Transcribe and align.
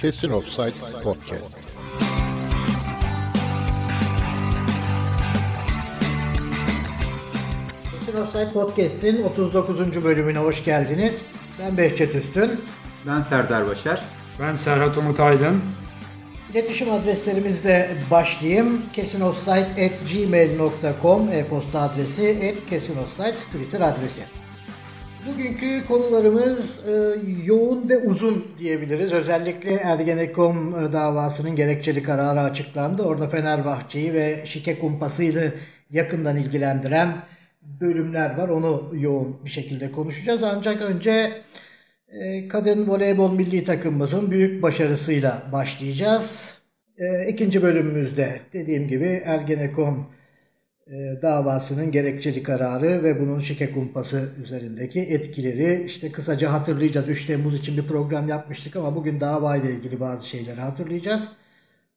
Kesin 0.00 0.30
Offside 0.30 0.72
Podcast. 1.04 1.56
Kesin 8.00 8.22
Offside 8.22 8.52
Podcast'in 8.52 9.22
39. 9.22 10.04
bölümüne 10.04 10.38
hoş 10.38 10.64
geldiniz. 10.64 11.22
Ben 11.58 11.76
Behçet 11.76 12.14
Üstün. 12.14 12.50
Ben 13.06 13.22
Serdar 13.22 13.66
Başar. 13.66 14.04
Ben 14.40 14.56
Serhat 14.56 14.98
Umut 14.98 15.20
Aydın. 15.20 15.62
İletişim 16.52 16.90
adreslerimizle 16.90 17.96
başlayayım. 18.10 18.82
kesinoffsite.gmail.com 18.92 21.32
e-posta 21.32 21.80
adresi, 21.80 22.26
et 22.26 22.66
kesinoffsite 22.70 23.34
Twitter 23.34 23.80
adresi. 23.80 24.22
Bugünkü 25.26 25.86
konularımız 25.88 26.80
e, 26.88 26.92
yoğun 27.44 27.88
ve 27.88 27.98
uzun 27.98 28.46
diyebiliriz. 28.58 29.12
Özellikle 29.12 29.74
Ergenekon 29.74 30.56
e, 30.56 30.92
davasının 30.92 31.56
gerekçeli 31.56 32.02
kararı 32.02 32.40
açıklandı. 32.40 33.02
Orada 33.02 33.28
Fenerbahçe'yi 33.28 34.14
ve 34.14 34.42
şike 34.46 34.78
kumpasıyla 34.78 35.50
yakından 35.90 36.36
ilgilendiren 36.36 37.16
bölümler 37.62 38.36
var. 38.38 38.48
Onu 38.48 38.90
yoğun 38.92 39.44
bir 39.44 39.50
şekilde 39.50 39.92
konuşacağız. 39.92 40.42
Ancak 40.42 40.82
önce 40.82 41.30
e, 42.08 42.48
kadın 42.48 42.88
voleybol 42.88 43.32
milli 43.32 43.64
takımımızın 43.64 44.30
büyük 44.30 44.62
başarısıyla 44.62 45.42
başlayacağız. 45.52 46.54
E, 46.98 47.28
ikinci 47.28 47.62
bölümümüzde 47.62 48.40
dediğim 48.52 48.88
gibi 48.88 49.22
Ergenekon 49.24 50.06
davasının 51.22 51.90
gerekçeli 51.90 52.42
kararı 52.42 53.02
ve 53.02 53.20
bunun 53.20 53.40
şike 53.40 53.72
kumpası 53.72 54.28
üzerindeki 54.42 55.00
etkileri 55.00 55.84
işte 55.86 56.12
kısaca 56.12 56.52
hatırlayacağız. 56.52 57.08
3 57.08 57.26
Temmuz 57.26 57.54
için 57.54 57.76
bir 57.76 57.86
program 57.86 58.28
yapmıştık 58.28 58.76
ama 58.76 58.96
bugün 58.96 59.20
davayla 59.20 59.70
ilgili 59.70 60.00
bazı 60.00 60.28
şeyleri 60.28 60.60
hatırlayacağız. 60.60 61.28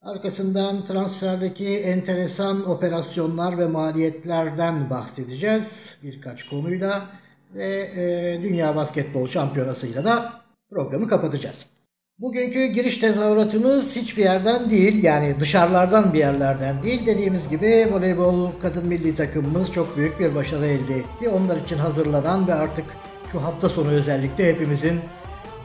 Arkasından 0.02 0.86
transferdeki 0.86 1.68
enteresan 1.68 2.70
operasyonlar 2.70 3.58
ve 3.58 3.66
maliyetlerden 3.66 4.90
bahsedeceğiz 4.90 5.98
birkaç 6.04 6.50
konuyla 6.50 7.10
ve 7.56 7.92
e, 7.96 8.40
Dünya 8.44 8.76
Basketbol 8.76 9.28
Şampiyonası'yla 9.28 10.06
da 10.06 10.34
programı 10.70 11.08
kapatacağız. 11.08 11.73
Bugünkü 12.20 12.66
giriş 12.66 12.98
tezahüratımız 12.98 13.96
hiçbir 13.96 14.24
yerden 14.24 14.70
değil 14.70 15.04
yani 15.04 15.36
dışarılardan 15.40 16.14
bir 16.14 16.20
yerlerden 16.20 16.84
değil. 16.84 17.06
Dediğimiz 17.06 17.50
gibi 17.50 17.88
voleybol 17.92 18.52
kadın 18.62 18.88
milli 18.88 19.16
takımımız 19.16 19.72
çok 19.72 19.98
büyük 19.98 20.20
bir 20.20 20.36
başarı 20.36 20.66
elde 20.66 20.96
etti. 20.96 21.30
Onlar 21.30 21.58
için 21.58 21.78
hazırlanan 21.78 22.48
ve 22.48 22.54
artık 22.54 22.86
şu 23.32 23.44
hafta 23.44 23.70
sonu 23.70 23.90
özellikle 23.90 24.50
hepimizin 24.50 25.00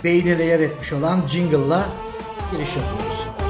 beynine 0.05 0.45
yer 0.45 0.61
etmiş 0.61 0.93
olan 0.93 1.21
jingle'la 1.29 1.89
giriş 2.53 2.77
yapıyoruz. 2.77 3.48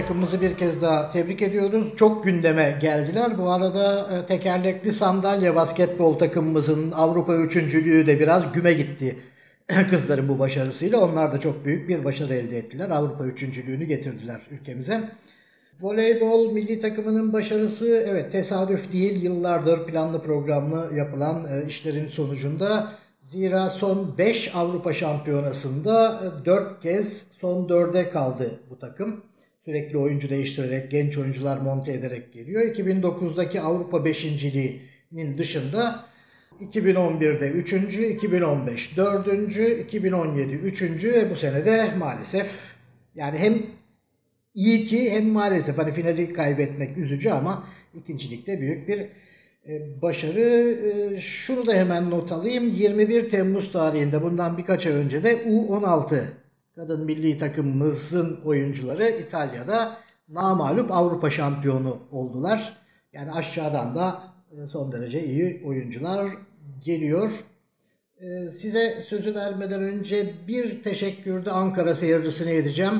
Takımımızı 0.00 0.40
bir 0.40 0.54
kez 0.54 0.82
daha 0.82 1.12
tebrik 1.12 1.42
ediyoruz. 1.42 1.96
Çok 1.96 2.24
gündeme 2.24 2.78
geldiler. 2.80 3.38
Bu 3.38 3.50
arada 3.50 4.08
e, 4.16 4.26
tekerlekli 4.26 4.92
sandalye 4.92 5.56
basketbol 5.56 6.18
takımımızın 6.18 6.90
Avrupa 6.90 7.36
üçüncülüğü 7.36 8.06
de 8.06 8.20
biraz 8.20 8.52
güme 8.52 8.72
gitti. 8.72 9.16
Kızların 9.90 10.28
bu 10.28 10.38
başarısıyla 10.38 11.00
onlar 11.00 11.32
da 11.32 11.40
çok 11.40 11.64
büyük 11.64 11.88
bir 11.88 12.04
başarı 12.04 12.34
elde 12.34 12.58
ettiler. 12.58 12.90
Avrupa 12.90 13.24
üçüncülüğünü 13.24 13.84
getirdiler 13.84 14.40
ülkemize. 14.50 15.00
Voleybol 15.80 16.52
milli 16.52 16.80
takımının 16.80 17.32
başarısı 17.32 18.04
evet 18.08 18.32
tesadüf 18.32 18.92
değil 18.92 19.22
yıllardır 19.22 19.86
planlı 19.86 20.22
programlı 20.22 20.96
yapılan 20.96 21.46
e, 21.52 21.66
işlerin 21.66 22.08
sonucunda 22.08 22.92
zira 23.28 23.70
son 23.70 24.18
5 24.18 24.54
Avrupa 24.54 24.92
Şampiyonası'nda 24.92 26.22
4 26.44 26.82
kez 26.82 27.26
son 27.40 27.68
4'e 27.68 28.10
kaldı 28.10 28.60
bu 28.70 28.78
takım. 28.78 29.29
Sürekli 29.70 29.98
oyuncu 29.98 30.30
değiştirerek, 30.30 30.90
genç 30.90 31.18
oyuncular 31.18 31.58
monte 31.58 31.92
ederek 31.92 32.32
geliyor. 32.32 32.62
2009'daki 32.62 33.60
Avrupa 33.60 34.04
beşinciliğinin 34.04 35.38
dışında 35.38 36.04
2011'de 36.60 37.50
3. 37.50 37.72
2015 37.72 38.96
4. 38.96 39.26
2017 39.86 40.52
3. 40.52 41.04
ve 41.04 41.30
bu 41.30 41.36
sene 41.36 41.66
de 41.66 41.88
maalesef 41.98 42.46
yani 43.14 43.38
hem 43.38 43.58
iyi 44.54 44.86
ki 44.86 45.10
hem 45.10 45.28
maalesef 45.28 45.78
hani 45.78 45.92
finali 45.92 46.32
kaybetmek 46.32 46.98
üzücü 46.98 47.30
ama 47.30 47.68
ikincilikte 47.94 48.60
büyük 48.60 48.88
bir 48.88 48.98
e, 49.68 50.02
başarı. 50.02 50.40
E, 51.16 51.20
Şunu 51.20 51.66
da 51.66 51.74
hemen 51.74 52.10
not 52.10 52.32
alayım. 52.32 52.68
21 52.68 53.30
Temmuz 53.30 53.72
tarihinde 53.72 54.22
bundan 54.22 54.58
birkaç 54.58 54.86
ay 54.86 54.92
önce 54.92 55.22
de 55.24 55.34
U16 55.34 56.39
kadın 56.80 57.04
milli 57.04 57.38
takımımızın 57.38 58.40
oyuncuları 58.44 59.08
İtalya'da 59.08 59.96
namalup 60.28 60.90
Avrupa 60.90 61.30
şampiyonu 61.30 61.98
oldular. 62.12 62.76
Yani 63.12 63.32
aşağıdan 63.32 63.94
da 63.94 64.22
e, 64.52 64.66
son 64.66 64.92
derece 64.92 65.24
iyi 65.24 65.62
oyuncular 65.64 66.28
geliyor. 66.84 67.30
Ee, 68.20 68.52
Size 68.58 69.04
sözü 69.08 69.34
vermeden 69.34 69.82
önce 69.82 70.34
bir 70.48 70.82
teşekkür 70.82 71.44
de 71.44 71.50
Ankara 71.50 71.94
seyircisine 71.94 72.56
edeceğim. 72.56 72.94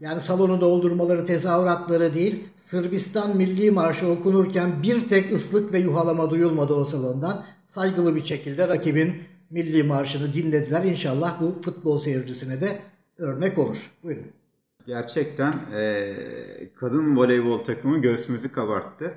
Yani 0.00 0.20
salonu 0.20 0.60
doldurmaları, 0.60 1.26
tezahüratları 1.26 2.14
değil, 2.14 2.44
Sırbistan 2.62 3.36
Milli 3.36 3.70
Marşı 3.70 4.08
okunurken 4.08 4.82
bir 4.82 5.08
tek 5.08 5.32
ıslık 5.32 5.72
ve 5.72 5.78
yuhalama 5.78 6.30
duyulmadı 6.30 6.74
o 6.74 6.84
salondan. 6.84 7.44
Saygılı 7.68 8.16
bir 8.16 8.24
şekilde 8.24 8.68
rakibin 8.68 9.14
Milli 9.50 9.82
Marşı'nı 9.82 10.34
dinlediler. 10.34 10.84
İnşallah 10.84 11.40
bu 11.40 11.62
futbol 11.62 11.98
seyircisine 11.98 12.60
de 12.60 12.78
örnek 13.20 13.58
olur. 13.58 13.90
Buyurun. 14.02 14.26
Gerçekten 14.86 15.52
e, 15.74 16.14
kadın 16.76 17.16
voleybol 17.16 17.64
takımı 17.64 17.98
göğsümüzü 17.98 18.52
kabarttı. 18.52 19.14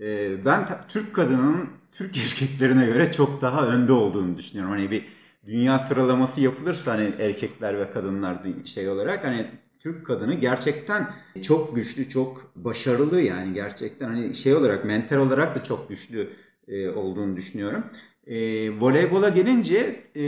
E, 0.00 0.44
ben 0.44 0.68
Türk 0.88 1.14
kadının 1.14 1.68
Türk 1.92 2.16
erkeklerine 2.24 2.86
göre 2.86 3.12
çok 3.12 3.42
daha 3.42 3.66
önde 3.66 3.92
olduğunu 3.92 4.38
düşünüyorum. 4.38 4.72
Hani 4.72 4.90
bir 4.90 5.04
dünya 5.46 5.78
sıralaması 5.78 6.40
yapılırsa 6.40 6.92
hani 6.92 7.14
erkekler 7.18 7.78
ve 7.78 7.90
kadınlar 7.90 8.38
şey 8.64 8.88
olarak 8.88 9.24
hani 9.24 9.46
Türk 9.80 10.06
kadını 10.06 10.34
gerçekten 10.34 11.14
çok 11.42 11.76
güçlü, 11.76 12.08
çok 12.08 12.52
başarılı 12.56 13.20
yani 13.20 13.54
gerçekten 13.54 14.08
hani 14.08 14.34
şey 14.34 14.54
olarak 14.54 14.84
mental 14.84 15.16
olarak 15.16 15.56
da 15.56 15.62
çok 15.64 15.88
güçlü 15.88 16.30
e, 16.68 16.88
olduğunu 16.88 17.36
düşünüyorum. 17.36 17.84
E, 18.26 18.36
voleybola 18.80 19.28
gelince 19.28 19.76
e, 20.16 20.24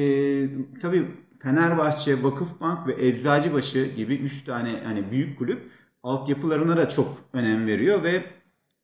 tabii 0.80 1.06
Fenerbahçe, 1.50 2.22
Vakıfbank 2.22 2.86
ve 2.86 3.06
Eczacıbaşı 3.06 3.84
gibi 3.96 4.14
3 4.14 4.44
tane 4.44 4.70
hani 4.84 5.10
büyük 5.10 5.38
kulüp 5.38 5.62
altyapılarına 6.02 6.76
da 6.76 6.88
çok 6.88 7.08
önem 7.32 7.66
veriyor 7.66 8.02
ve 8.02 8.22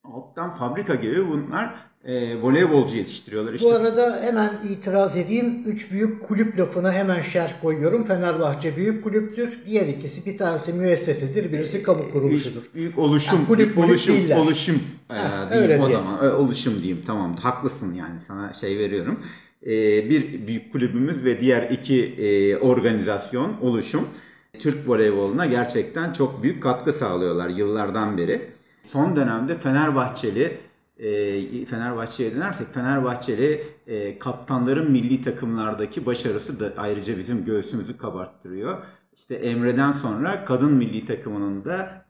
alttan 0.05 0.57
fabrika 0.57 0.95
gibi 0.95 1.29
bunlar 1.29 1.75
e, 2.05 2.43
voleybolcu 2.43 2.97
yetiştiriyorlar. 2.97 3.53
İşte 3.55 3.69
Bu 3.69 3.73
arada 3.75 4.21
hemen 4.23 4.51
itiraz 4.69 5.17
edeyim. 5.17 5.63
Üç 5.67 5.93
büyük 5.93 6.23
kulüp 6.23 6.59
lafına 6.59 6.93
hemen 6.93 7.21
şerh 7.21 7.61
koyuyorum. 7.63 8.05
Fenerbahçe 8.05 8.77
büyük 8.77 9.05
kulüptür. 9.05 9.59
Diğer 9.67 9.87
ikisi 9.87 10.27
bir 10.27 10.39
tanesi 10.39 10.73
müessesedir, 10.73 11.53
birisi 11.53 11.83
kamu 11.83 12.11
kuruluşudur. 12.11 12.61
Büyük, 12.63 12.75
büyük 12.75 12.99
oluşum, 12.99 13.39
Ha, 13.39 13.47
kulüp 13.47 13.75
kulüp 13.75 13.89
oluşum, 13.91 14.15
değiller. 14.17 14.37
oluşum 14.37 14.83
e, 15.11 15.15
Ha, 15.15 15.49
diyeyim 15.51 15.71
öyle 15.71 15.83
o 15.83 15.89
diyelim. 15.89 16.07
zaman. 16.07 16.25
E, 16.25 16.33
oluşum 16.33 16.75
diyeyim 16.83 17.03
tamam. 17.07 17.37
Haklısın 17.37 17.95
yani 17.95 18.21
sana 18.21 18.53
şey 18.53 18.79
veriyorum. 18.79 19.21
E, 19.67 20.11
bir 20.11 20.47
büyük 20.47 20.73
kulübümüz 20.73 21.25
ve 21.25 21.41
diğer 21.41 21.71
iki 21.71 22.05
e, 22.05 22.57
organizasyon, 22.57 23.57
oluşum 23.61 24.09
Türk 24.59 24.89
voleyboluna 24.89 25.47
gerçekten 25.47 26.13
çok 26.13 26.43
büyük 26.43 26.63
katkı 26.63 26.93
sağlıyorlar 26.93 27.49
yıllardan 27.49 28.19
beri. 28.19 28.51
Son 28.83 29.17
dönemde 29.17 29.57
Fenerbahçeli 29.57 30.59
e, 30.99 31.65
Fenerbahçe'ye 31.65 32.35
dönersek 32.35 32.75
Fenerbahçeli 32.75 33.63
kaptanların 34.21 34.91
milli 34.91 35.23
takımlardaki 35.23 36.07
başarısı 36.07 36.61
da 36.61 36.73
ayrıca 36.77 37.19
bizim 37.19 37.45
göğsümüzü 37.45 37.99
kabarttırıyor. 37.99 38.79
İşte 39.17 39.35
Emre'den 39.35 39.93
sonra 39.93 40.45
kadın 40.45 40.73
milli 40.73 41.07
takımının 41.07 41.65
da 41.65 42.05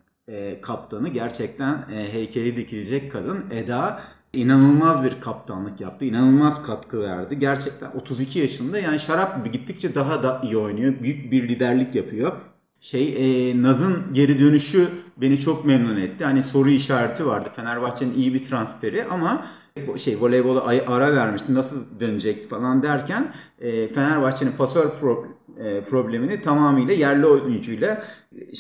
kaptanı 0.63 1.09
gerçekten 1.09 1.89
heykeli 1.89 2.57
dikilecek 2.57 3.13
kadın 3.13 3.45
Eda 3.51 4.03
inanılmaz 4.33 5.05
bir 5.05 5.21
kaptanlık 5.21 5.81
yaptı. 5.81 6.05
inanılmaz 6.05 6.63
katkı 6.67 7.01
verdi. 7.01 7.39
Gerçekten 7.39 7.91
32 8.01 8.39
yaşında 8.39 8.79
yani 8.79 8.99
şarap 8.99 9.53
gittikçe 9.53 9.95
daha 9.95 10.23
da 10.23 10.41
iyi 10.45 10.57
oynuyor. 10.57 10.95
Büyük 11.03 11.33
bir 11.33 11.49
liderlik 11.49 11.95
yapıyor. 11.95 12.33
Şey 12.81 13.17
e, 13.51 13.63
Naz'ın 13.63 14.03
geri 14.13 14.39
dönüşü 14.41 14.89
beni 15.17 15.41
çok 15.41 15.65
memnun 15.65 15.97
etti. 15.97 16.25
Hani 16.25 16.45
soru 16.45 16.71
işareti 16.71 17.27
vardı. 17.27 17.49
Fenerbahçe'nin 17.57 18.15
iyi 18.15 18.35
bir 18.35 18.45
transferi 18.45 19.05
ama 19.05 19.47
bu 19.87 19.99
şey 19.99 20.21
voleybola 20.21 20.67
ara 20.87 21.15
vermişti. 21.17 21.55
Nasıl 21.55 22.01
dönecek 22.01 22.51
falan 22.51 22.83
derken 22.83 23.33
e, 23.61 23.89
Fenerbahçe'nin 23.89 24.53
pasör 24.53 24.85
pro- 24.87 25.27
e, 25.59 25.85
problemini 25.85 26.43
tamamıyla 26.43 26.95
yerli 26.95 27.27
oyuncuyla 27.27 28.05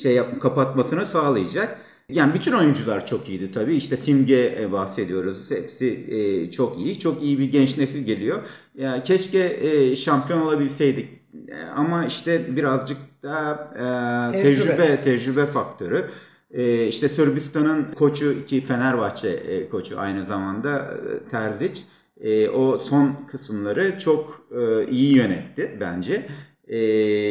şey 0.03 0.15
yap, 0.15 0.41
kapatmasını 0.41 1.07
sağlayacak. 1.07 1.81
Yani 2.13 2.35
bütün 2.35 2.53
oyuncular 2.53 3.07
çok 3.07 3.29
iyiydi 3.29 3.53
tabii. 3.55 3.77
İşte 3.77 3.97
Simge 3.97 4.57
e, 4.61 4.73
bahsediyoruz. 4.73 5.39
Hepsi 5.49 5.87
e, 6.09 6.51
çok 6.51 6.79
iyi. 6.79 6.99
Çok 7.01 7.23
iyi 7.23 7.39
bir 7.39 7.53
genç 7.53 7.79
nesil 7.79 8.05
geliyor. 8.05 8.43
Ya 8.75 9.03
keşke 9.03 9.59
e, 9.61 9.97
şampiyon 9.97 10.41
olabilseydik. 10.41 11.09
Ama 11.77 12.07
işte 12.07 12.57
birazcık 12.57 12.99
da 13.23 13.71
e, 14.35 14.43
Tecrübe. 14.43 14.77
tecrübe 14.77 15.03
tecrübe 15.03 15.47
faktörü. 15.47 16.11
E, 16.51 16.87
işte 16.87 17.09
Sırbistan'ın 17.09 17.93
koçu 17.95 18.47
ki 18.47 18.61
Fenerbahçe 18.61 19.29
e, 19.29 19.69
koçu 19.69 20.01
aynı 20.01 20.27
zamanda 20.27 20.95
Terzic. 21.31 21.81
E, 22.21 22.49
o 22.49 22.79
son 22.79 23.27
kısımları 23.31 23.99
çok 23.99 24.47
e, 24.59 24.91
iyi 24.91 25.17
yönetti 25.17 25.77
bence. 25.81 26.29
Ee, 26.69 26.77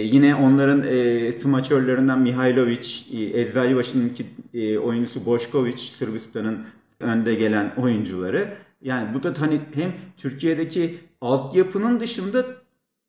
yine 0.03 0.35
onların 0.35 0.83
e, 0.87 1.31
smaçörlerinden 1.31 2.19
Mihailovic, 2.19 2.87
e, 3.13 3.41
Eczacıbaşı'nın 3.41 4.09
iki 4.09 4.25
e, 4.53 4.77
oyuncusu 4.77 5.25
Boşkovic, 5.25 5.77
Sırbistan'ın 5.77 6.65
önde 6.99 7.35
gelen 7.35 7.73
oyuncuları. 7.77 8.53
Yani 8.81 9.13
bu 9.13 9.23
da 9.23 9.33
hani 9.37 9.61
hem 9.73 9.93
Türkiye'deki 10.17 10.99
altyapının 11.21 11.99
dışında 11.99 12.45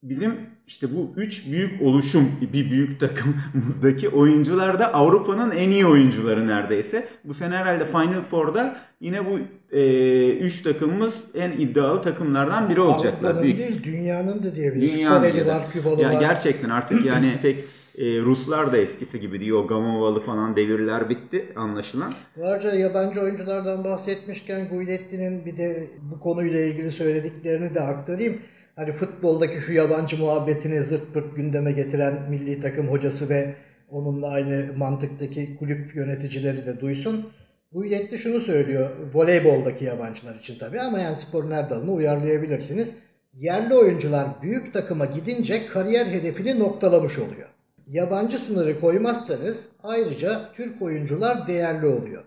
bizim 0.03 0.37
işte 0.67 0.87
bu 0.97 1.13
üç 1.17 1.51
büyük 1.53 1.83
oluşum 1.83 2.29
bir 2.53 2.71
büyük 2.71 3.01
takımımızdaki 3.01 4.09
oyuncular 4.09 4.79
da 4.79 4.95
Avrupa'nın 4.95 5.51
en 5.51 5.71
iyi 5.71 5.87
oyuncuları 5.87 6.47
neredeyse. 6.47 7.09
Bu 7.25 7.35
sene 7.35 7.57
herhalde 7.57 7.85
Final 7.87 8.21
Four'da 8.31 8.77
yine 9.01 9.27
bu 9.27 9.39
e, 9.77 10.29
üç 10.39 10.63
takımımız 10.63 11.15
en 11.35 11.51
iddialı 11.53 12.03
takımlardan 12.03 12.71
biri 12.71 12.81
olacaklar. 12.81 13.29
Avrupa'nın 13.31 13.43
Büyük- 13.43 13.59
değil 13.59 13.83
dünyanın 13.85 14.43
da 14.43 14.55
diyebiliriz. 14.55 14.95
Dünyanın 14.95 15.19
Koreli 15.31 15.47
var, 15.47 15.71
Kübalı 15.73 16.03
ya 16.03 16.13
var. 16.13 16.21
gerçekten 16.21 16.71
artık 16.71 17.07
yani 17.07 17.39
pek 17.43 17.65
e, 17.99 18.21
Ruslar 18.21 18.73
da 18.73 18.77
eskisi 18.77 19.21
gibi. 19.21 19.55
O 19.55 19.67
Gamovalı 19.67 20.21
falan 20.21 20.57
devirler 20.57 21.09
bitti 21.09 21.47
anlaşılan. 21.57 22.13
Bu 22.37 22.47
arada 22.47 22.75
yabancı 22.75 23.21
oyunculardan 23.21 23.85
bahsetmişken 23.85 24.69
Guiletti'nin 24.69 25.47
bir 25.47 25.57
de 25.57 25.91
bu 26.13 26.21
konuyla 26.21 26.61
ilgili 26.61 26.91
söylediklerini 26.91 27.75
de 27.75 27.81
aktarayım. 27.81 28.39
Hani 28.77 28.93
futboldaki 28.93 29.61
şu 29.61 29.73
yabancı 29.73 30.19
muhabbetini 30.19 30.83
zırt 30.83 31.15
pırt 31.15 31.37
gündeme 31.37 31.73
getiren 31.73 32.31
milli 32.31 32.61
takım 32.61 32.89
hocası 32.89 33.29
ve 33.29 33.55
onunla 33.91 34.29
aynı 34.29 34.73
mantıktaki 34.77 35.57
kulüp 35.57 35.97
yöneticileri 35.97 36.67
de 36.67 36.81
duysun. 36.81 37.33
Guiletti 37.73 38.19
şunu 38.19 38.41
söylüyor 38.41 38.91
voleyboldaki 39.15 39.85
yabancılar 39.85 40.35
için 40.35 40.59
tabii 40.59 40.81
ama 40.81 40.99
yani 40.99 41.17
sporun 41.17 41.51
her 41.51 41.71
dalını 41.71 41.93
uyarlayabilirsiniz. 41.93 42.91
Yerli 43.35 43.75
oyuncular 43.75 44.27
büyük 44.43 44.73
takıma 44.73 45.07
gidince 45.07 45.67
kariyer 45.67 46.07
hedefini 46.07 46.59
noktalamış 46.59 47.19
oluyor. 47.19 47.49
Yabancı 47.87 48.39
sınırı 48.39 48.81
koymazsanız 48.81 49.69
ayrıca 49.83 50.53
Türk 50.57 50.83
oyuncular 50.83 51.47
değerli 51.47 51.87
oluyor. 51.87 52.25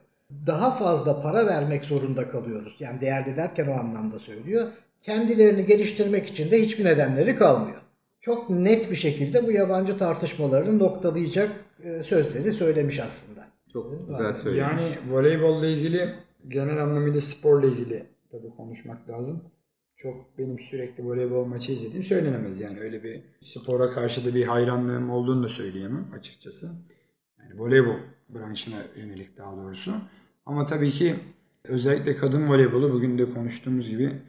Daha 0.48 0.72
fazla 0.72 1.22
para 1.22 1.48
vermek 1.48 1.86
zorunda 1.86 2.30
kalıyoruz. 2.30 2.76
Yani 2.80 3.02
değerli 3.02 3.38
derken 3.38 3.68
o 3.68 3.74
anlamda 3.74 4.20
söylüyor. 4.20 4.72
Kendilerini 5.04 5.66
geliştirmek 5.66 6.28
için 6.28 6.52
de 6.52 6.62
hiçbir 6.62 6.86
nedenleri 6.86 7.36
kalmıyor. 7.36 7.82
Çok 8.20 8.50
net 8.50 8.92
bir 8.92 8.96
şekilde 8.96 9.48
bu 9.48 9.52
yabancı 9.52 9.98
tartışmalarını 9.98 10.80
noktalayacak 10.80 11.52
e, 11.84 12.04
sözleri 12.04 12.54
söylemiş 12.54 13.00
aslında. 13.00 13.48
Çok 13.74 13.92
güzel 13.92 14.42
söylemiş. 14.44 14.72
Yani 14.72 14.98
voleybolla 15.12 15.68
ilgili 15.68 16.14
genel 16.48 16.84
anlamıyla 16.84 17.22
sporla 17.22 17.68
ilgili 17.68 18.06
tabii 18.32 18.50
konuşmak 18.58 19.10
lazım. 19.10 19.44
Çok 19.98 20.38
benim 20.38 20.60
sürekli 20.60 21.06
voleybol 21.06 21.46
maçı 21.46 21.72
izlediğim 21.72 22.04
söylenemez. 22.04 22.62
Yani 22.62 22.80
öyle 22.80 23.04
bir 23.04 23.22
spora 23.44 23.94
karşı 23.94 24.26
da 24.26 24.36
bir 24.36 24.44
hayranlığım 24.46 25.10
olduğunu 25.10 25.44
da 25.44 25.50
söyleyemem 25.50 26.08
açıkçası. 26.20 26.72
Yani 27.40 27.60
voleybol 27.62 27.98
branşına 28.30 28.78
yönelik 28.96 29.38
daha 29.38 29.58
doğrusu. 29.58 29.92
Ama 30.46 30.66
tabii 30.66 30.92
ki 30.92 31.16
özellikle 31.64 32.18
kadın 32.18 32.50
voleybolu 32.50 32.94
bugün 32.94 33.18
de 33.18 33.34
konuştuğumuz 33.34 33.90
gibi 33.90 34.22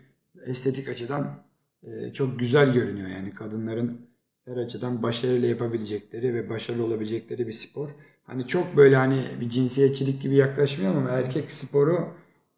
estetik 0.46 0.88
açıdan 0.88 1.42
e, 1.82 2.12
çok 2.12 2.38
güzel 2.38 2.72
görünüyor. 2.72 3.08
Yani 3.08 3.34
kadınların 3.34 4.00
her 4.46 4.56
açıdan 4.56 5.02
başarıyla 5.02 5.48
yapabilecekleri 5.48 6.34
ve 6.34 6.50
başarılı 6.50 6.84
olabilecekleri 6.84 7.46
bir 7.46 7.52
spor. 7.52 7.88
Hani 8.24 8.46
çok 8.46 8.76
böyle 8.76 8.96
hani 8.96 9.22
bir 9.40 9.50
cinsiyetçilik 9.50 10.22
gibi 10.22 10.34
yaklaşmıyor 10.34 10.94
ama 10.94 11.10
erkek 11.10 11.52
sporu 11.52 12.08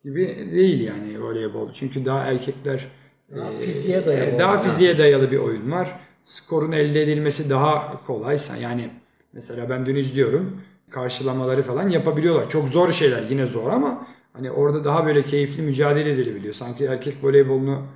gibi 0.05 0.49
değil 0.53 0.81
yani 0.81 1.23
voleybol. 1.23 1.73
Çünkü 1.73 2.05
daha 2.05 2.25
erkekler 2.25 2.89
Daha 3.37 3.53
e, 3.53 3.67
fiziğe 3.67 4.07
dayalı 4.07 4.31
e, 4.31 4.39
Daha 4.39 4.63
fiziğe 4.63 4.99
dayalı 4.99 5.31
bir 5.31 5.39
oyun 5.39 5.71
var. 5.71 6.01
Skorun 6.25 6.73
elde 6.73 7.03
edilmesi 7.03 7.51
daha 7.51 8.05
kolay. 8.07 8.39
Yani 8.63 8.91
mesela 9.33 9.71
ben 9.71 9.87
dün 9.87 9.97
izliyorum. 9.97 10.61
Karşılamaları 10.91 11.63
falan 11.63 11.89
yapabiliyorlar. 11.89 12.51
Çok 12.51 12.69
zor 12.69 12.93
şeyler 12.93 13.23
yine 13.31 13.47
zor 13.47 13.71
ama 13.71 14.07
hani 14.39 14.51
orada 14.51 14.85
daha 14.85 15.07
böyle 15.07 15.25
keyifli 15.25 15.63
mücadele 15.63 16.13
edilebiliyor. 16.13 16.55
Sanki 16.55 16.85
erkek 16.85 17.25
voleybolunu 17.25 17.87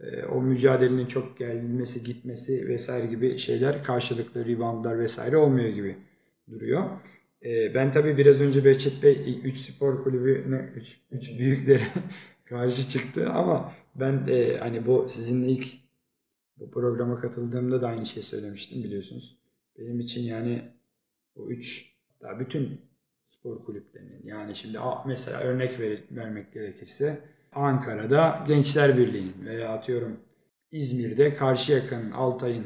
e, 0.00 0.24
o 0.24 0.42
mücadelenin 0.42 1.06
çok 1.06 1.38
gelmesi, 1.38 2.04
gitmesi 2.04 2.68
vesaire 2.68 3.06
gibi 3.06 3.38
şeyler 3.38 3.84
karşılıklı 3.84 4.44
reboundlar 4.46 4.98
vesaire 4.98 5.36
olmuyor 5.36 5.68
gibi 5.68 5.96
duruyor. 6.50 6.84
E, 7.44 7.74
ben 7.74 7.92
tabii 7.92 8.16
biraz 8.16 8.40
önce 8.40 8.64
Behçet 8.64 9.02
Bey 9.02 9.40
3 9.44 9.58
spor 9.60 10.04
kulübüne 10.04 10.72
3 11.10 11.38
büyüklere 11.38 11.82
karşı 12.44 12.88
çıktı 12.88 13.30
ama 13.30 13.72
ben 13.94 14.26
e, 14.28 14.58
hani 14.58 14.86
bu 14.86 15.06
sizin 15.10 15.42
ilk 15.42 15.66
bu 16.56 16.70
programa 16.70 17.20
katıldığımda 17.20 17.82
da 17.82 17.88
aynı 17.88 18.06
şeyi 18.06 18.24
söylemiştim 18.24 18.84
biliyorsunuz. 18.84 19.36
Benim 19.78 20.00
için 20.00 20.22
yani 20.22 20.62
o 21.36 21.48
3 21.48 21.92
daha 22.22 22.40
bütün 22.40 22.80
spor 23.46 23.64
kulüplerinin 23.64 24.22
yani 24.24 24.56
şimdi 24.56 24.78
mesela 25.06 25.40
örnek 25.40 25.80
ver- 25.80 26.02
vermek 26.10 26.52
gerekirse 26.52 27.20
Ankara'da 27.52 28.44
Gençler 28.48 28.98
Birliği'nin 28.98 29.46
veya 29.46 29.72
atıyorum 29.72 30.16
İzmir'de 30.72 31.36
Karşıyaka'nın, 31.36 32.10
Altay'ın 32.10 32.64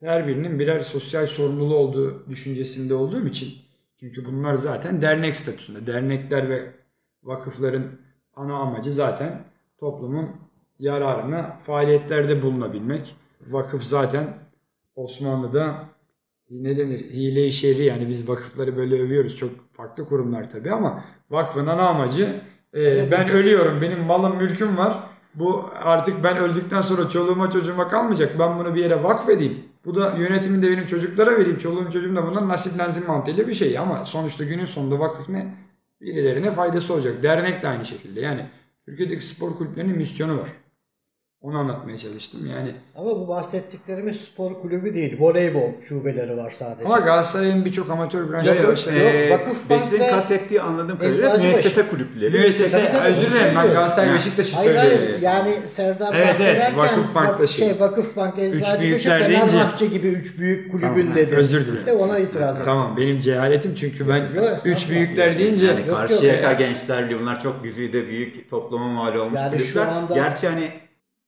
her 0.00 0.26
birinin 0.26 0.58
birer 0.58 0.82
sosyal 0.82 1.26
sorumluluğu 1.26 1.76
olduğu 1.76 2.30
düşüncesinde 2.30 2.94
olduğum 2.94 3.26
için 3.26 3.48
çünkü 4.00 4.24
bunlar 4.24 4.54
zaten 4.54 5.02
dernek 5.02 5.36
statüsünde. 5.36 5.86
Dernekler 5.86 6.50
ve 6.50 6.70
vakıfların 7.22 7.84
ana 8.36 8.56
amacı 8.56 8.92
zaten 8.92 9.44
toplumun 9.78 10.30
yararına 10.78 11.58
faaliyetlerde 11.66 12.42
bulunabilmek. 12.42 13.16
Vakıf 13.46 13.82
zaten 13.82 14.34
Osmanlı'da 14.96 15.88
ne 16.52 16.76
denir? 16.76 17.00
Hile-i 17.00 17.52
şerri 17.52 17.84
yani 17.84 18.08
biz 18.08 18.28
vakıfları 18.28 18.76
böyle 18.76 19.02
övüyoruz. 19.02 19.36
Çok 19.36 19.50
farklı 19.72 20.04
kurumlar 20.04 20.50
tabii 20.50 20.72
ama 20.72 21.04
vakfın 21.30 21.66
ana 21.66 21.88
amacı 21.88 22.40
e, 22.74 23.10
ben 23.10 23.28
ölüyorum. 23.28 23.82
Benim 23.82 24.00
malım 24.00 24.36
mülküm 24.36 24.76
var. 24.76 25.08
Bu 25.34 25.70
artık 25.74 26.24
ben 26.24 26.36
öldükten 26.36 26.80
sonra 26.80 27.08
çoluğuma 27.08 27.50
çocuğuma 27.50 27.88
kalmayacak. 27.88 28.38
Ben 28.38 28.58
bunu 28.58 28.74
bir 28.74 28.82
yere 28.82 29.02
vakfedeyim. 29.02 29.58
Bu 29.84 29.94
da 29.94 30.14
yönetimini 30.18 30.62
de 30.62 30.70
benim 30.70 30.86
çocuklara 30.86 31.38
vereyim. 31.38 31.58
Çoluğum 31.58 31.90
çocuğum 31.92 32.16
da 32.16 32.26
bundan 32.26 32.48
nasiplensin 32.48 33.06
mantığıyla 33.06 33.48
bir 33.48 33.54
şey. 33.54 33.78
Ama 33.78 34.06
sonuçta 34.06 34.44
günün 34.44 34.64
sonunda 34.64 34.98
vakıf 34.98 35.28
ne? 35.28 35.54
Birilerine 36.00 36.50
faydası 36.50 36.94
olacak. 36.94 37.22
Dernek 37.22 37.62
de 37.62 37.68
aynı 37.68 37.84
şekilde. 37.84 38.20
Yani 38.20 38.46
Türkiye'deki 38.86 39.24
spor 39.24 39.56
kulüplerinin 39.56 39.96
misyonu 39.96 40.38
var. 40.38 40.48
Onu 41.42 41.58
anlatmaya 41.58 41.98
çalıştım. 41.98 42.40
Yani 42.50 42.74
Ama 42.96 43.10
bu 43.10 43.28
bahsettiklerimiz 43.28 44.16
spor 44.16 44.60
kulübü 44.62 44.94
değil. 44.94 45.16
Voleybol 45.20 45.70
şubeleri 45.88 46.36
var 46.36 46.50
sadece. 46.50 46.84
ama 46.86 46.98
Galatasaray'ın 46.98 47.64
birçok 47.64 47.90
amatör 47.90 48.30
branşı 48.30 48.48
Yok, 48.48 48.56
yok, 48.62 48.86
yok. 48.86 48.94
Ee, 48.96 49.30
Vakıf 49.30 49.70
Beşiktaş'ın 49.70 49.90
Bank 50.00 50.00
ve 50.00 50.10
kastettiği 50.10 50.60
anladığım 50.60 50.98
kadarıyla 50.98 51.38
müessese 51.38 51.88
kulüpleri. 51.88 52.30
Müessese, 52.38 52.92
özür 53.06 53.30
dilerim 53.30 53.54
ben. 53.56 53.66
Galatasaray. 53.66 54.14
Beşiktaş'ı 54.14 54.56
Hayır 54.56 54.76
hayır 54.76 54.90
söylüyorum. 54.96 55.20
yani 55.22 55.54
Serdar 55.66 56.14
Evet, 56.14 56.26
evet, 56.40 56.56
bahsederken 56.58 56.76
Vakıfbank 56.78 57.28
bak- 57.28 57.40
da 57.40 57.46
şey. 57.46 57.68
şey 57.68 57.80
Vakıfbank, 57.80 58.38
Eczacıbaşı, 58.38 59.08
Fenerbahçe 59.08 59.86
gibi 59.86 60.08
üç 60.08 60.38
büyük 60.38 60.72
kulübün 60.72 60.88
Tamam, 61.02 61.14
dedi. 61.16 61.34
özür 61.36 61.66
dilerim. 61.66 61.86
De 61.86 61.92
ona 61.92 62.18
itiraz 62.18 62.54
ettim. 62.54 62.64
Tamam 62.64 62.96
benim 62.96 63.18
cehaletim 63.18 63.74
çünkü 63.74 64.08
ben 64.08 64.20
estağfurullah. 64.22 64.66
üç 64.66 64.90
büyükler 64.90 65.38
deyince 65.38 65.66
Yani 65.66 65.80
Yok, 65.88 65.96
Karşıyaka 65.96 66.50
yok. 66.50 66.58
Gençler 66.58 67.04
Birliği 67.04 67.20
bunlar 67.20 67.40
çok 67.40 67.64
güzide 67.64 68.06
büyük 68.08 68.50
topluma 68.50 68.88
mal 68.88 69.14
olmuş 69.14 69.40
kulüpler. 69.50 69.86
Gerçi 70.14 70.48
hani 70.48 70.70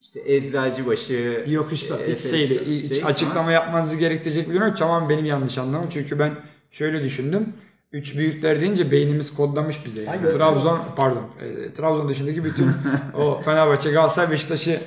işte 0.05 0.21
Eczacıbaşı 0.25 1.43
yok 1.47 1.71
üstad 1.71 1.99
hiç 1.99 2.07
Efes 2.07 2.31
şeydi, 2.31 2.65
hiç 2.65 2.89
şey, 2.95 3.03
açıklama 3.05 3.51
yapmanızı 3.51 3.97
gerektirecek 3.97 4.49
bir 4.49 4.53
durum 4.53 4.67
yok. 4.67 4.77
Tamam 4.77 5.09
benim 5.09 5.25
yanlış 5.25 5.57
anlamam 5.57 5.87
çünkü 5.89 6.19
ben 6.19 6.35
şöyle 6.71 7.03
düşündüm. 7.03 7.53
üç 7.91 8.17
büyükler 8.17 8.61
deyince 8.61 8.91
beynimiz 8.91 9.33
kodlamış 9.35 9.85
bize. 9.85 10.01
Yani. 10.01 10.17
Hayır. 10.17 10.31
Trabzon 10.31 10.79
pardon 10.95 11.23
e, 11.41 11.73
Trabzon 11.73 12.09
dışındaki 12.09 12.43
bütün 12.43 12.67
o 13.17 13.41
Fenerbahçe, 13.41 13.91
Galatasaray, 13.91 14.31
Beşiktaş'ı 14.31 14.79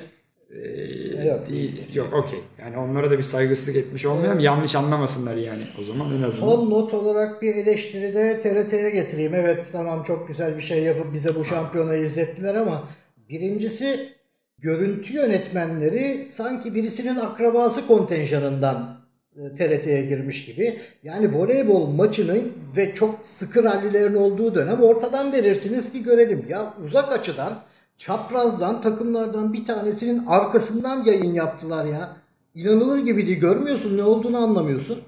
e, 0.49 1.27
Yok. 1.27 1.49
değil- 1.49 1.95
yok 1.95 2.13
okey. 2.13 2.39
Yani 2.61 2.77
onlara 2.77 3.11
da 3.11 3.17
bir 3.17 3.23
saygısızlık 3.23 3.75
etmiş 3.75 4.05
olmayalım. 4.05 4.39
Yanlış 4.39 4.75
anlamasınlar 4.75 5.35
yani 5.35 5.63
o 5.81 5.83
zaman 5.83 6.17
en 6.17 6.21
azından. 6.21 6.49
Son 6.49 6.69
not 6.69 6.93
olarak 6.93 7.41
bir 7.41 7.55
eleştiri 7.55 8.13
de 8.15 8.41
TRT'ye 8.41 8.89
getireyim. 8.89 9.33
Evet 9.35 9.65
tamam 9.71 10.03
çok 10.03 10.27
güzel 10.27 10.57
bir 10.57 10.61
şey 10.61 10.83
yapıp 10.83 11.13
bize 11.13 11.35
bu 11.35 11.45
şampiyonayı 11.45 12.05
izlettiler 12.05 12.55
ama 12.55 12.83
birincisi 13.29 14.18
görüntü 14.61 15.13
yönetmenleri 15.13 16.27
sanki 16.33 16.75
birisinin 16.75 17.15
akrabası 17.15 17.87
kontenjanından 17.87 18.99
e, 19.35 19.55
TRT'ye 19.55 20.05
girmiş 20.05 20.45
gibi. 20.45 20.79
Yani 21.03 21.35
voleybol 21.35 21.87
maçının 21.87 22.51
ve 22.77 22.93
çok 22.93 23.19
sıkı 23.23 23.63
rallilerin 23.63 24.15
olduğu 24.15 24.55
dönem 24.55 24.81
ortadan 24.81 25.31
verirsiniz 25.31 25.91
ki 25.91 26.03
görelim. 26.03 26.45
Ya 26.49 26.73
uzak 26.85 27.11
açıdan 27.11 27.53
çaprazdan 27.97 28.81
takımlardan 28.81 29.53
bir 29.53 29.65
tanesinin 29.65 30.25
arkasından 30.27 31.03
yayın 31.03 31.33
yaptılar 31.33 31.85
ya. 31.85 32.09
İnanılır 32.55 32.99
gibi 32.99 33.27
değil. 33.27 33.39
Görmüyorsun 33.39 33.97
ne 33.97 34.03
olduğunu 34.03 34.37
anlamıyorsun. 34.37 35.01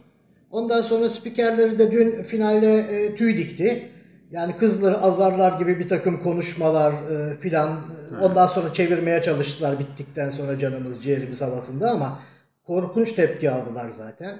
Ondan 0.51 0.81
sonra 0.81 1.09
spikerleri 1.09 1.79
de 1.79 1.91
dün 1.91 2.23
finalde 2.23 2.77
e, 2.77 3.15
tüy 3.15 3.37
dikti. 3.37 3.83
Yani 4.31 4.57
kızları 4.57 4.97
azarlar 4.97 5.59
gibi 5.59 5.79
bir 5.79 5.89
takım 5.89 6.23
konuşmalar 6.23 6.93
e, 6.93 7.37
filan. 7.37 7.79
Ondan 8.21 8.47
sonra 8.47 8.73
çevirmeye 8.73 9.21
çalıştılar 9.21 9.79
bittikten 9.79 10.29
sonra 10.29 10.59
canımız 10.59 11.03
ciğerimiz 11.03 11.41
havasında 11.41 11.91
ama 11.91 12.19
korkunç 12.63 13.11
tepki 13.11 13.51
aldılar 13.51 13.89
zaten. 13.89 14.39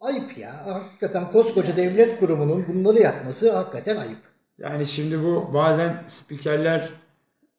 Ayıp 0.00 0.38
ya. 0.38 0.66
Hakikaten 0.66 1.32
koskoca 1.32 1.76
devlet 1.76 2.18
kurumunun 2.20 2.64
bunları 2.68 2.98
yapması 2.98 3.52
hakikaten 3.56 3.96
ayıp. 3.96 4.18
Yani 4.58 4.86
şimdi 4.86 5.22
bu 5.24 5.50
bazen 5.54 6.04
spikerler 6.06 6.90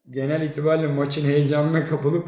genel 0.10 0.42
itibariyle 0.42 0.88
maçın 0.88 1.26
heyecanına 1.28 1.86
kapılıp 1.88 2.28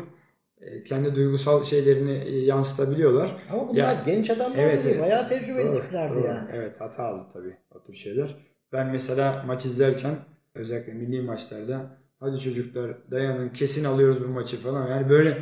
e, 0.62 0.83
kendi 0.83 1.15
duygusal 1.15 1.63
şeylerini 1.63 2.12
e, 2.17 2.39
yansıtabiliyorlar. 2.45 3.35
Ama 3.51 3.67
bunlar 3.69 3.77
Ya- 3.77 4.03
genç 4.05 4.29
adamlar 4.29 4.57
Evet, 4.57 4.85
değil. 4.85 4.95
evet. 4.95 5.05
Bayağı 5.05 5.29
tecrübeli 5.29 5.74
tiplerdi 5.81 6.27
yani. 6.27 6.50
Evet 6.53 6.81
hatalı 6.81 7.24
tabii 7.33 7.57
o 7.75 7.83
tür 7.83 7.93
şeyler. 7.93 8.35
Ben 8.75 8.88
mesela 8.88 9.44
maç 9.48 9.65
izlerken 9.65 10.15
özellikle 10.55 10.94
milli 10.94 11.22
maçlarda 11.22 11.82
hadi 12.20 12.39
çocuklar 12.39 12.91
dayanın 13.12 13.50
kesin 13.50 13.84
alıyoruz 13.84 14.24
bu 14.24 14.27
maçı 14.27 14.62
falan. 14.62 14.88
Yani 14.88 15.10
böyle 15.10 15.38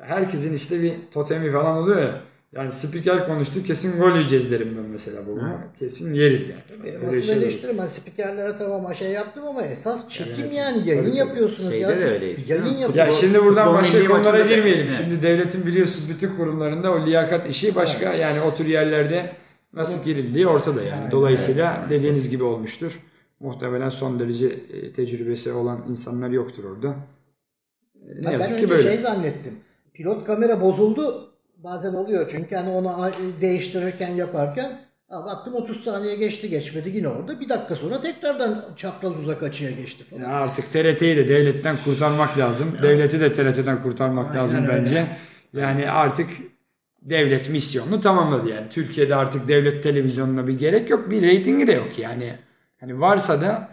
herkesin 0.00 0.54
işte 0.54 0.82
bir 0.82 0.92
totemi 1.12 1.52
falan 1.52 1.76
oluyor 1.76 2.02
ya. 2.02 2.20
Yani 2.52 2.72
spiker 2.72 3.26
konuştu 3.26 3.62
kesin 3.62 4.00
gol 4.00 4.16
yiyeceğiz 4.16 4.50
derim 4.50 4.74
ben 4.78 4.90
mesela 4.90 5.26
babama. 5.26 5.64
Kesin 5.78 6.14
yeriz 6.14 6.48
yani. 6.48 6.60
Benim 6.84 6.94
Öyle 6.94 7.06
aslında 7.18 7.32
olur. 7.32 7.42
eleştirim 7.42 7.78
ben 7.78 7.86
spikerlere 7.86 8.58
tamam 8.58 8.94
şey 8.94 9.10
yaptım 9.10 9.44
ama 9.48 9.62
esas 9.62 10.08
çekim 10.08 10.34
Evet, 10.40 10.54
yani 10.54 10.78
tabii, 10.78 10.88
yayın 10.88 11.04
tabii. 11.04 11.16
yapıyorsunuz 11.16 11.70
Şeyde 11.70 11.82
ya. 11.84 11.98
de 11.98 12.04
öyleydi. 12.04 12.52
Yayın 12.52 12.64
yapıyorsunuz. 12.64 12.96
Ya 12.96 13.10
şimdi 13.10 13.44
buradan 13.44 13.74
başka 13.74 14.06
konulara 14.06 14.40
girmeyelim. 14.46 14.86
Evet. 14.86 15.00
Şimdi 15.04 15.22
devletin 15.22 15.66
biliyorsunuz 15.66 16.10
bütün 16.10 16.36
kurumlarında 16.36 16.92
o 16.92 17.06
liyakat 17.06 17.50
işi 17.50 17.74
başka. 17.74 18.06
Evet. 18.10 18.20
Yani 18.20 18.40
o 18.40 18.54
tür 18.54 18.66
yerlerde 18.66 19.32
nasıl 19.72 20.04
girildiği 20.04 20.46
ortada 20.46 20.82
yani. 20.82 21.10
Dolayısıyla 21.10 21.86
dediğiniz 21.90 22.30
gibi 22.30 22.44
olmuştur. 22.44 23.00
Muhtemelen 23.40 23.88
son 23.88 24.20
derece 24.20 24.46
e, 24.46 24.92
tecrübesi 24.92 25.52
olan 25.52 25.84
insanlar 25.90 26.30
yoktur 26.30 26.64
orada. 26.64 26.96
E, 27.94 28.22
Ne 28.22 28.32
yazık 28.32 28.40
ben 28.50 28.56
ki 28.58 28.64
önce 28.64 28.70
böyle. 28.70 28.82
şey 28.82 28.96
zannettim. 28.98 29.54
Pilot 29.94 30.24
kamera 30.24 30.60
bozuldu. 30.60 31.32
Bazen 31.56 31.94
oluyor 31.94 32.28
çünkü 32.30 32.54
hani 32.56 32.70
onu 32.70 33.10
değiştirirken 33.40 34.14
yaparken 34.14 34.80
baktım 35.10 35.54
30 35.54 35.84
saniye 35.84 36.16
geçti 36.16 36.48
geçmedi 36.50 36.90
yine 36.94 37.08
orada. 37.08 37.40
Bir 37.40 37.48
dakika 37.48 37.76
sonra 37.76 38.00
tekrardan 38.00 38.64
çapraz 38.76 39.16
uzak 39.18 39.42
açıya 39.42 39.70
geçti 39.70 40.04
falan. 40.04 40.20
Ya 40.20 40.28
artık 40.28 40.70
TRT'yi 40.72 41.16
de 41.16 41.28
devletten 41.28 41.78
kurtarmak 41.84 42.38
lazım. 42.38 42.68
Devleti 42.82 43.20
de 43.20 43.32
TRT'den 43.32 43.82
kurtarmak 43.82 44.30
Aynen 44.30 44.42
lazım 44.42 44.62
öyle. 44.64 44.72
bence. 44.78 45.06
Yani 45.52 45.90
artık 45.90 46.30
devlet 47.10 47.50
misyonunu 47.50 48.00
tamamladı 48.00 48.48
yani. 48.48 48.68
Türkiye'de 48.68 49.14
artık 49.14 49.48
devlet 49.48 49.82
televizyonuna 49.82 50.46
bir 50.46 50.58
gerek 50.58 50.90
yok. 50.90 51.10
Bir 51.10 51.22
reytingi 51.22 51.66
de 51.66 51.72
yok 51.72 51.98
yani. 51.98 52.32
Hani 52.80 53.00
varsa 53.00 53.40
da 53.40 53.68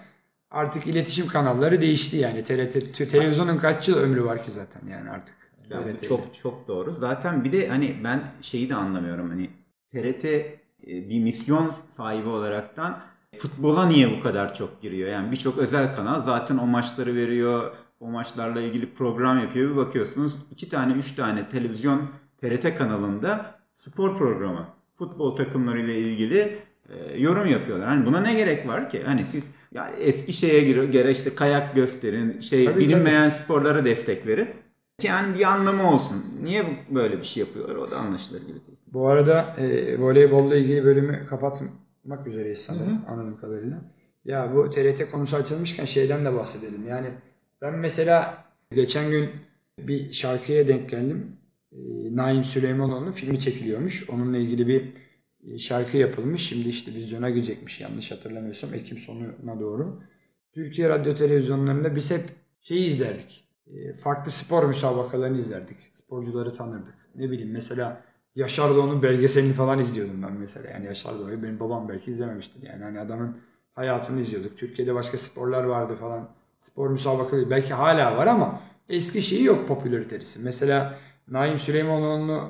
artık 0.51 0.87
iletişim 0.87 1.27
kanalları 1.27 1.81
değişti 1.81 2.17
yani. 2.17 2.43
TRT 2.43 3.09
televizyonun 3.09 3.57
kaç 3.57 3.89
yıl 3.89 3.97
ömrü 3.97 4.23
var 4.23 4.45
ki 4.45 4.51
zaten 4.51 4.81
yani 4.91 5.09
artık. 5.09 5.35
Yani 5.69 6.01
'de. 6.01 6.07
çok 6.07 6.35
çok 6.35 6.67
doğru. 6.67 6.95
Zaten 6.99 7.43
bir 7.43 7.51
de 7.51 7.67
hani 7.67 7.95
ben 8.03 8.21
şeyi 8.41 8.69
de 8.69 8.75
anlamıyorum 8.75 9.29
hani 9.29 9.49
TRT 9.91 10.25
e, 10.25 10.55
bir 10.87 11.19
misyon 11.19 11.73
sahibi 11.97 12.29
olaraktan 12.29 12.99
futbola 13.37 13.85
niye 13.85 14.17
bu 14.17 14.23
kadar 14.23 14.55
çok 14.55 14.81
giriyor? 14.81 15.09
Yani 15.09 15.31
birçok 15.31 15.57
özel 15.57 15.95
kanal 15.95 16.21
zaten 16.21 16.57
o 16.57 16.65
maçları 16.65 17.15
veriyor. 17.15 17.71
O 17.99 18.07
maçlarla 18.07 18.61
ilgili 18.61 18.93
program 18.93 19.39
yapıyor. 19.39 19.71
Bir 19.71 19.75
bakıyorsunuz 19.75 20.33
iki 20.51 20.69
tane 20.69 20.93
üç 20.93 21.15
tane 21.15 21.49
televizyon 21.49 22.09
TRT 22.43 22.77
kanalında 22.77 23.55
spor 23.77 24.17
programı. 24.17 24.67
Futbol 24.97 25.35
takımlarıyla 25.35 25.93
ilgili 25.93 26.59
e, 26.89 27.17
yorum 27.17 27.47
yapıyorlar. 27.47 27.87
Hani 27.87 28.05
buna 28.05 28.21
ne 28.21 28.33
gerek 28.33 28.67
var 28.67 28.89
ki? 28.89 29.03
Hani 29.05 29.25
siz 29.31 29.51
ya 29.71 29.91
eski 29.99 30.33
şeye 30.33 30.63
giriyor, 30.63 30.85
göre 30.85 31.11
işte 31.11 31.35
kayak 31.35 31.75
gösterin, 31.75 32.39
şey 32.39 32.65
Tabii, 32.65 32.79
bilinmeyen 32.79 33.29
sporlara 33.29 33.85
destek 33.85 34.27
verin. 34.27 34.49
Yani 35.01 35.39
bir 35.39 35.43
anlamı 35.43 35.91
olsun. 35.91 36.25
Niye 36.43 36.63
böyle 36.89 37.17
bir 37.17 37.23
şey 37.23 37.43
yapıyorlar? 37.43 37.75
O 37.75 37.91
da 37.91 37.97
anlaşılır 37.97 38.41
gibi 38.41 38.53
değil. 38.67 38.77
Bu 38.87 39.07
arada 39.07 39.55
e, 39.57 39.99
voleybolla 39.99 40.55
ilgili 40.55 40.83
bölümü 40.83 41.25
kapatmak 41.29 42.27
üzereyiz 42.27 42.59
sanırım 42.59 43.01
anladığım 43.07 43.37
kadarıyla. 43.37 43.77
Ya 44.25 44.55
bu 44.55 44.69
TRT 44.69 45.11
konusu 45.11 45.35
açılmışken 45.35 45.85
şeyden 45.85 46.25
de 46.25 46.33
bahsedelim. 46.33 46.87
Yani 46.87 47.07
ben 47.61 47.73
mesela 47.73 48.43
geçen 48.71 49.11
gün 49.11 49.29
bir 49.79 50.13
şarkıya 50.13 50.67
denk 50.67 50.89
geldim. 50.89 51.37
E, 51.73 52.15
Naim 52.15 52.43
Süleymanoğlu'nun 52.43 53.11
filmi 53.11 53.39
çekiliyormuş. 53.39 54.09
Onunla 54.09 54.37
ilgili 54.37 54.67
bir 54.67 54.93
e, 55.47 55.57
şarkı 55.57 55.97
yapılmış. 55.97 56.49
Şimdi 56.49 56.69
işte 56.69 56.93
vizyona 56.93 57.29
girecekmiş 57.29 57.81
yanlış 57.81 58.11
hatırlamıyorsam 58.11 58.73
Ekim 58.73 58.97
sonuna 58.97 59.59
doğru. 59.59 60.01
Türkiye 60.53 60.89
radyo 60.89 61.15
televizyonlarında 61.15 61.95
biz 61.95 62.11
hep 62.11 62.23
şeyi 62.61 62.87
izlerdik. 62.87 63.43
E, 63.67 63.93
farklı 63.93 64.31
spor 64.31 64.65
müsabakalarını 64.65 65.39
izlerdik. 65.39 65.77
Sporcuları 65.93 66.53
tanırdık. 66.53 66.95
Ne 67.15 67.31
bileyim 67.31 67.51
mesela 67.51 68.01
Yaşar 68.35 68.75
Doğan'ın 68.75 69.03
belgeselini 69.03 69.53
falan 69.53 69.79
izliyordum 69.79 70.23
ben 70.23 70.33
mesela. 70.33 70.69
Yani 70.71 70.85
Yaşar 70.85 71.19
Doğan'ı 71.19 71.43
benim 71.43 71.59
babam 71.59 71.89
belki 71.89 72.11
izlememiştir. 72.11 72.63
Yani 72.63 72.83
hani 72.83 72.99
adamın 72.99 73.37
hayatını 73.73 74.21
izliyorduk. 74.21 74.57
Türkiye'de 74.57 74.95
başka 74.95 75.17
sporlar 75.17 75.63
vardı 75.63 75.95
falan. 75.99 76.29
Spor 76.59 76.89
müsabakaları 76.89 77.49
belki 77.49 77.73
hala 77.73 78.17
var 78.17 78.27
ama 78.27 78.61
eski 78.89 79.21
şeyi 79.21 79.43
yok 79.43 79.67
popülaritesi. 79.67 80.43
Mesela 80.43 80.97
Naim 81.27 81.59
Süleymanoğlu 81.59 82.49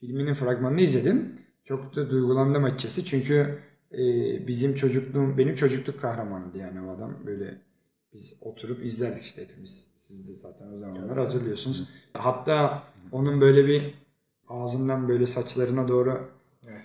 filminin 0.00 0.34
fragmanını 0.34 0.80
izledim. 0.80 1.32
Çok 1.64 1.96
da 1.96 2.10
duygulandım 2.10 2.64
açıkçası. 2.64 3.04
Çünkü 3.04 3.58
e, 3.92 3.98
bizim 4.46 4.74
çocukluğum, 4.74 5.38
benim 5.38 5.54
çocukluk 5.54 6.00
kahramanıydı 6.00 6.58
yani 6.58 6.80
o 6.86 6.90
adam. 6.96 7.14
Böyle 7.26 7.58
biz 8.14 8.36
oturup 8.40 8.84
izlerdik 8.84 9.22
işte 9.24 9.42
hepimiz. 9.42 9.86
Siz 9.98 10.28
de 10.28 10.34
zaten 10.34 10.66
o 10.76 10.78
zamanlar 10.78 11.18
hatırlıyorsunuz. 11.18 11.88
Hatta 12.14 12.82
onun 13.12 13.40
böyle 13.40 13.66
bir 13.66 13.94
ağzından 14.48 15.08
böyle 15.08 15.26
saçlarına 15.26 15.88
doğru 15.88 16.28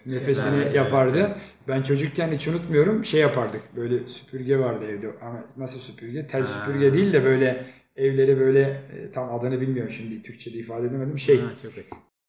nefesini 0.05 0.55
Evet, 0.63 0.75
yapardı. 0.75 1.35
Ben 1.67 1.81
çocukken 1.81 2.31
hiç 2.31 2.47
unutmuyorum 2.47 3.05
şey 3.05 3.21
yapardık. 3.21 3.61
Böyle 3.75 4.07
süpürge 4.07 4.59
vardı 4.59 4.85
evde 4.85 5.07
ama 5.21 5.43
nasıl 5.57 5.79
süpürge? 5.79 6.27
Tel 6.27 6.41
Ha. 6.41 6.47
süpürge 6.47 6.93
değil 6.93 7.13
de 7.13 7.23
böyle 7.23 7.65
evleri 7.97 8.39
böyle 8.39 8.61
e, 8.61 9.11
tam 9.11 9.35
adını 9.35 9.61
bilmiyorum 9.61 9.91
şimdi 9.97 10.21
Türkçe'de 10.23 10.57
ifade 10.57 10.87
edemedim. 10.87 11.19
Şey 11.19 11.39
Ha, 11.39 11.51
çok 11.63 11.71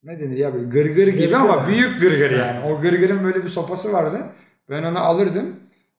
ne 0.04 0.20
denir 0.20 0.37
ya 0.37 0.54
böyle 0.54 0.66
gırgır 0.68 1.06
gibi 1.06 1.18
Gırgır. 1.18 1.32
ama 1.32 1.68
büyük 1.68 2.00
gırgır 2.00 2.30
yani. 2.30 2.64
O 2.72 2.80
gırgırın 2.80 3.25
böyle 3.25 3.42
bir 3.42 3.48
sopası 3.48 3.92
vardı. 3.92 4.18
Ben 4.70 4.82
onu 4.82 4.98
alırdım. 4.98 5.56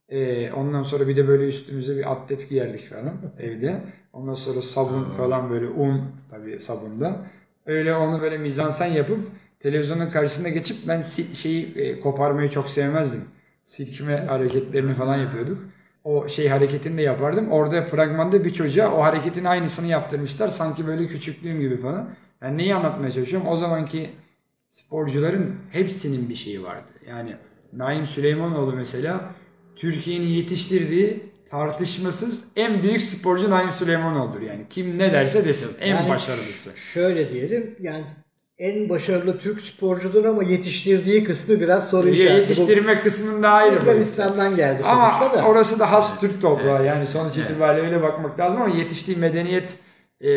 Ee, 0.10 0.52
ondan 0.52 0.84
sonra 0.84 1.08
bir 1.08 1.16
de 1.16 1.28
böyle 1.28 1.48
üstümüze 1.48 1.98
bir 1.98 2.12
atlet 2.12 2.50
giyerdik 2.50 2.90
falan 2.90 3.14
evde. 3.40 3.82
Ondan 4.14 4.34
sonra 4.34 4.62
sabun 4.62 5.04
falan 5.04 5.50
böyle 5.50 5.68
un 5.68 6.02
tabii 6.32 6.60
sabunda. 6.60 7.26
Öyle 7.66 7.94
onu 7.96 8.22
böyle 8.22 8.38
mizansen 8.38 8.86
yapıp 8.88 9.20
televizyonun 9.60 10.10
karşısına 10.10 10.50
geçip 10.50 10.78
ben 10.88 11.02
şeyi 11.34 11.78
e, 11.78 12.00
koparmayı 12.00 12.50
çok 12.50 12.70
sevmezdim. 12.70 13.22
Silkime 13.66 14.18
hareketlerini 14.18 14.94
falan 14.94 15.18
yapıyorduk. 15.18 15.58
O 16.04 16.28
şey 16.28 16.48
hareketini 16.48 16.98
de 16.98 17.02
yapardım. 17.02 17.52
Orada 17.52 17.84
fragmanda 17.84 18.46
bir 18.46 18.54
çocuğa 18.54 18.92
o 18.92 19.02
hareketin 19.02 19.46
aynısını 19.46 19.88
yaptırmışlar. 19.88 20.48
Sanki 20.48 20.88
böyle 20.88 21.08
küçüklüğüm 21.08 21.60
gibi 21.60 21.78
falan. 21.78 22.10
Yani 22.42 22.58
neyi 22.58 22.76
anlatmaya 22.76 23.12
çalışıyorum? 23.12 23.48
O 23.48 23.56
zamanki 23.56 24.10
sporcuların 24.70 25.56
hepsinin 25.72 26.30
bir 26.30 26.36
şeyi 26.36 26.64
vardı. 26.64 26.88
Yani 27.08 27.36
Naim 27.74 28.06
Süleymanoğlu 28.06 28.76
mesela 28.76 29.32
Türkiye'nin 29.76 30.28
yetiştirdiği 30.28 31.24
tartışmasız 31.52 32.46
en 32.56 32.84
büyük 32.84 33.02
sporcu 33.02 33.50
Naim 33.50 33.72
Süleymanoğlu'dur. 33.72 34.42
Yani 34.42 34.66
kim 34.70 34.98
ne 34.98 35.14
derse 35.14 35.46
desin 35.46 35.78
en 35.82 35.96
Yani 35.96 36.10
başarılısı. 36.10 36.78
Şöyle 36.78 37.34
diyelim 37.34 37.76
yani 37.80 38.06
en 38.60 38.90
başarılı 38.90 39.40
Türk 39.40 39.62
sporcudur 39.62 40.26
ama 40.26 40.44
yetiştirdiği 40.44 41.24
kısmı 41.24 41.60
biraz 41.60 41.90
soru 41.90 42.08
Ya 42.08 42.14
işareti. 42.14 42.36
Bu 42.36 42.62
Yetiştirme 42.62 43.02
kısmında 43.02 43.50
ayrı. 43.50 43.80
Bulgaristan'dan 43.82 44.56
geldi 44.56 44.84
Ama 44.86 45.12
sonuçta 45.20 45.38
da. 45.40 45.46
orası 45.46 45.80
da 45.80 45.92
has 45.92 46.20
Türk 46.20 46.42
toprağı 46.42 46.86
yani 46.86 47.06
sonuç 47.08 47.38
itibariyle 47.38 47.88
öyle 47.88 48.02
bakmak 48.02 48.40
lazım 48.40 48.62
ama 48.62 48.76
yetiştiği 48.76 49.18
medeniyet 49.18 49.74
e, 50.24 50.28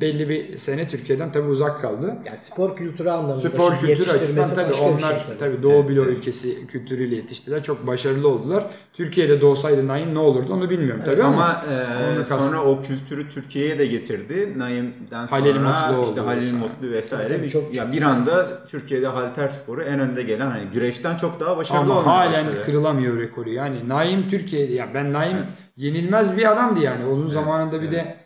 belli 0.00 0.28
bir 0.28 0.56
sene 0.56 0.88
Türkiye'den 0.88 1.32
tabii 1.32 1.48
uzak 1.48 1.80
kaldı. 1.80 2.16
Yani 2.26 2.36
spor 2.36 2.76
kültürü 2.76 3.10
anlamında. 3.10 3.48
Spor 3.48 3.78
kültürü 3.78 4.10
açısından 4.10 4.50
başka 4.50 4.68
bir 4.68 4.78
onlar 4.78 5.10
şey 5.12 5.18
tabii. 5.26 5.38
tabii 5.38 5.62
Doğu 5.62 5.88
Bloğu 5.88 6.04
ülkesi 6.04 6.66
kültürüyle 6.66 7.16
yetiştiler. 7.16 7.62
Çok 7.62 7.86
başarılı 7.86 8.28
oldular. 8.28 8.66
Türkiye'de 8.92 9.40
doğsaydı 9.40 9.88
Naim 9.88 10.14
ne 10.14 10.18
olurdu 10.18 10.52
onu 10.52 10.70
bilmiyorum 10.70 11.02
tabii 11.04 11.22
ama, 11.22 11.44
Ama 11.44 12.36
e, 12.36 12.40
sonra 12.40 12.64
o 12.64 12.82
kültürü 12.82 13.28
Türkiye'ye 13.28 13.78
de 13.78 13.86
getirdi. 13.86 14.54
Naim'den 14.56 15.26
sonra 15.26 15.40
Halil 15.40 15.54
Mutlu 15.54 16.02
işte 16.02 16.20
oldu 16.20 16.26
Halil 16.26 16.36
vesaire. 16.36 16.58
Mutlu 16.58 16.90
vesaire. 16.92 17.36
Tabii, 17.36 17.48
çok- 17.50 17.74
ya 17.74 17.92
bir 17.92 18.02
anda 18.02 18.64
Türkiye'de 18.66 19.06
halter 19.06 19.48
sporu 19.48 19.82
en 19.82 20.00
önde 20.00 20.22
gelen 20.22 20.50
hani 20.50 20.64
güreşten 20.74 21.16
çok 21.16 21.40
daha 21.40 21.56
başarılı 21.56 21.80
ama 21.82 21.98
olmaya 22.00 22.16
halen 22.18 22.46
başladı. 22.46 22.62
kırılamıyor 22.66 23.18
rekoru. 23.18 23.50
Yani 23.50 23.88
Naim 23.88 24.28
Türkiye'de 24.28 24.72
ya 24.72 24.88
ben 24.94 25.12
Naim 25.12 25.46
yenilmez 25.76 26.36
bir 26.36 26.52
adamdı 26.52 26.80
yani. 26.80 27.06
Onun 27.06 27.28
zamanında 27.28 27.82
bir 27.82 27.90
de 27.92 28.21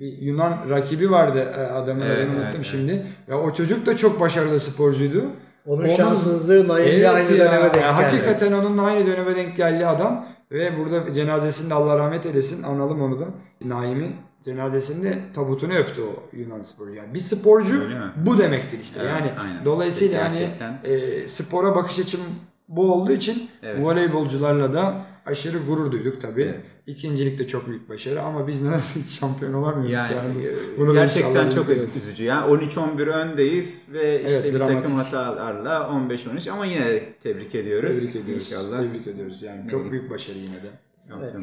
bir 0.00 0.18
Yunan 0.18 0.70
rakibi 0.70 1.10
vardı 1.10 1.38
e, 1.38 1.60
adamın 1.60 2.00
Evet, 2.00 2.18
adını 2.18 2.30
unuttum 2.30 2.50
evet. 2.54 2.66
şimdi. 2.66 3.06
Ya 3.28 3.40
o 3.40 3.52
çocuk 3.52 3.86
da 3.86 3.96
çok 3.96 4.20
başarılı 4.20 4.60
sporcuydu. 4.60 5.24
Onun 5.66 5.86
şanssızlığı 5.86 6.68
Naim'le 6.68 6.86
Evet 6.86 7.08
aynı 7.08 7.32
ya, 7.32 7.44
döneme 7.44 7.62
denk 7.62 7.74
geldi. 7.74 7.84
Hakikaten 7.84 8.52
onunla 8.52 8.82
aynı 8.82 9.06
döneme 9.06 9.36
denk 9.36 9.56
geldi 9.56 9.86
adam. 9.86 10.26
Ve 10.52 10.78
burada 10.78 11.14
cenazesinde 11.14 11.74
Allah 11.74 11.98
rahmet 11.98 12.26
eylesin 12.26 12.62
analım 12.62 13.02
onu 13.02 13.20
da. 13.20 13.24
Naim'i 13.64 14.12
cenazesinde 14.44 15.18
tabutunu 15.34 15.74
öptü 15.74 16.02
o 16.02 16.36
Yunan 16.36 16.62
sporcu. 16.62 16.94
Yani 16.94 17.14
bir 17.14 17.18
sporcu 17.18 17.82
bu 18.16 18.38
demektir 18.38 18.78
işte. 18.78 19.00
Evet, 19.02 19.10
yani 19.10 19.30
aynen. 19.40 19.64
dolayısıyla 19.64 20.20
yani 20.20 20.50
e, 20.84 21.28
spora 21.28 21.74
bakış 21.74 21.98
açım 21.98 22.20
bu 22.68 22.92
olduğu 22.92 23.12
için 23.12 23.50
Evet. 23.62 23.84
voleybolcularla 23.84 24.74
da 24.74 24.94
aşırı 25.26 25.58
gurur 25.58 25.92
duyduk 25.92 26.22
tabii. 26.22 26.42
Evet. 26.42 26.60
İkincilik 26.86 27.38
de 27.38 27.46
çok 27.46 27.68
büyük 27.68 27.88
başarı 27.88 28.22
ama 28.22 28.46
biz 28.48 28.62
neden 28.66 28.78
hiç 28.78 29.06
şampiyon 29.18 29.52
olamıyoruz 29.52 29.90
Yani, 29.92 30.16
yani. 30.16 30.46
e, 30.46 30.78
Bunu 30.78 30.92
gerçekten 30.92 31.50
çok 31.50 31.66
üzücü. 31.96 32.24
Yani 32.24 32.52
13-11 32.52 33.02
öndeyiz 33.06 33.74
ve 33.92 34.20
işte 34.20 34.32
Evet, 34.32 34.44
bir 34.54 34.58
dramatik. 34.58 34.78
takım 34.82 34.94
hatalarla 34.96 35.78
15-13 35.78 36.50
ama 36.50 36.66
yine 36.66 37.12
tebrik 37.22 37.54
ediyoruz. 37.54 37.96
Tebrik 37.96 38.16
ediyoruz. 38.16 38.52
İnşallah 38.52 38.80
Tebrik 38.82 39.06
ediyoruz 39.06 39.42
yani. 39.42 39.70
Çok 39.70 39.90
büyük 39.90 40.10
başarı 40.10 40.38
yine 40.38 40.56
de. 40.62 40.70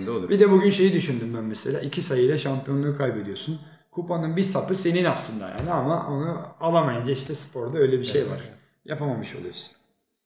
da 0.07 0.11
olur. 0.11 0.29
Bir 0.29 0.39
de 0.39 0.51
bugün 0.51 0.69
şeyi 0.69 0.93
düşündüm 0.93 1.33
ben 1.37 1.43
mesela. 1.43 1.79
iki 1.79 2.01
sayıyla 2.01 2.37
şampiyonluğu 2.37 2.97
kaybediyorsun. 2.97 3.59
Kupanın 3.91 4.37
bir 4.37 4.41
sapı 4.41 4.75
senin 4.75 5.05
aslında 5.05 5.49
yani 5.49 5.71
ama 5.71 6.07
onu 6.07 6.41
alamayınca 6.59 7.11
işte 7.11 7.35
sporda 7.35 7.77
öyle 7.77 7.99
bir 7.99 8.03
şey 8.03 8.21
var. 8.21 8.41
Yapamamış 8.85 9.35
oluyorsun. 9.35 9.77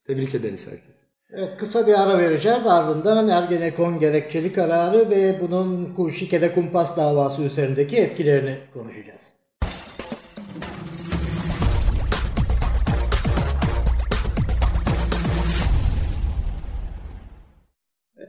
Tebrik 0.06 0.34
ederiz 0.34 0.66
herkese. 0.70 1.01
Evet 1.34 1.56
kısa 1.58 1.86
bir 1.86 2.02
ara 2.02 2.18
vereceğiz. 2.18 2.66
Ardından 2.66 3.28
Ergenekon 3.28 3.98
gerekçeli 3.98 4.52
kararı 4.52 5.10
ve 5.10 5.40
bunun 5.40 5.94
Kuşike'de 5.94 6.52
kumpas 6.54 6.96
davası 6.96 7.42
üzerindeki 7.42 7.96
etkilerini 7.96 8.56
konuşacağız. 8.74 9.20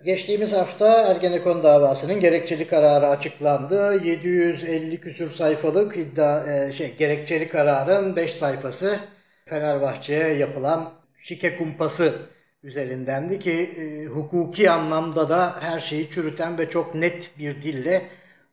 Geçtiğimiz 0.06 0.54
hafta 0.54 1.02
Ergenekon 1.02 1.64
davasının 1.64 2.20
gerekçeli 2.20 2.68
kararı 2.68 3.08
açıklandı. 3.08 4.02
750 4.04 5.02
küsür 5.02 5.30
sayfalık 5.30 5.98
iddia 5.98 6.54
e, 6.54 6.72
şey 6.72 6.96
gerekçeli 6.98 7.50
kararın 7.50 8.16
5 8.16 8.34
sayfası 8.34 9.00
Fenerbahçe'ye 9.46 10.34
yapılan 10.34 10.90
şike 11.22 11.58
kumpası 11.58 12.14
üzerindendi 12.63 13.39
ki 13.39 13.51
e, 13.51 14.05
hukuki 14.05 14.72
anlamda 14.72 15.29
da 15.29 15.55
her 15.62 15.79
şeyi 15.79 16.10
çürüten 16.10 16.58
ve 16.58 16.70
çok 16.70 16.96
net 16.96 17.32
bir 17.39 17.63
dille 17.63 18.01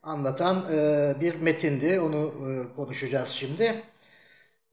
anlatan 0.03 0.73
e, 0.73 1.21
bir 1.21 1.35
metindi. 1.41 1.99
Onu 1.99 2.33
e, 2.71 2.75
konuşacağız 2.75 3.29
şimdi. 3.29 3.83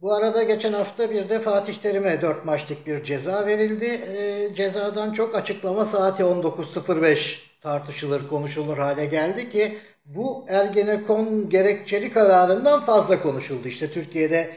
Bu 0.01 0.15
arada 0.15 0.43
geçen 0.43 0.73
hafta 0.73 1.11
bir 1.11 1.29
de 1.29 1.41
Fatih 1.41 1.75
Terim'e 1.75 2.23
4 2.23 2.45
maçlık 2.45 2.87
bir 2.87 3.05
ceza 3.05 3.47
verildi. 3.47 3.85
Ee, 3.85 4.55
cezadan 4.55 5.13
çok 5.13 5.35
açıklama 5.35 5.85
saati 5.85 6.25
19.05 6.25 7.39
tartışılır, 7.61 8.29
konuşulur 8.29 8.79
hale 8.79 9.07
geldi 9.07 9.51
ki 9.51 9.79
bu 10.05 10.47
Ergenekon 10.49 11.49
gerekçeli 11.49 12.13
kararından 12.13 12.81
fazla 12.81 13.23
konuşuldu. 13.23 13.69
İşte 13.69 13.91
Türkiye'de 13.93 14.51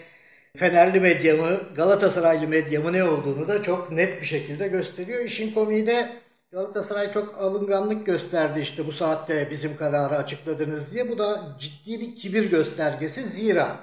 Fenerli 0.57 0.99
medya 0.99 1.35
mı, 1.35 1.59
Galatasaraylı 1.75 2.47
medya 2.47 2.81
mı 2.81 2.93
ne 2.93 3.03
olduğunu 3.03 3.47
da 3.47 3.61
çok 3.61 3.91
net 3.91 4.21
bir 4.21 4.25
şekilde 4.25 4.67
gösteriyor. 4.67 5.25
İşin 5.25 5.53
komiği 5.53 5.87
de 5.87 6.09
Galatasaray 6.51 7.11
çok 7.11 7.37
alınganlık 7.37 8.05
gösterdi 8.05 8.59
işte 8.59 8.87
bu 8.87 8.91
saatte 8.91 9.47
bizim 9.51 9.77
kararı 9.77 10.17
açıkladınız 10.17 10.93
diye. 10.93 11.09
Bu 11.09 11.17
da 11.17 11.41
ciddi 11.59 11.99
bir 11.99 12.15
kibir 12.15 12.51
göstergesi. 12.51 13.23
Zira 13.23 13.77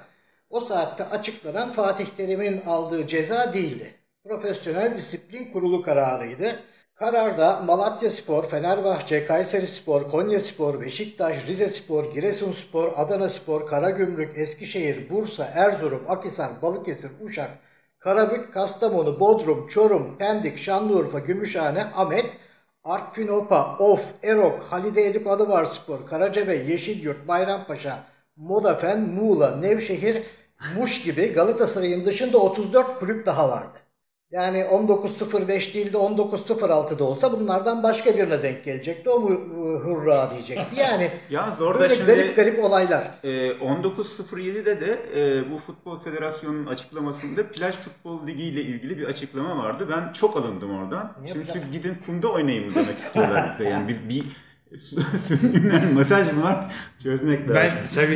o 0.49 0.61
saatte 0.61 1.05
açıklanan 1.05 1.71
Fatih 1.71 2.05
Terim'in 2.17 2.61
aldığı 2.61 3.07
ceza 3.07 3.53
değildi. 3.53 3.93
Profesyonel 4.23 4.97
Disiplin 4.97 5.51
Kurulu 5.53 5.81
kararıydı. 5.81 6.59
Kararda 6.99 7.61
Malatya 7.61 8.09
Spor, 8.09 8.45
Fenerbahçe, 8.49 9.25
Kayseri 9.25 9.67
Spor, 9.67 10.11
Konya 10.11 10.39
Spor, 10.39 10.81
Beşiktaş, 10.81 11.47
Rize 11.47 11.69
Spor, 11.69 12.13
Giresun 12.13 12.51
Spor, 12.51 12.91
Adana 12.95 13.29
Spor, 13.29 13.67
Karagümrük, 13.67 14.37
Eskişehir, 14.37 15.09
Bursa, 15.09 15.45
Erzurum, 15.55 16.03
Akhisar, 16.07 16.49
Balıkesir, 16.61 17.11
Uşak, 17.21 17.49
Karabük, 17.99 18.53
Kastamonu, 18.53 19.19
Bodrum, 19.19 19.67
Çorum, 19.67 20.17
Pendik, 20.17 20.57
Şanlıurfa, 20.57 21.19
Gümüşhane, 21.19 21.83
Ahmet, 21.83 22.37
Artvin 22.83 23.27
Opa, 23.27 23.77
Of, 23.77 24.13
Erok, 24.23 24.63
Halide 24.63 25.05
Edip 25.05 25.27
Adıvar 25.27 25.65
Spor, 25.65 26.05
Karacabey, 26.05 26.69
Yeşilyurt, 26.69 27.27
Bayrampaşa, 27.27 28.03
Modafen, 28.35 28.99
Muğla, 28.99 29.55
Nevşehir, 29.55 30.23
Muş 30.75 31.03
gibi 31.03 31.33
Galatasaray'ın 31.33 32.05
dışında 32.05 32.37
34 32.37 32.99
kulüp 32.99 33.25
daha 33.25 33.49
vardı. 33.49 33.78
Yani 34.31 34.57
19.05 34.57 35.73
değil 35.73 35.93
de 35.93 35.97
19.06'da 35.97 37.03
olsa 37.03 37.31
bunlardan 37.39 37.83
başka 37.83 38.17
birine 38.17 38.43
denk 38.43 38.63
gelecekti. 38.63 39.09
O 39.09 39.19
mu 39.19 39.29
hurra 39.79 40.31
diyecekti. 40.31 40.75
Yani 40.79 41.11
Yalnız 41.29 41.61
orada 41.61 41.79
böyle 41.79 41.95
şimdi 41.95 42.11
garip 42.11 42.35
garip 42.35 42.63
olaylar. 42.63 43.03
e, 43.23 43.27
19.07'de 43.51 44.81
de 44.81 44.99
e, 45.15 45.51
bu 45.51 45.59
Futbol 45.59 45.99
Federasyonu'nun 45.99 46.65
açıklamasında 46.65 47.47
plaj 47.51 47.75
futbol 47.75 48.27
ligi 48.27 48.43
ile 48.43 48.61
ilgili 48.61 48.97
bir 48.97 49.03
açıklama 49.05 49.57
vardı. 49.63 49.87
Ben 49.91 50.13
çok 50.13 50.37
alındım 50.37 50.79
oradan. 50.83 51.11
Niye 51.21 51.33
Şimdi 51.33 51.45
plaj- 51.45 51.51
siz 51.53 51.71
gidin 51.71 51.97
kumda 52.05 52.27
oynayın 52.27 52.75
demek 52.75 52.99
istiyorlar. 52.99 53.55
yani 53.71 53.87
biz 53.87 54.09
bir 54.09 54.25
subliminal 54.77 55.91
mesaj 55.95 56.33
mı 56.33 56.43
var 56.43 56.75
çözmek 57.03 57.49
lazım. 57.49 57.77
Ben 57.77 57.85
tabii 57.95 58.15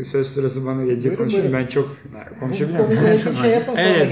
e, 0.00 0.04
söz 0.04 0.26
sırası 0.26 0.66
bana 0.66 0.84
gelecek 0.84 1.16
konuşayım. 1.16 1.52
Ben 1.52 1.66
çok 1.66 1.96
Bu 2.40 2.46
muyum? 2.46 2.76
konuyla 2.76 3.14
ilgili 3.14 3.36
şey 3.36 3.52
Evet, 3.76 4.10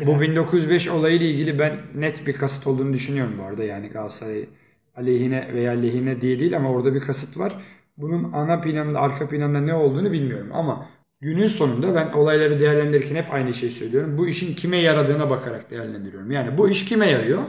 bu, 0.00 0.06
bu 0.06 0.20
1905 0.20 0.88
olayıyla 0.88 1.26
ilgili 1.26 1.58
ben 1.58 1.76
net 1.94 2.26
bir 2.26 2.32
kasıt 2.32 2.66
olduğunu 2.66 2.92
düşünüyorum 2.92 3.34
bu 3.38 3.42
arada. 3.42 3.64
Yani 3.64 3.88
Galatasaray 3.88 4.48
aleyhine 4.96 5.50
veya 5.54 5.72
lehine 5.72 6.20
diye 6.20 6.38
değil 6.38 6.56
ama 6.56 6.70
orada 6.70 6.94
bir 6.94 7.00
kasıt 7.00 7.38
var. 7.38 7.52
Bunun 7.96 8.32
ana 8.32 8.60
planında, 8.60 9.00
arka 9.00 9.28
planında 9.28 9.60
ne 9.60 9.74
olduğunu 9.74 10.12
bilmiyorum 10.12 10.50
ama 10.52 10.88
günün 11.20 11.46
sonunda 11.46 11.94
ben 11.94 12.12
olayları 12.12 12.60
değerlendirirken 12.60 13.14
hep 13.16 13.32
aynı 13.34 13.54
şeyi 13.54 13.72
söylüyorum. 13.72 14.18
Bu 14.18 14.28
işin 14.28 14.54
kime 14.54 14.78
yaradığına 14.78 15.30
bakarak 15.30 15.70
değerlendiriyorum. 15.70 16.30
Yani 16.30 16.58
bu 16.58 16.68
iş 16.68 16.84
kime 16.84 17.10
yarıyor? 17.10 17.42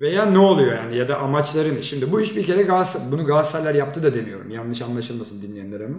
Veya 0.00 0.26
ne 0.26 0.38
oluyor 0.38 0.76
yani 0.76 0.96
ya 0.96 1.08
da 1.08 1.18
amaçları 1.18 1.74
ne? 1.74 1.82
Şimdi 1.82 2.12
bu 2.12 2.20
iş 2.20 2.36
bir 2.36 2.46
kere 2.46 2.62
Galatasaray, 2.62 3.12
bunu 3.12 3.26
Galatasaraylar 3.26 3.74
yaptı 3.74 4.02
da 4.02 4.14
demiyorum. 4.14 4.50
Yanlış 4.50 4.82
anlaşılmasın 4.82 5.42
dinleyenler 5.42 5.80
ama. 5.80 5.96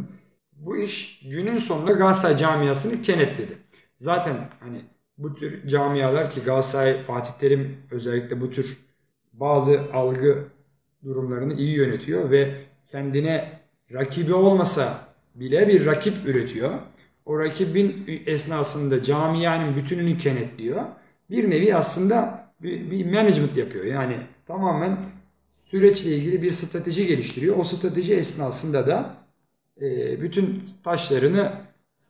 Bu 0.53 0.77
iş 0.77 1.21
günün 1.29 1.57
sonunda 1.57 1.91
Galatasaray 1.91 2.37
camiasını 2.37 3.01
kenetledi. 3.01 3.57
Zaten 3.99 4.49
hani 4.59 4.81
bu 5.17 5.35
tür 5.35 5.67
camialar 5.67 6.31
ki 6.31 6.41
Galatasaray, 6.41 6.97
Fatih 6.97 7.31
Terim 7.39 7.77
özellikle 7.91 8.41
bu 8.41 8.51
tür 8.51 8.77
bazı 9.33 9.79
algı 9.93 10.43
durumlarını 11.03 11.53
iyi 11.53 11.75
yönetiyor 11.75 12.31
ve 12.31 12.55
kendine 12.87 13.59
rakibi 13.93 14.33
olmasa 14.33 15.07
bile 15.35 15.67
bir 15.67 15.85
rakip 15.85 16.27
üretiyor. 16.27 16.71
O 17.25 17.39
rakibin 17.39 18.05
esnasında 18.25 19.03
camianın 19.03 19.75
bütününü 19.75 20.17
kenetliyor. 20.17 20.81
Bir 21.29 21.49
nevi 21.49 21.75
aslında 21.75 22.40
bir, 22.63 22.91
bir 22.91 23.06
management 23.06 23.58
yapıyor. 23.58 23.86
Yani 23.86 24.17
tamamen 24.47 24.97
süreçle 25.65 26.10
ilgili 26.10 26.41
bir 26.41 26.52
strateji 26.52 27.08
geliştiriyor. 27.08 27.58
O 27.58 27.63
strateji 27.63 28.13
esnasında 28.13 28.88
da 28.88 29.15
e, 29.82 30.21
bütün 30.21 30.63
taşlarını 30.84 31.52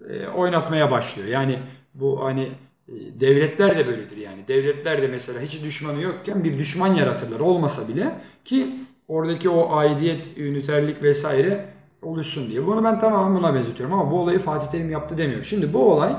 e, 0.10 0.28
oynatmaya 0.28 0.92
başlıyor. 0.92 1.28
Yani 1.28 1.60
bu 1.94 2.24
hani 2.24 2.44
e, 2.88 2.94
devletler 3.20 3.78
de 3.78 3.88
böyledir 3.88 4.18
yani. 4.18 4.48
Devletler 4.48 5.02
de 5.02 5.08
mesela 5.08 5.42
hiç 5.42 5.64
düşmanı 5.64 6.02
yokken 6.02 6.44
bir 6.44 6.58
düşman 6.58 6.96
yaratırlar 6.96 7.40
olmasa 7.40 7.94
bile 7.94 8.12
ki 8.46 8.76
oradaki 9.08 9.50
o 9.50 9.76
aidiyet, 9.76 10.38
üniterlik 10.38 11.04
vesaire 11.04 11.66
oluşsun 12.02 12.50
diye. 12.50 12.68
Bunu 12.68 12.84
ben 12.84 13.00
tamamen 13.00 13.40
buna 13.40 13.56
benzetiyorum 13.56 13.94
ama 13.94 14.12
bu 14.12 14.20
olayı 14.20 14.40
Fatih 14.40 14.68
Terim 14.68 14.90
yaptı 14.90 15.18
demiyorum. 15.18 15.46
Şimdi 15.46 15.74
bu 15.74 15.94
olay 15.94 16.16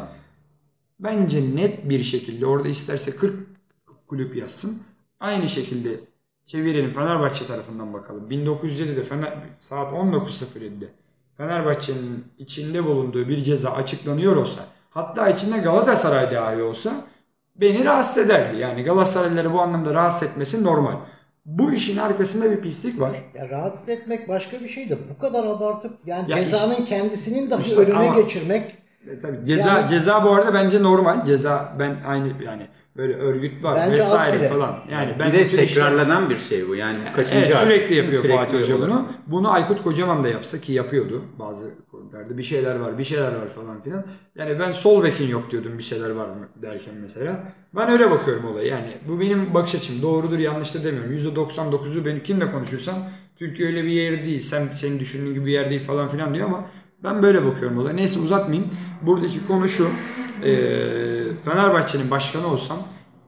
bence 1.00 1.56
net 1.56 1.88
bir 1.88 2.02
şekilde 2.02 2.46
orada 2.46 2.68
isterse 2.68 3.10
40 3.16 3.51
kulüp 4.12 4.36
yazsın. 4.36 4.82
Aynı 5.20 5.48
şekilde 5.48 5.90
çevirelim 6.46 6.94
Fenerbahçe 6.94 7.46
tarafından 7.46 7.92
bakalım. 7.92 8.30
1907'de 8.30 9.02
Fener, 9.02 9.34
saat 9.68 9.92
19.07'de 9.92 10.86
Fenerbahçe'nin 11.36 12.24
içinde 12.38 12.84
bulunduğu 12.84 13.28
bir 13.28 13.42
ceza 13.42 13.70
açıklanıyor 13.70 14.36
olsa 14.36 14.60
hatta 14.90 15.28
içinde 15.28 15.58
Galatasaray 15.58 16.30
dahi 16.30 16.62
olsa 16.62 16.92
beni 17.56 17.84
rahatsız 17.84 18.18
ederdi. 18.18 18.58
Yani 18.58 18.82
Galatasaraylıları 18.82 19.52
bu 19.52 19.60
anlamda 19.60 19.94
rahatsız 19.94 20.28
etmesi 20.28 20.64
normal. 20.64 20.96
Bu 21.46 21.72
işin 21.72 21.96
arkasında 21.96 22.50
bir 22.50 22.56
pislik 22.60 23.00
var. 23.00 23.10
Ya 23.34 23.48
rahatsız 23.50 23.88
etmek 23.88 24.28
başka 24.28 24.60
bir 24.60 24.68
şey 24.68 24.90
de 24.90 24.98
bu 25.10 25.18
kadar 25.18 25.46
abartıp 25.46 25.92
yani 26.06 26.30
Ya 26.30 26.36
cezanın 26.36 26.72
işte- 26.72 26.84
kendisinin 26.84 27.50
dahi 27.50 27.62
İşte 27.62 27.76
önüne 27.80 27.94
ama- 28.08 28.20
geçirmek 28.20 28.76
E, 29.10 29.20
tabii 29.20 29.46
ceza 29.46 29.68
Yani- 29.68 29.88
ceza 29.88 30.24
bu 30.24 30.30
arada 30.32 30.54
bence 30.54 30.82
normal. 30.82 31.24
Ceza 31.24 31.76
ben 31.78 31.96
aynı 32.06 32.42
yani 32.44 32.66
böyle 32.96 33.14
örgüt 33.14 33.64
var 33.64 33.76
Bence 33.76 33.96
vesaire 33.96 34.48
falan. 34.48 34.78
Yani 34.90 35.16
ben 35.18 35.32
bir 35.32 35.38
de 35.38 35.48
tekrarlanan 35.48 36.30
bir 36.30 36.38
şey 36.38 36.68
bu. 36.68 36.74
Yani 36.74 36.98
bu 37.10 37.16
kaçıncı 37.16 37.46
Evet, 37.46 37.56
sürekli 37.56 37.94
yapıyor 37.94 38.22
Sürekli 38.22 38.36
Fatih 38.36 38.60
Hoca 38.60 38.78
bunu. 38.78 39.08
Bunu 39.26 39.52
Aykut 39.52 39.82
Kocaman 39.82 40.24
da 40.24 40.28
yapsa 40.28 40.60
ki 40.60 40.72
yapıyordu 40.72 41.22
bazı 41.38 41.70
konularda. 41.90 42.38
Bir 42.38 42.42
şeyler 42.42 42.76
var, 42.76 42.98
bir 42.98 43.04
şeyler 43.04 43.34
var 43.34 43.48
falan 43.54 43.82
filan. 43.82 44.04
Yani 44.34 44.58
ben 44.58 44.70
sol 44.70 45.04
bekin 45.04 45.28
yok 45.28 45.50
diyordum 45.50 45.78
bir 45.78 45.82
şeyler 45.82 46.10
var 46.10 46.28
mı 46.28 46.48
derken 46.62 46.94
mesela. 46.94 47.42
Ben 47.76 47.90
öyle 47.90 48.10
bakıyorum 48.10 48.44
olaya. 48.44 48.66
Yani 48.68 48.90
bu 49.08 49.20
benim 49.20 49.54
bakış 49.54 49.74
açım. 49.74 50.02
Doğrudur 50.02 50.38
yanlıştır 50.38 50.84
demiyorum. 50.84 51.12
%99'u 51.12 52.04
ben 52.04 52.22
kimle 52.22 52.52
konuşursam 52.52 52.96
Türkiye 53.38 53.68
öyle 53.68 53.84
bir 53.84 53.90
yer 53.90 54.24
değil. 54.24 54.40
Sen 54.40 54.66
senin 54.66 55.00
düşündüğün 55.00 55.34
gibi 55.34 55.46
bir 55.46 55.52
yer 55.52 55.70
değil 55.70 55.86
falan 55.86 56.08
filan 56.08 56.34
diyor 56.34 56.46
ama 56.46 56.64
ben 57.04 57.22
böyle 57.22 57.44
bakıyorum 57.44 57.78
olaya. 57.78 57.94
Neyse 57.94 58.20
uzatmayayım. 58.20 58.70
Buradaki 59.02 59.46
konu 59.46 59.68
şu. 59.68 59.88
Eee 60.44 61.21
Fenerbahçe'nin 61.36 62.10
başkanı 62.10 62.46
olsam 62.46 62.78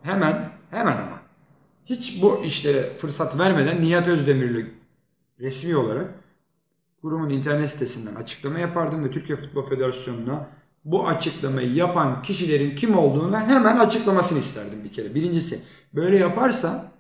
hemen 0.03 0.51
hemen 0.71 0.97
ama 0.97 1.21
hiç 1.87 2.23
bu 2.23 2.45
işlere 2.45 2.83
fırsat 2.83 3.39
vermeden 3.39 3.83
Nihat 3.83 4.09
Özdemir'le 4.09 4.67
resmi 5.41 5.77
olarak 5.77 6.15
kurumun 7.01 7.31
internet 7.31 7.71
sitesinden 7.71 8.15
açıklama 8.15 8.59
yapardım 8.59 9.05
ve 9.05 9.11
Türkiye 9.11 9.39
Futbol 9.39 9.69
Federasyonu'na 9.69 10.47
bu 10.85 11.09
açıklamayı 11.09 11.75
yapan 11.75 12.23
kişilerin 12.23 12.77
kim 12.77 12.99
olduğunu 12.99 13.37
hemen 13.37 13.77
açıklamasını 13.77 14.39
isterdim 14.39 14.85
bir 14.85 14.93
kere. 14.93 15.15
Birincisi 15.15 15.63
böyle 15.95 16.17
yaparsa 16.17 16.93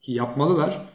ki 0.00 0.12
yapmalılar. 0.12 0.94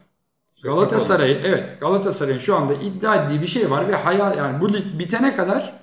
Galatasaray 0.64 1.32
evet 1.44 1.78
Galatasaray'ın 1.80 2.38
şu 2.38 2.56
anda 2.56 2.74
iddia 2.74 3.16
ettiği 3.16 3.42
bir 3.42 3.48
şey 3.48 3.72
var 3.72 3.88
ve 3.88 3.96
hayal 3.96 4.38
yani 4.38 4.62
bu 4.62 4.74
lig 4.74 5.00
bitene 5.00 5.36
kadar 5.36 5.80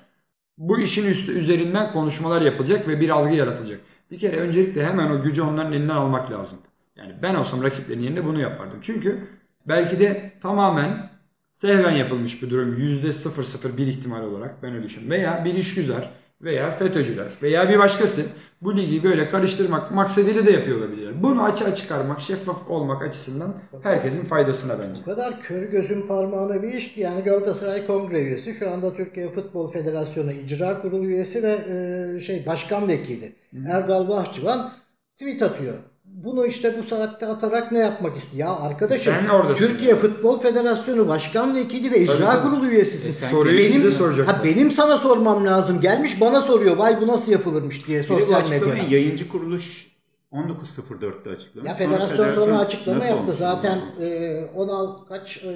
bu 0.57 0.79
işin 0.79 1.07
üstü 1.07 1.31
üzerinden 1.31 1.91
konuşmalar 1.91 2.41
yapılacak 2.41 2.87
ve 2.87 2.99
bir 2.99 3.09
algı 3.09 3.35
yaratılacak. 3.35 3.79
Bir 4.11 4.19
kere 4.19 4.37
öncelikle 4.37 4.85
hemen 4.85 5.11
o 5.11 5.23
gücü 5.23 5.41
onların 5.41 5.73
elinden 5.73 5.95
almak 5.95 6.31
lazım. 6.31 6.59
Yani 6.95 7.15
ben 7.21 7.35
olsam 7.35 7.63
rakiplerin 7.63 8.01
yerinde 8.01 8.25
bunu 8.25 8.41
yapardım. 8.41 8.79
Çünkü 8.81 9.27
belki 9.67 9.99
de 9.99 10.33
tamamen 10.41 11.09
sehven 11.55 11.91
yapılmış 11.91 12.43
bir 12.43 12.49
durum. 12.49 12.77
%001 12.77 13.81
ihtimal 13.81 14.23
olarak 14.23 14.63
ben 14.63 14.73
öyle 14.73 14.83
düşünüyorum. 14.83 15.11
Veya 15.11 15.45
bir 15.45 15.53
işgüzar 15.53 16.11
veya 16.41 16.71
FETÖ'cüler 16.71 17.27
veya 17.41 17.69
bir 17.69 17.79
başkası 17.79 18.25
bu 18.61 18.77
ligi 18.77 19.03
böyle 19.03 19.29
karıştırmak 19.29 19.91
maksadıyla 19.91 20.45
da 20.45 20.51
yapıyor 20.51 20.77
olabilirler. 20.77 21.23
Bunu 21.23 21.43
açığa 21.43 21.75
çıkarmak, 21.75 22.21
şeffaf 22.21 22.69
olmak 22.69 23.03
açısından 23.03 23.55
herkesin 23.83 24.25
faydasına 24.25 24.73
bence. 24.79 25.01
Bu 25.01 25.05
kadar 25.05 25.41
kör 25.41 25.63
gözün 25.63 26.07
parmağına 26.07 26.63
bir 26.63 26.73
iş 26.73 26.93
ki 26.93 27.01
yani 27.01 27.21
Galatasaray 27.23 27.87
Kongre 27.87 28.21
üyesi 28.21 28.53
şu 28.53 28.71
anda 28.71 28.93
Türkiye 28.93 29.29
Futbol 29.29 29.71
Federasyonu 29.71 30.31
İcra 30.31 30.81
Kurulu 30.81 31.05
üyesi 31.05 31.43
ve 31.43 31.51
e, 31.51 32.21
şey 32.21 32.45
başkan 32.45 32.87
vekili 32.87 33.35
Erdal 33.67 34.09
Bahçıvan 34.09 34.71
tweet 35.19 35.41
atıyor. 35.41 35.73
Bunu 36.23 36.45
işte 36.45 36.75
bu 36.79 36.87
saatte 36.87 37.25
atarak 37.25 37.71
ne 37.71 37.79
yapmak 37.79 38.17
istiyor? 38.17 38.49
Ya 38.49 38.55
arkadaşım 38.55 39.13
Sen 39.13 39.29
oradasın. 39.29 39.67
Türkiye 39.67 39.95
Futbol 39.95 40.39
Federasyonu 40.39 41.07
Başkan 41.07 41.55
Vekili 41.55 41.91
ve 41.91 41.99
İcra 41.99 42.25
Tabii. 42.25 42.49
Kurulu 42.49 42.67
üyesisin. 42.67 43.09
E 43.09 43.11
sen 43.11 43.29
Soruyu 43.29 43.57
benim, 43.57 43.71
size 43.71 43.91
soracaklar. 43.91 44.35
ha, 44.35 44.43
benim 44.43 44.71
sana 44.71 44.97
sormam 44.97 45.45
lazım. 45.45 45.81
Gelmiş 45.81 46.21
bana 46.21 46.41
soruyor. 46.41 46.77
Vay 46.77 47.01
bu 47.01 47.07
nasıl 47.07 47.31
yapılırmış 47.31 47.87
diye 47.87 48.03
sosyal 48.03 48.49
medyada. 48.49 48.77
yayıncı 48.89 49.29
kuruluş 49.29 49.97
19.04'te 50.33 51.29
açıklamış. 51.29 51.69
Ya 51.69 51.75
Sonra 51.75 51.89
federasyon 52.07 52.35
sonra 52.35 52.59
açıklama 52.59 53.05
yaptı. 53.05 53.33
Zaten 53.33 53.79
e, 54.01 54.41
16 54.55 55.07
kaç 55.07 55.37
e, 55.37 55.47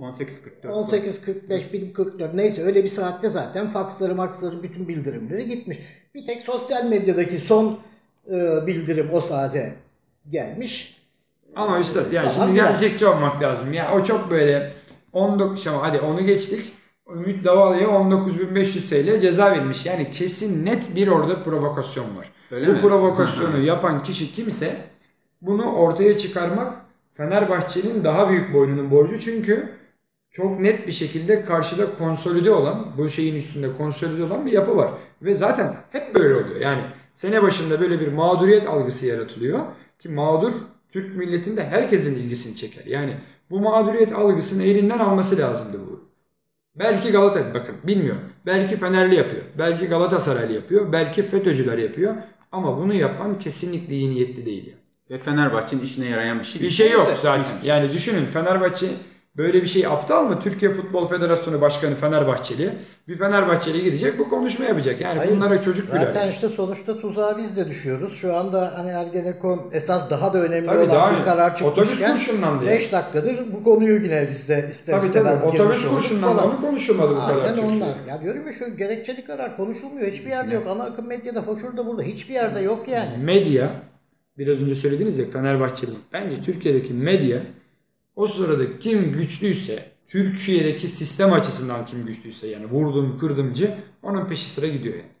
18.44. 0.00 0.68
18.45, 1.48 1.72
1044 1.72 2.34
neyse 2.34 2.62
öyle 2.62 2.84
bir 2.84 2.88
saatte 2.88 3.28
zaten 3.28 3.70
faksları 3.72 4.14
maksları 4.14 4.62
bütün 4.62 4.88
bildirimleri 4.88 5.48
gitmiş. 5.48 5.78
Bir 6.14 6.26
tek 6.26 6.42
sosyal 6.42 6.84
medyadaki 6.84 7.38
son 7.38 7.78
e, 8.30 8.66
bildirim 8.66 9.08
o 9.12 9.20
saate 9.20 9.74
gelmiş. 10.30 10.98
Ama 11.56 11.78
üstad 11.78 12.12
yani 12.12 12.30
şimdi 12.30 12.54
gerçekçi 12.54 13.06
olmak 13.06 13.42
lazım. 13.42 13.72
Ya 13.72 13.94
o 13.94 14.04
çok 14.04 14.30
böyle 14.30 14.72
19 15.12 15.66
ama 15.66 15.82
hadi 15.82 16.00
onu 16.00 16.26
geçtik. 16.26 16.72
Ümit 17.14 17.44
Davalı'ya 17.44 17.88
19.500 17.88 18.88
TL 18.88 19.20
ceza 19.20 19.50
verilmiş. 19.52 19.86
Yani 19.86 20.12
kesin 20.12 20.66
net 20.66 20.96
bir 20.96 21.08
orada 21.08 21.44
provokasyon 21.44 22.16
var. 22.16 22.32
Öyle 22.50 22.66
Bu 22.66 22.72
mi? 22.72 22.80
provokasyonu 22.80 23.58
yapan 23.58 24.02
kişi 24.02 24.34
kimse 24.34 24.76
bunu 25.42 25.72
ortaya 25.72 26.18
çıkarmak 26.18 26.76
Fenerbahçe'nin 27.14 28.04
daha 28.04 28.30
büyük 28.30 28.54
boynunun 28.54 28.90
borcu. 28.90 29.18
Çünkü 29.18 29.68
çok 30.30 30.60
net 30.60 30.86
bir 30.86 30.92
şekilde 30.92 31.44
karşıda 31.44 31.94
konsolide 31.98 32.50
olan, 32.50 32.86
bu 32.98 33.08
şeyin 33.08 33.36
üstünde 33.36 33.76
konsolide 33.78 34.24
olan 34.24 34.46
bir 34.46 34.52
yapı 34.52 34.76
var. 34.76 34.90
Ve 35.22 35.34
zaten 35.34 35.76
hep 35.92 36.14
böyle 36.14 36.34
oluyor. 36.34 36.60
Yani 36.60 36.82
sene 37.16 37.42
başında 37.42 37.80
böyle 37.80 38.00
bir 38.00 38.12
mağduriyet 38.12 38.66
algısı 38.68 39.06
yaratılıyor. 39.06 39.60
Ki 39.98 40.08
mağdur 40.08 40.52
Türk 40.92 41.16
milletinde 41.16 41.64
herkesin 41.64 42.14
ilgisini 42.14 42.56
çeker. 42.56 42.84
Yani 42.84 43.16
bu 43.50 43.60
mağduriyet 43.60 44.12
algısını 44.12 44.62
elinden 44.62 44.98
alması 44.98 45.38
lazımdı 45.38 45.78
bu. 45.90 46.08
Belki 46.76 47.10
Galatasaray, 47.10 47.54
bakın 47.54 47.74
bilmiyorum. 47.84 48.22
Belki 48.46 48.76
Fenerli 48.76 49.14
yapıyor. 49.14 49.42
Belki 49.58 49.86
Galatasaraylı 49.86 50.52
yapıyor. 50.52 50.92
Belki 50.92 51.22
FETÖ'cüler 51.22 51.78
yapıyor. 51.78 52.14
Ama 52.52 52.78
bunu 52.78 52.94
yapan 52.94 53.38
kesinlikle 53.38 53.94
iyi 53.94 54.10
niyetli 54.10 54.46
değil. 54.46 54.66
Yani. 54.66 54.78
Ve 55.10 55.18
Fenerbahçe'nin 55.18 55.82
işine 55.82 56.06
yarayan 56.06 56.38
bir 56.38 56.44
şey 56.44 56.62
Bir 56.62 56.70
şey 56.70 56.90
yok 56.90 57.12
zaten. 57.22 57.44
Yani 57.64 57.92
düşünün 57.92 58.24
Fenerbahçe 58.24 58.86
böyle 59.38 59.62
bir 59.62 59.66
şey 59.66 59.86
aptal 59.86 60.24
mı? 60.24 60.40
Türkiye 60.40 60.72
Futbol 60.72 61.08
Federasyonu 61.08 61.60
Başkanı 61.60 61.94
Fenerbahçeli. 61.94 62.70
Bir 63.08 63.18
Fenerbahçeli 63.18 63.84
gidecek 63.84 64.18
bu 64.18 64.28
konuşma 64.28 64.64
yapacak. 64.64 65.00
Yani 65.00 65.18
Hayır, 65.18 65.36
bunlara 65.36 65.62
çocuk 65.62 65.92
güler. 65.92 66.04
Zaten 66.04 66.30
işte 66.30 66.48
sonuçta 66.48 66.98
tuzağa 66.98 67.38
biz 67.38 67.56
de 67.56 67.66
düşüyoruz. 67.66 68.14
Şu 68.14 68.36
anda 68.36 68.72
hani 68.76 68.90
Ergenekon 68.90 69.60
esas 69.72 70.10
daha 70.10 70.32
da 70.32 70.38
önemli 70.38 70.66
Tabii 70.66 70.78
olan 70.78 70.90
daha 70.90 71.18
bir 71.18 71.24
karar 71.24 71.50
Otobüs 71.50 71.74
çıkmışken 71.74 72.14
kurşunlandı 72.14 72.64
ya. 72.64 72.70
5 72.70 72.92
dakikadır 72.92 73.52
bu 73.52 73.64
konuyu 73.64 74.02
yine 74.04 74.28
bizde 74.30 74.68
ister 74.70 74.96
Tabii 74.96 75.06
istemez 75.06 75.40
tabii. 75.40 75.50
Otobüs 75.50 75.88
kurşunlandı. 75.88 76.42
Onu 76.42 76.60
konuşulmadı 76.60 77.10
bu 77.10 77.20
kadar 77.20 77.46
Türkiye. 77.46 77.66
onlar. 77.66 77.96
Ya 78.08 78.22
diyorum 78.22 78.46
ya 78.46 78.52
şu 78.52 78.76
gerekçeli 78.76 79.24
karar 79.24 79.56
konuşulmuyor. 79.56 80.12
Hiçbir 80.12 80.30
yerde 80.30 80.54
yok. 80.54 80.66
Ana 80.66 80.84
akım 80.84 81.06
medyada, 81.06 81.44
şurada 81.60 81.86
burada 81.86 82.02
hiçbir 82.02 82.34
yerde 82.34 82.60
yok 82.60 82.88
yani. 82.88 83.24
Medya, 83.24 83.70
biraz 84.38 84.62
önce 84.62 84.74
söylediniz 84.74 85.18
ya 85.18 85.26
Fenerbahçeli. 85.26 85.90
Bence 86.12 86.42
Türkiye'deki 86.42 86.92
medya 86.92 87.42
o 88.18 88.26
sırada 88.26 88.78
kim 88.78 89.12
güçlüyse, 89.12 89.82
Türkiye'deki 90.08 90.88
sistem 90.88 91.32
açısından 91.32 91.86
kim 91.86 92.06
güçlüyse 92.06 92.46
yani 92.46 92.66
vurdum 92.66 93.18
kırdımcı 93.18 93.74
onun 94.02 94.26
peşi 94.26 94.46
sıra 94.46 94.66
gidiyor 94.66 94.94
yani. 94.94 95.12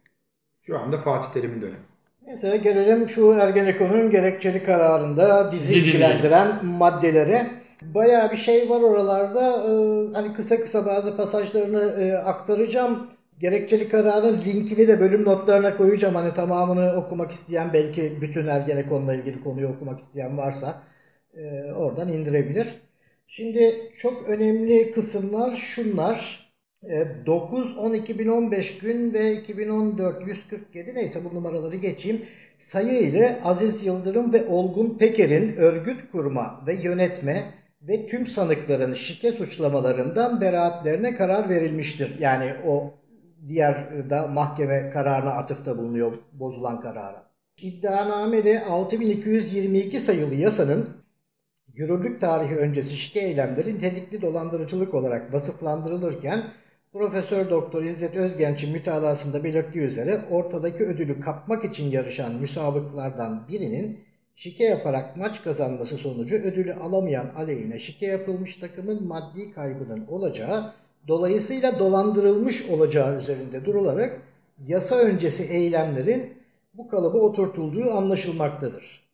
Şu 0.66 0.78
anda 0.78 0.98
Fatih 0.98 1.28
Terim'in 1.28 1.62
dönemi. 1.62 1.78
Neyse 2.26 2.56
gelelim 2.56 3.08
şu 3.08 3.32
Ergenekon'un 3.32 4.10
gerekçeli 4.10 4.62
kararında 4.62 5.48
bizi 5.52 5.62
Sizi 5.62 5.78
ilgilendiren 5.78 6.66
maddelere. 6.66 7.46
Bayağı 7.82 8.32
bir 8.32 8.36
şey 8.36 8.70
var 8.70 8.80
oralarda. 8.80 9.64
Ee, 9.68 10.12
hani 10.12 10.34
kısa 10.34 10.60
kısa 10.60 10.86
bazı 10.86 11.16
pasajlarını 11.16 12.02
e, 12.02 12.12
aktaracağım. 12.12 13.06
Gerekçeli 13.40 13.88
kararın 13.88 14.44
linkini 14.44 14.88
de 14.88 15.00
bölüm 15.00 15.24
notlarına 15.24 15.76
koyacağım. 15.76 16.14
Hani 16.14 16.34
tamamını 16.34 16.96
okumak 16.96 17.30
isteyen 17.30 17.72
belki 17.72 18.18
bütün 18.20 18.46
Ergenekon'la 18.46 19.14
ilgili 19.14 19.44
konuyu 19.44 19.68
okumak 19.68 20.00
isteyen 20.00 20.38
varsa 20.38 20.82
e, 21.34 21.72
oradan 21.72 22.08
indirebilir. 22.08 22.87
Şimdi 23.30 23.74
çok 23.96 24.28
önemli 24.28 24.92
kısımlar 24.92 25.56
şunlar. 25.56 26.48
E, 26.82 27.02
9-10-2015 27.26 28.80
gün 28.80 29.12
ve 29.12 29.34
2014-147 29.34 30.94
neyse 30.94 31.20
bu 31.24 31.34
numaraları 31.34 31.76
geçeyim. 31.76 32.22
Sayı 32.60 33.00
ile 33.00 33.40
Aziz 33.44 33.86
Yıldırım 33.86 34.32
ve 34.32 34.46
Olgun 34.46 34.98
Peker'in 34.98 35.56
örgüt 35.56 36.10
kurma 36.12 36.60
ve 36.66 36.74
yönetme 36.74 37.54
ve 37.82 38.06
tüm 38.06 38.26
sanıkların 38.26 38.94
şike 38.94 39.32
suçlamalarından 39.32 40.40
beraatlerine 40.40 41.14
karar 41.14 41.48
verilmiştir. 41.48 42.18
Yani 42.20 42.52
o 42.66 42.94
diğer 43.48 44.10
da 44.10 44.26
mahkeme 44.26 44.90
kararına 44.90 45.30
atıfta 45.30 45.78
bulunuyor 45.78 46.18
bozulan 46.32 46.80
karara. 46.80 47.28
İddianamede 47.62 48.64
6222 48.64 50.00
sayılı 50.00 50.34
yasanın 50.34 50.88
yürürlük 51.78 52.20
tarihi 52.20 52.56
öncesi 52.56 52.96
şike 52.96 53.20
eylemleri 53.20 53.74
nitelikli 53.74 54.22
dolandırıcılık 54.22 54.94
olarak 54.94 55.32
vasıflandırılırken 55.32 56.42
Profesör 56.92 57.50
Doktor 57.50 57.84
İzzet 57.84 58.16
Özgenç'in 58.16 58.72
mütalasında 58.72 59.44
belirttiği 59.44 59.84
üzere 59.84 60.20
ortadaki 60.30 60.84
ödülü 60.84 61.20
kapmak 61.20 61.64
için 61.64 61.90
yarışan 61.90 62.34
müsabıklardan 62.34 63.48
birinin 63.48 64.00
şike 64.36 64.64
yaparak 64.64 65.16
maç 65.16 65.42
kazanması 65.42 65.96
sonucu 65.96 66.36
ödülü 66.36 66.74
alamayan 66.74 67.30
aleyhine 67.36 67.78
şike 67.78 68.06
yapılmış 68.06 68.56
takımın 68.56 69.06
maddi 69.06 69.52
kaybının 69.52 70.06
olacağı, 70.06 70.72
dolayısıyla 71.08 71.78
dolandırılmış 71.78 72.68
olacağı 72.70 73.18
üzerinde 73.18 73.64
durularak 73.64 74.22
yasa 74.66 74.96
öncesi 74.96 75.42
eylemlerin 75.42 76.32
bu 76.74 76.88
kalıba 76.88 77.18
oturtulduğu 77.18 77.90
anlaşılmaktadır. 77.90 79.07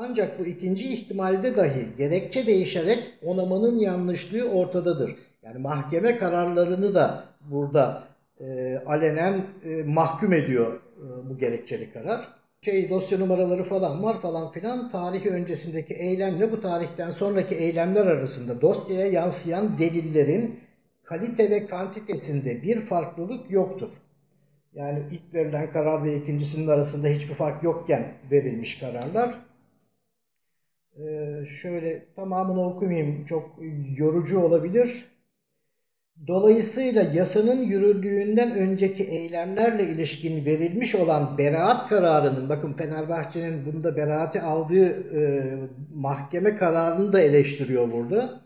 Ancak 0.00 0.38
bu 0.38 0.46
ikinci 0.46 0.94
ihtimalde 0.94 1.56
dahi 1.56 1.86
gerekçe 1.98 2.46
değişerek 2.46 2.98
onamanın 3.22 3.78
yanlışlığı 3.78 4.50
ortadadır. 4.50 5.16
Yani 5.42 5.58
mahkeme 5.58 6.16
kararlarını 6.16 6.94
da 6.94 7.24
burada 7.40 8.04
e, 8.40 8.76
alenen 8.86 9.46
e, 9.64 9.82
mahkum 9.82 10.32
ediyor 10.32 10.80
e, 10.96 11.28
bu 11.30 11.38
gerekçeli 11.38 11.92
karar. 11.92 12.28
Şey 12.62 12.90
dosya 12.90 13.18
numaraları 13.18 13.64
falan 13.64 14.02
var 14.02 14.20
falan 14.20 14.52
filan 14.52 14.90
tarihi 14.90 15.30
öncesindeki 15.30 15.94
eylemle 15.94 16.52
bu 16.52 16.60
tarihten 16.60 17.10
sonraki 17.10 17.54
eylemler 17.54 18.06
arasında 18.06 18.60
dosyaya 18.60 19.06
yansıyan 19.06 19.78
delillerin 19.78 20.60
kalite 21.04 21.50
ve 21.50 21.66
kantitesinde 21.66 22.62
bir 22.62 22.80
farklılık 22.80 23.50
yoktur. 23.50 23.90
Yani 24.74 25.02
ilk 25.10 25.34
verilen 25.34 25.70
karar 25.72 26.04
ve 26.04 26.16
ikincisinin 26.16 26.68
arasında 26.68 27.08
hiçbir 27.08 27.34
fark 27.34 27.62
yokken 27.62 28.06
verilmiş 28.30 28.78
kararlar. 28.78 29.47
Ee, 30.98 31.46
şöyle 31.62 32.04
tamamını 32.16 32.66
okumayayım 32.66 33.26
çok 33.26 33.58
yorucu 33.96 34.38
olabilir. 34.38 35.04
Dolayısıyla 36.26 37.02
yasanın 37.02 37.62
yürürlüğünden 37.62 38.54
önceki 38.54 39.04
eylemlerle 39.04 39.84
ilişkin 39.84 40.44
verilmiş 40.44 40.94
olan 40.94 41.38
beraat 41.38 41.88
kararının, 41.88 42.48
bakın 42.48 42.72
Fenerbahçe'nin 42.72 43.66
bunda 43.66 43.96
beraati 43.96 44.40
aldığı 44.40 44.88
e, 45.20 45.52
mahkeme 45.94 46.56
kararını 46.56 47.12
da 47.12 47.20
eleştiriyor 47.20 47.92
burada. 47.92 48.40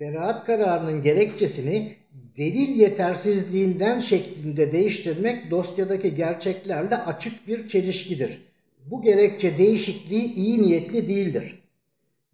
Beraat 0.00 0.46
kararının 0.46 1.02
gerekçesini 1.02 1.92
delil 2.36 2.80
yetersizliğinden 2.80 4.00
şeklinde 4.00 4.72
değiştirmek 4.72 5.50
dosyadaki 5.50 6.14
gerçeklerle 6.14 6.96
açık 6.96 7.48
bir 7.48 7.68
çelişkidir. 7.68 8.42
Bu 8.90 9.02
gerekçe 9.02 9.58
değişikliği 9.58 10.34
iyi 10.34 10.62
niyetli 10.62 11.08
değildir. 11.08 11.59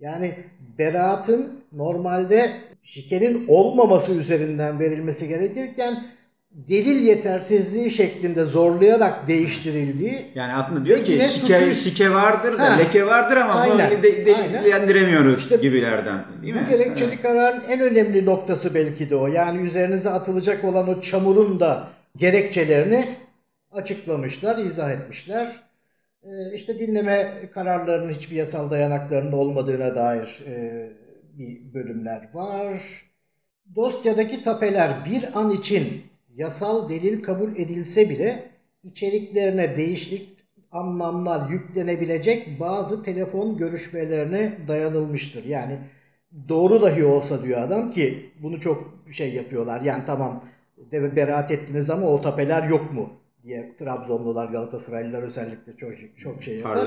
Yani 0.01 0.35
beraatın 0.79 1.61
normalde 1.73 2.51
şikenin 2.83 3.45
olmaması 3.49 4.13
üzerinden 4.13 4.81
verilmesi 4.81 5.29
gerekirken 5.29 6.05
delil 6.51 7.03
yetersizliği 7.03 7.91
şeklinde 7.91 8.45
zorlayarak 8.45 9.29
değiştirildiği 9.29 10.19
Yani 10.35 10.55
aslında 10.55 10.85
diyor 10.85 11.05
ki 11.05 11.13
şike, 11.13 11.55
suçu- 11.57 11.75
şike 11.75 12.11
vardır 12.11 12.59
da 12.59 12.73
Ha. 12.73 12.77
leke 12.77 13.07
vardır 13.07 13.37
ama 13.37 13.53
Aynen, 13.55 13.91
bunu 13.91 14.03
de, 14.03 14.27
delillendiremiyoruz 14.27 15.39
İşte 15.43 15.57
gibilerden. 15.57 16.19
Değil 16.43 16.55
mi? 16.55 16.65
Bu 16.67 16.71
gerekçeli 16.71 17.09
Evet. 17.09 17.23
kararın 17.23 17.63
en 17.69 17.81
önemli 17.81 18.25
noktası 18.27 18.75
belki 18.75 19.11
de 19.11 19.17
o. 19.17 19.27
Yani 19.27 19.67
üzerinize 19.67 20.11
atılacak 20.11 20.65
olan 20.65 20.89
o 20.89 21.01
çamurun 21.01 21.61
da 21.61 21.89
gerekçelerini 22.17 23.09
açıklamışlar, 23.73 24.59
izah 24.59 24.91
etmişler. 24.91 25.66
Ee, 26.27 26.55
işte 26.55 26.79
dinleme 26.79 27.33
kararlarının 27.55 28.13
hiçbir 28.13 28.37
yasal 28.37 28.71
dayanaklarının 28.71 29.33
olmadığına 29.33 29.95
dair 29.95 30.45
e, 30.47 30.89
bir 31.39 31.75
bölümler 31.75 32.29
var. 32.35 32.83
Dosyadaki 33.77 34.43
tapeler 34.43 35.05
bir 35.11 35.39
an 35.39 35.51
için 35.51 36.03
yasal 36.35 36.89
delil 36.89 37.23
kabul 37.23 37.57
edilse 37.57 38.11
bile 38.11 38.43
içeriklerine 38.85 39.77
değişik 39.77 40.37
anlamlar 40.73 41.51
yüklenebilecek 41.51 42.61
bazı 42.61 43.03
telefon 43.03 43.57
görüşmelerine 43.57 44.59
dayanılmıştır. 44.69 45.45
Yani 45.45 45.79
doğru 46.49 46.83
dahi 46.83 47.05
olsa 47.05 47.43
diyor 47.43 47.63
adam 47.63 47.91
ki 47.91 48.31
bunu 48.43 48.61
çok 48.61 48.95
şey 49.13 49.35
yapıyorlar. 49.35 49.81
Yani 49.81 50.03
tamam 50.07 50.45
beraat 50.93 51.51
ettiniz 51.51 51.91
ama 51.91 52.07
o 52.07 52.21
tapeler 52.21 52.69
yok 52.69 52.93
mu 52.93 53.11
diye 53.47 53.77
Trabzonlular, 53.79 54.47
Galatasaraylılar 54.47 55.23
özellikle 55.23 55.77
çok 55.77 55.93
çok 56.19 56.43
şey 56.43 56.57
yapar. 56.57 56.79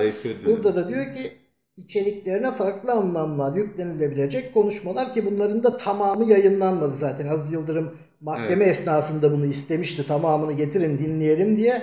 Burada 0.45 0.75
da 0.75 0.87
diyor 0.87 1.15
ki 1.15 1.31
içeriklerine 1.77 2.51
farklı 2.51 2.91
anlamlar 2.91 3.57
yüklenilebilecek 3.57 4.53
konuşmalar 4.53 5.13
ki 5.13 5.25
bunların 5.25 5.63
da 5.63 5.77
tamamı 5.77 6.25
yayınlanmadı 6.25 6.93
zaten. 6.93 7.27
Aziz 7.27 7.51
Yıldırım 7.51 7.97
mahkeme 8.21 8.65
esnasında 8.65 9.31
bunu 9.31 9.45
istemişti. 9.45 10.07
Tamamını 10.07 10.53
getirin 10.53 10.97
dinleyelim 10.97 11.57
diye 11.57 11.81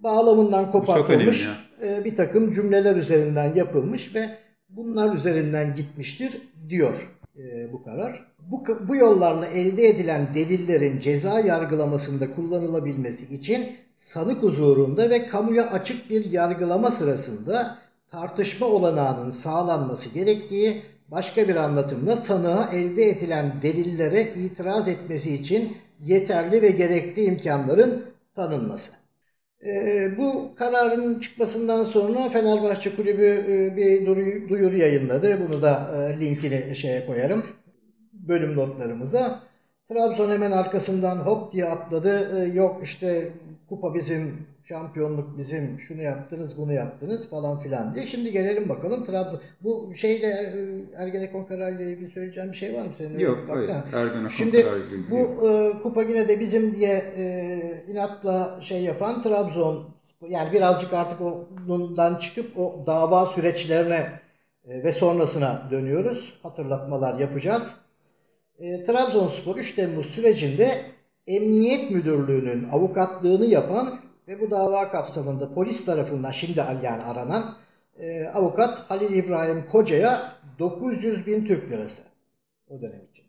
bağlamından 0.00 0.72
kopartılmış 0.72 1.48
e, 1.82 2.04
bir 2.04 2.16
takım 2.16 2.52
cümleler 2.52 2.96
üzerinden 2.96 3.54
yapılmış 3.54 4.14
ve 4.14 4.28
bunlar 4.68 5.16
üzerinden 5.16 5.74
gitmiştir 5.74 6.42
diyor 6.68 7.10
e, 7.38 7.72
bu 7.72 7.84
karar. 7.84 8.26
Bu, 8.50 8.64
bu 8.88 8.96
yollarla 8.96 9.46
elde 9.46 9.88
edilen 9.88 10.28
delillerin 10.34 11.00
ceza 11.00 11.40
yargılamasında 11.40 12.34
kullanılabilmesi 12.34 13.34
için 13.34 13.66
sanık 14.06 14.42
huzurunda 14.42 15.10
ve 15.10 15.26
kamuya 15.26 15.70
açık 15.70 16.10
bir 16.10 16.30
yargılama 16.30 16.90
sırasında 16.90 17.78
tartışma 18.10 18.66
olanağının 18.66 19.30
sağlanması 19.30 20.08
gerektiği 20.08 20.82
başka 21.08 21.48
bir 21.48 21.56
anlatımla 21.56 22.16
sanığa 22.16 22.70
elde 22.72 23.08
edilen 23.08 23.52
delillere 23.62 24.22
itiraz 24.22 24.88
etmesi 24.88 25.34
için 25.34 25.76
yeterli 26.04 26.62
ve 26.62 26.68
gerekli 26.68 27.24
imkanların 27.24 28.04
tanınması. 28.34 28.92
Ee, 29.66 30.18
bu 30.18 30.54
kararın 30.56 31.20
çıkmasından 31.20 31.84
sonra 31.84 32.28
Fenerbahçe 32.28 32.96
Kulübü 32.96 33.44
e, 33.48 33.76
bir 33.76 34.06
duyuru, 34.48 34.76
yayınladı. 34.76 35.38
Bunu 35.48 35.62
da 35.62 35.90
e, 35.96 36.20
linkini 36.20 36.76
şeye 36.76 37.06
koyarım. 37.06 37.46
Bölüm 38.12 38.56
notlarımıza. 38.56 39.40
Trabzon 39.88 40.30
hemen 40.30 40.52
arkasından 40.52 41.16
hop 41.16 41.52
diye 41.52 41.64
atladı. 41.64 42.38
Ee, 42.38 42.52
yok 42.52 42.80
işte 42.84 43.32
kupa 43.68 43.94
bizim, 43.94 44.46
şampiyonluk 44.68 45.38
bizim, 45.38 45.80
şunu 45.80 46.02
yaptınız, 46.02 46.58
bunu 46.58 46.72
yaptınız 46.72 47.30
falan 47.30 47.60
filan 47.60 47.94
diye. 47.94 48.06
Şimdi 48.06 48.32
gelelim 48.32 48.68
bakalım 48.68 49.04
Trabzon. 49.04 49.40
Bu 49.60 49.94
şeyle 49.94 50.26
e, 50.26 51.02
Ergenekon 51.02 51.44
kararıyla 51.44 51.84
ilgili 51.84 52.10
söyleyeceğim 52.10 52.52
bir 52.52 52.56
şey 52.56 52.74
var 52.74 52.82
mı 52.82 52.92
senin? 52.98 53.18
Yok, 53.18 53.38
hayır. 53.48 53.68
ha. 53.68 53.84
Ergenekon 53.92 54.28
Şimdi 54.28 54.62
kararıyla 54.62 54.98
bu 55.10 55.48
e, 55.48 55.82
kupa 55.82 56.02
yine 56.02 56.28
de 56.28 56.40
bizim 56.40 56.76
diye 56.76 56.94
e, 57.16 57.92
inatla 57.92 58.58
şey 58.62 58.82
yapan 58.82 59.22
Trabzon 59.22 59.96
yani 60.28 60.52
birazcık 60.52 60.92
artık 60.92 61.20
ondan 61.68 62.14
çıkıp 62.14 62.58
o 62.58 62.84
dava 62.86 63.26
süreçlerine 63.26 64.06
e, 64.68 64.84
ve 64.84 64.92
sonrasına 64.92 65.68
dönüyoruz. 65.70 66.38
Hatırlatmalar 66.42 67.18
yapacağız. 67.18 67.76
E, 68.58 68.84
Trabzonspor 68.84 69.56
3 69.56 69.74
Temmuz 69.74 70.06
sürecinde 70.06 70.70
Emniyet 71.26 71.90
Müdürlüğü'nün 71.90 72.68
avukatlığını 72.68 73.46
yapan 73.46 73.98
ve 74.28 74.40
bu 74.40 74.50
dava 74.50 74.88
kapsamında 74.88 75.54
polis 75.54 75.84
tarafından 75.84 76.30
şimdi 76.30 76.58
yani 76.58 77.02
aranan 77.02 77.54
e, 77.98 78.24
avukat 78.26 78.78
Halil 78.78 79.12
İbrahim 79.12 79.64
Koca'ya 79.72 80.32
900 80.58 81.26
bin 81.26 81.44
Türk 81.44 81.70
lirası 81.70 82.02
o 82.68 82.80
dönem 82.80 83.00
için. 83.12 83.24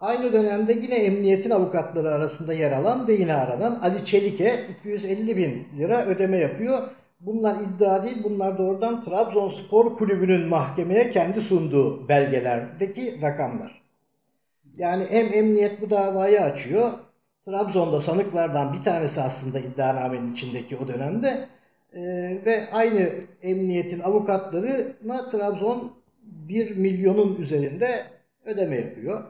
Aynı 0.00 0.32
dönemde 0.32 0.72
yine 0.72 0.94
emniyetin 0.94 1.50
avukatları 1.50 2.14
arasında 2.14 2.54
yer 2.54 2.72
alan 2.72 3.08
ve 3.08 3.12
yine 3.12 3.34
aranan 3.34 3.78
Ali 3.82 4.04
Çelik'e 4.04 4.60
250 4.80 5.36
bin 5.36 5.66
lira 5.78 6.06
ödeme 6.06 6.36
yapıyor. 6.36 6.82
Bunlar 7.20 7.56
iddia 7.60 8.04
değil, 8.04 8.16
bunlar 8.24 8.58
doğrudan 8.58 9.04
Trabzonspor 9.04 9.96
Kulübü'nün 9.96 10.48
mahkemeye 10.48 11.10
kendi 11.10 11.40
sunduğu 11.40 12.08
belgelerdeki 12.08 13.22
rakamlar. 13.22 13.82
Yani 14.76 15.06
hem 15.10 15.26
emniyet 15.34 15.80
bu 15.80 15.90
davayı 15.90 16.40
açıyor, 16.40 16.90
Trabzon'da 17.44 18.00
sanıklardan 18.00 18.72
bir 18.72 18.84
tanesi 18.84 19.20
aslında 19.20 19.58
iddianamenin 19.58 20.32
içindeki 20.32 20.76
o 20.76 20.88
dönemde 20.88 21.48
Ee, 21.96 22.38
ve 22.46 22.70
aynı 22.72 23.10
emniyetin 23.42 24.00
avukatlarına 24.00 25.30
Trabzon 25.30 25.92
1 26.22 26.76
milyonun 26.76 27.36
üzerinde 27.36 28.04
ödeme 28.44 28.76
yapıyor. 28.76 29.24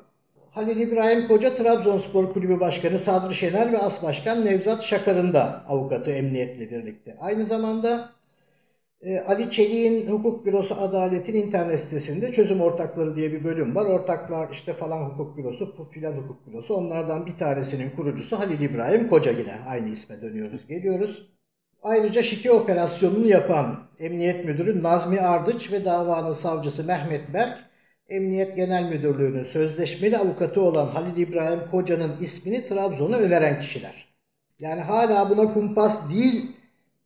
Halil 0.50 0.81
İbrahim 0.81 1.29
Koca 1.29 1.55
Trabzonspor 1.55 2.33
Kulübü 2.33 2.61
Başkanı 2.61 2.98
Sadri 2.98 3.35
Şener 3.35 3.72
ve 3.72 3.79
As 3.79 4.03
Başkan 4.03 4.44
Nevzat 4.44 4.83
Şakar'ın 4.83 5.33
da 5.33 5.64
avukatı 5.68 6.11
emniyetle 6.11 6.70
birlikte. 6.70 7.16
Aynı 7.20 7.46
zamanda 7.46 7.88
e, 7.98 8.23
Ali 9.26 9.50
Çelik'in 9.50 10.10
Hukuk 10.10 10.46
Bürosu 10.46 10.74
Adalet'in 10.74 11.34
internet 11.34 11.80
sitesinde 11.80 12.32
çözüm 12.32 12.60
ortakları 12.60 13.16
diye 13.16 13.32
bir 13.32 13.44
bölüm 13.44 13.74
var. 13.74 13.86
Ortaklar 13.86 14.48
işte 14.52 14.74
falan 14.74 15.10
hukuk 15.10 15.36
bürosu, 15.36 15.88
filan 15.90 16.12
hukuk 16.12 16.46
bürosu. 16.46 16.74
Onlardan 16.74 17.26
bir 17.26 17.38
tanesinin 17.38 17.90
kurucusu 17.90 18.38
Halil 18.38 18.60
İbrahim 18.60 19.08
Koca 19.08 19.30
yine. 19.30 19.54
Aynı 19.68 19.88
isme 19.88 20.22
dönüyoruz, 20.22 20.66
geliyoruz. 20.66 21.30
Ayrıca 21.82 22.22
şike 22.22 22.52
operasyonunu 22.52 23.26
yapan 23.26 23.78
Emniyet 23.98 24.44
Müdürü 24.44 24.82
Nazmi 24.82 25.20
Ardıç 25.20 25.72
ve 25.72 25.84
davanın 25.84 26.32
savcısı 26.32 26.84
Mehmet 26.84 27.34
Berk 27.34 27.58
Emniyet 28.08 28.56
Genel 28.56 28.88
Müdürlüğü'nün 28.88 29.44
sözleşmeli 29.44 30.18
avukatı 30.18 30.60
olan 30.60 30.86
Halil 30.86 31.16
İbrahim 31.16 31.60
Koca'nın 31.70 32.12
ismini 32.20 32.66
Trabzon'a 32.66 33.16
öneren 33.16 33.60
kişiler. 33.60 34.14
Yani 34.58 34.80
hala 34.80 35.30
buna 35.30 35.54
kumpas 35.54 36.10
değil 36.10 36.56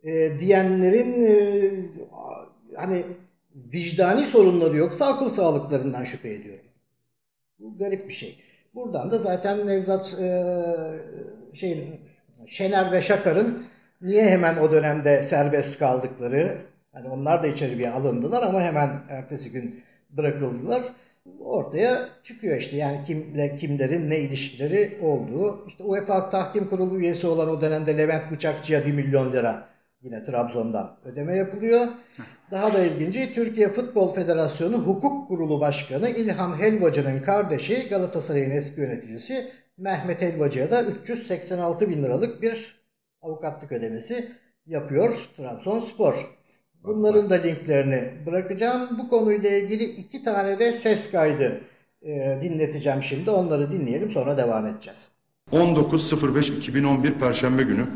e, 0.05 0.39
diyenlerin 0.41 1.27
e, 1.27 1.71
hani 2.77 3.05
vicdani 3.55 4.23
sorunları 4.23 4.77
yoksa 4.77 5.07
akıl 5.07 5.31
sağlıklarından 5.31 6.05
şüphe 6.05 6.31
ediyorum. 6.35 6.65
Bu 7.59 7.79
garip 7.79 8.09
bir 8.09 8.15
şey. 8.15 8.39
Buradan 8.75 9.11
da 9.11 9.19
zaten 9.19 9.67
Nevzat 9.67 10.21
e, 10.21 10.45
şeyin 11.55 12.01
Şener 12.47 12.93
ve 12.93 13.01
Şakar'ın 13.01 13.67
niye 14.03 14.31
hemen 14.31 14.57
o 14.57 14.73
dönemde 14.73 15.23
serbest 15.23 15.79
kaldıkları 15.79 16.57
hani 16.93 17.09
onlar 17.09 17.43
da 17.43 17.47
içeri 17.47 17.79
bir 17.79 17.97
alındılar 17.97 18.43
ama 18.43 18.63
hemen 18.63 18.91
ertesi 19.09 19.51
gün 19.51 19.85
bırakıldılar. 20.11 20.83
Ortaya 21.41 22.09
çıkıyor 22.25 22.57
işte 22.57 22.77
yani 22.77 22.99
kimle 23.07 23.57
kimlerin 23.57 24.11
ne 24.11 24.19
ilişkileri 24.19 24.99
olduğu. 25.03 25.69
İşte 25.69 25.85
UEFA 25.85 26.31
Tahkim 26.31 26.69
Kurulu 26.69 26.99
üyesi 26.99 27.27
olan 27.27 27.49
o 27.49 27.61
dönemde 27.61 27.99
Levent 27.99 28.31
Bıçakçı'ya 28.31 28.87
1 28.87 28.93
milyon 28.93 29.33
lira 29.33 29.68
yine 30.03 30.25
Trabzon'dan 30.25 30.97
ödeme 31.05 31.37
yapılıyor. 31.37 31.87
Daha 32.51 32.75
da 32.75 32.85
ilginci 32.85 33.35
Türkiye 33.35 33.69
Futbol 33.69 34.15
Federasyonu 34.15 34.79
Hukuk 34.79 35.29
Kurulu 35.29 35.61
Başkanı 35.61 36.09
İlhan 36.09 36.59
Helvacı'nın 36.59 37.23
kardeşi 37.23 37.89
Galatasaray'ın 37.89 38.51
eski 38.51 38.81
yöneticisi 38.81 39.53
Mehmet 39.79 40.23
Helvacı'ya 40.23 40.71
da 40.71 40.83
386 40.83 41.89
bin 41.89 42.03
liralık 42.03 42.43
bir 42.43 42.81
avukatlık 43.23 43.73
ödemesi 43.73 44.33
yapıyor 44.67 45.29
Trabzonspor. 45.37 46.39
Bunların 46.85 47.31
da 47.31 47.35
linklerini 47.35 48.27
bırakacağım. 48.27 48.99
Bu 48.99 49.09
konuyla 49.09 49.51
ilgili 49.51 49.85
iki 49.85 50.23
tane 50.23 50.59
de 50.59 50.73
ses 50.73 51.11
kaydı 51.11 51.61
e, 52.03 52.39
dinleteceğim 52.43 53.03
şimdi. 53.03 53.31
Onları 53.31 53.73
dinleyelim 53.73 54.11
sonra 54.11 54.37
devam 54.37 54.67
edeceğiz. 54.67 55.09
19.05.2011 55.53 57.13
Perşembe 57.13 57.63
günü 57.63 57.87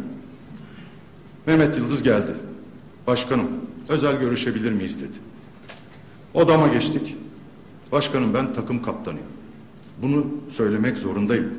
Mehmet 1.46 1.76
Yıldız 1.76 2.02
geldi. 2.02 2.36
Başkanım, 3.06 3.46
özel 3.88 4.20
görüşebilir 4.20 4.72
miyiz 4.72 5.00
dedi. 5.00 5.18
Odama 6.34 6.68
geçtik. 6.68 7.16
Başkanım 7.92 8.34
ben 8.34 8.52
takım 8.52 8.82
kaptanıyım. 8.82 9.26
Bunu 10.02 10.26
söylemek 10.50 10.98
zorundayım. 10.98 11.50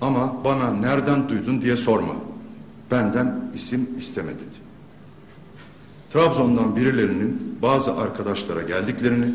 Ama 0.00 0.44
bana 0.44 0.70
nereden 0.70 1.28
duydun 1.28 1.62
diye 1.62 1.76
sorma. 1.76 2.14
Benden 2.90 3.50
isim 3.54 3.88
isteme 3.98 4.34
dedi. 4.34 4.66
Trabzon'dan 6.12 6.76
birilerinin 6.76 7.58
bazı 7.62 7.96
arkadaşlara 7.96 8.62
geldiklerini 8.62 9.26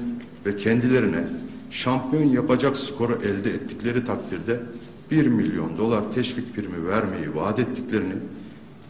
ve 0.45 0.58
kendilerine 0.58 1.23
şampiyon 1.71 2.23
yapacak 2.23 2.77
skoru 2.77 3.19
elde 3.23 3.51
ettikleri 3.51 4.04
takdirde 4.04 4.60
1 5.12 5.27
milyon 5.27 5.77
dolar 5.77 6.12
teşvik 6.13 6.56
primi 6.56 6.88
vermeyi 6.88 7.36
vaat 7.36 7.60
ettiklerini, 7.60 8.15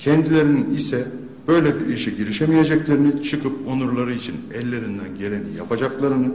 kendilerinin 0.02 0.76
ise 0.76 1.08
böyle 1.48 1.80
bir 1.80 1.94
işe 1.94 2.12
girişemeyeceklerini, 2.12 3.24
çıkıp 3.24 3.68
onurları 3.68 4.14
için 4.14 4.36
ellerinden 4.54 5.18
geleni 5.18 5.58
yapacaklarını, 5.58 6.32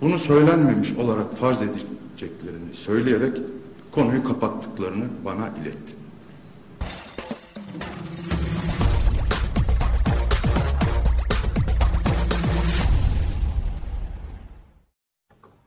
bunu 0.00 0.18
söylenmemiş 0.18 0.92
olarak 0.92 1.36
farz 1.36 1.62
edeceklerini 1.62 2.72
söyleyerek 2.72 3.36
konuyu 3.90 4.24
kapattıklarını 4.24 5.04
bana 5.24 5.48
iletti. 5.62 5.93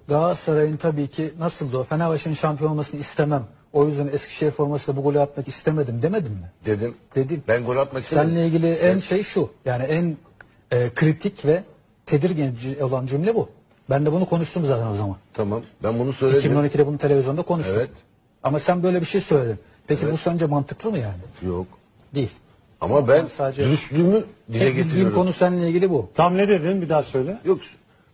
Galatasaray'ın 0.07 0.77
tabii 0.77 1.07
ki 1.07 1.33
nasıldı 1.39 1.77
o? 1.77 1.83
Fenerbahçe'nin 1.83 2.35
şampiyon 2.35 2.71
olmasını 2.71 2.99
istemem. 2.99 3.43
O 3.73 3.87
yüzden 3.87 4.07
Eskişehir 4.07 4.51
formasıyla 4.51 4.97
bu 5.01 5.03
golü 5.03 5.19
atmak 5.19 5.47
istemedim 5.47 6.01
demedim 6.01 6.31
mi? 6.31 6.51
Dedim. 6.65 6.95
Dedin. 7.15 7.43
Ben 7.47 7.65
gol 7.65 7.77
atmak 7.77 8.03
istemedim. 8.03 8.29
Seninle 8.29 8.47
ilgili 8.47 8.73
en 8.73 8.99
şey 8.99 9.23
şu. 9.23 9.49
Yani 9.65 9.83
en 9.83 10.17
e, 10.71 10.89
kritik 10.93 11.45
ve 11.45 11.63
tedirgin 12.05 12.79
olan 12.81 13.05
cümle 13.05 13.35
bu. 13.35 13.49
Ben 13.89 14.05
de 14.05 14.11
bunu 14.11 14.25
konuştum 14.29 14.65
zaten 14.65 14.87
o 14.87 14.95
zaman. 14.95 15.15
Tamam. 15.33 15.61
Ben 15.83 15.99
bunu 15.99 16.13
söyledim. 16.13 16.51
2012'de 16.53 16.87
bunu 16.87 16.97
televizyonda 16.97 17.41
konuştum. 17.41 17.75
Evet. 17.77 17.89
Ama 18.43 18.59
sen 18.59 18.83
böyle 18.83 19.01
bir 19.01 19.05
şey 19.05 19.21
söyledin. 19.21 19.59
Peki 19.87 20.01
Evet. 20.03 20.13
bu 20.13 20.17
sence 20.17 20.45
mantıklı 20.45 20.91
mı 20.91 20.97
yani? 20.97 21.51
Yok. 21.51 21.67
Değil. 22.15 22.31
Ama 22.81 23.07
ben 23.07 23.25
Sadece- 23.25 23.63
dürüstlüğümü 23.65 24.23
dile 24.53 24.71
getiriyorum. 24.71 25.15
konu 25.15 25.33
seninle 25.33 25.67
ilgili 25.69 25.89
bu. 25.89 26.09
Tam 26.15 26.37
ne 26.37 26.47
dedin 26.47 26.81
bir 26.81 26.89
daha 26.89 27.03
söyle. 27.03 27.37
Yok. 27.45 27.59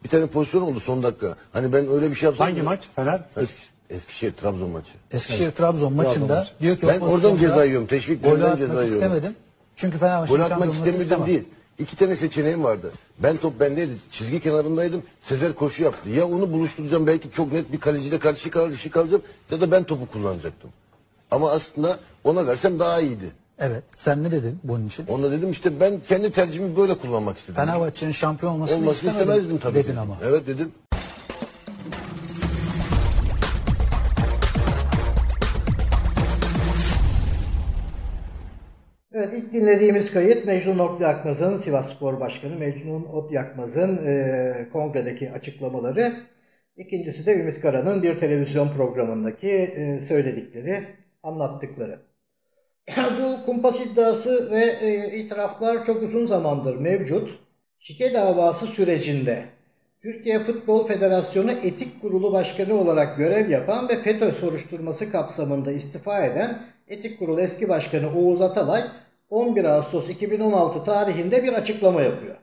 Bir 0.03 0.09
tane 0.09 0.27
pozisyon 0.27 0.61
oldu 0.61 0.79
son 0.79 1.03
dakika. 1.03 1.35
Hani 1.53 1.73
ben 1.73 1.87
öyle 1.89 2.11
bir 2.11 2.15
şey 2.15 2.27
yapsam. 2.29 2.47
Hangi 2.47 2.61
maç? 2.61 2.83
Fener? 2.95 3.21
Eski, 3.37 3.61
Eskişehir 3.89 4.31
Trabzon 4.31 4.69
maçı. 4.69 4.91
Eskişehir 5.11 5.51
Trabzon 5.51 5.93
maçında 5.93 6.35
maçı. 6.35 6.51
diyor 6.61 6.75
ki 6.77 6.81
Ben 6.87 6.87
oradan 6.87 7.09
pozisyonda 7.09 7.39
ceza 7.39 7.65
yiyorum. 7.65 7.87
Teşvik 7.87 8.23
golden 8.23 8.41
atmak 8.41 8.57
ceza 8.57 8.73
yiyorum. 8.73 8.93
istemedim. 8.93 9.35
Çünkü 9.75 9.97
Fenerbahçe'nin 9.97 10.37
Gol 10.37 10.45
atmak 10.45 10.73
istemedim 10.73 11.25
değil. 11.25 11.43
İki 11.79 11.95
tane 11.95 12.15
seçeneğim 12.15 12.63
vardı. 12.63 12.91
Ben 13.19 13.37
top 13.37 13.59
bendeydi. 13.59 13.91
Çizgi 14.11 14.39
kenarındaydım. 14.39 15.03
Sezer 15.21 15.53
koşu 15.53 15.83
yaptı. 15.83 16.09
Ya 16.09 16.27
onu 16.27 16.51
buluşturacağım 16.51 17.07
belki 17.07 17.31
çok 17.31 17.51
net 17.51 17.71
bir 17.71 17.79
kaleciyle 17.79 18.19
karşı 18.19 18.51
karşı 18.51 18.91
kalacağım 18.91 19.23
ya 19.51 19.61
da 19.61 19.71
ben 19.71 19.83
topu 19.83 20.07
kullanacaktım. 20.07 20.69
Ama 21.31 21.51
aslında 21.51 21.99
ona 22.23 22.47
versem 22.47 22.79
daha 22.79 23.01
iyiydi. 23.01 23.31
Evet. 23.63 23.83
Sen 23.97 24.23
ne 24.23 24.31
dedin 24.31 24.59
bunun 24.63 24.87
için? 24.87 25.07
Ona 25.07 25.31
dedim 25.31 25.51
işte 25.51 25.79
ben 25.79 25.99
kendi 26.07 26.31
tercihimi 26.31 26.77
böyle 26.77 26.97
kullanmak 26.97 27.37
istedim. 27.37 27.55
Fenerbahçe'nin 27.55 28.11
şampiyon 28.11 28.53
olmasını, 28.53 28.77
Olmasını 28.77 29.11
istemezdim 29.11 29.57
tabii. 29.57 29.75
dedin 29.75 29.93
ki. 29.93 29.99
ama. 29.99 30.17
Evet 30.23 30.47
dedim. 30.47 30.71
Evet 39.13 39.33
ilk 39.33 39.53
dinlediğimiz 39.53 40.11
kayıt 40.13 40.45
Mecnun 40.45 40.79
Otlu 40.79 41.03
Yakmaz'ın 41.03 41.57
Sivas 41.57 41.93
Spor 41.95 42.19
Başkanı 42.19 42.55
Mecnun 42.55 43.03
Ot 43.03 43.31
Yakmaz'ın 43.31 44.05
e, 44.05 44.69
kongredeki 44.73 45.31
açıklamaları. 45.31 46.13
İkincisi 46.77 47.25
de 47.25 47.39
Ümit 47.39 47.61
Kara'nın 47.61 48.03
bir 48.03 48.19
televizyon 48.19 48.71
programındaki 48.73 49.49
e, 49.51 50.01
söyledikleri, 50.01 50.83
anlattıkları. 51.23 51.99
Bu 52.89 53.45
kumpas 53.45 53.79
iddiası 53.79 54.51
ve 54.51 54.77
e, 54.81 55.17
itiraflar 55.17 55.85
çok 55.85 56.03
uzun 56.03 56.27
zamandır 56.27 56.75
mevcut. 56.75 57.39
Şike 57.79 58.13
davası 58.13 58.67
sürecinde 58.67 59.45
Türkiye 60.01 60.39
Futbol 60.39 60.87
Federasyonu 60.87 61.51
Etik 61.51 62.01
Kurulu 62.01 62.33
Başkanı 62.33 62.73
olarak 62.73 63.17
görev 63.17 63.49
yapan 63.49 63.89
ve 63.89 64.01
FETÖ 64.01 64.31
soruşturması 64.31 65.11
kapsamında 65.11 65.71
istifa 65.71 66.25
eden 66.25 66.59
Etik 66.87 67.19
Kurulu 67.19 67.41
eski 67.41 67.69
başkanı 67.69 68.19
Oğuz 68.19 68.41
Atalay 68.41 68.83
11 69.29 69.63
Ağustos 69.65 70.09
2016 70.09 70.83
tarihinde 70.83 71.43
bir 71.43 71.53
açıklama 71.53 72.01
yapıyor. 72.01 72.35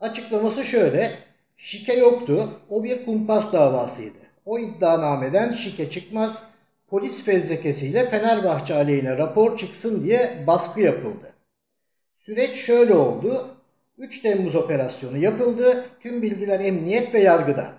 Açıklaması 0.00 0.64
şöyle. 0.64 1.12
Şike 1.56 1.92
yoktu. 1.92 2.48
O 2.68 2.84
bir 2.84 3.04
kumpas 3.04 3.52
davasıydı. 3.52 4.18
O 4.44 4.58
iddianameden 4.58 5.52
şike 5.52 5.90
çıkmaz. 5.90 6.42
Polis 6.88 7.24
fezlekesiyle 7.24 8.10
Fenerbahçe 8.10 8.74
aleyhine 8.74 9.18
rapor 9.18 9.58
çıksın 9.58 10.04
diye 10.04 10.44
baskı 10.46 10.80
yapıldı. 10.80 11.32
Süreç 12.18 12.56
şöyle 12.56 12.94
oldu. 12.94 13.48
3 13.98 14.22
Temmuz 14.22 14.54
operasyonu 14.54 15.18
yapıldı. 15.18 15.84
Tüm 16.00 16.22
bilgiler 16.22 16.60
emniyet 16.60 17.14
ve 17.14 17.20
yargıda. 17.20 17.72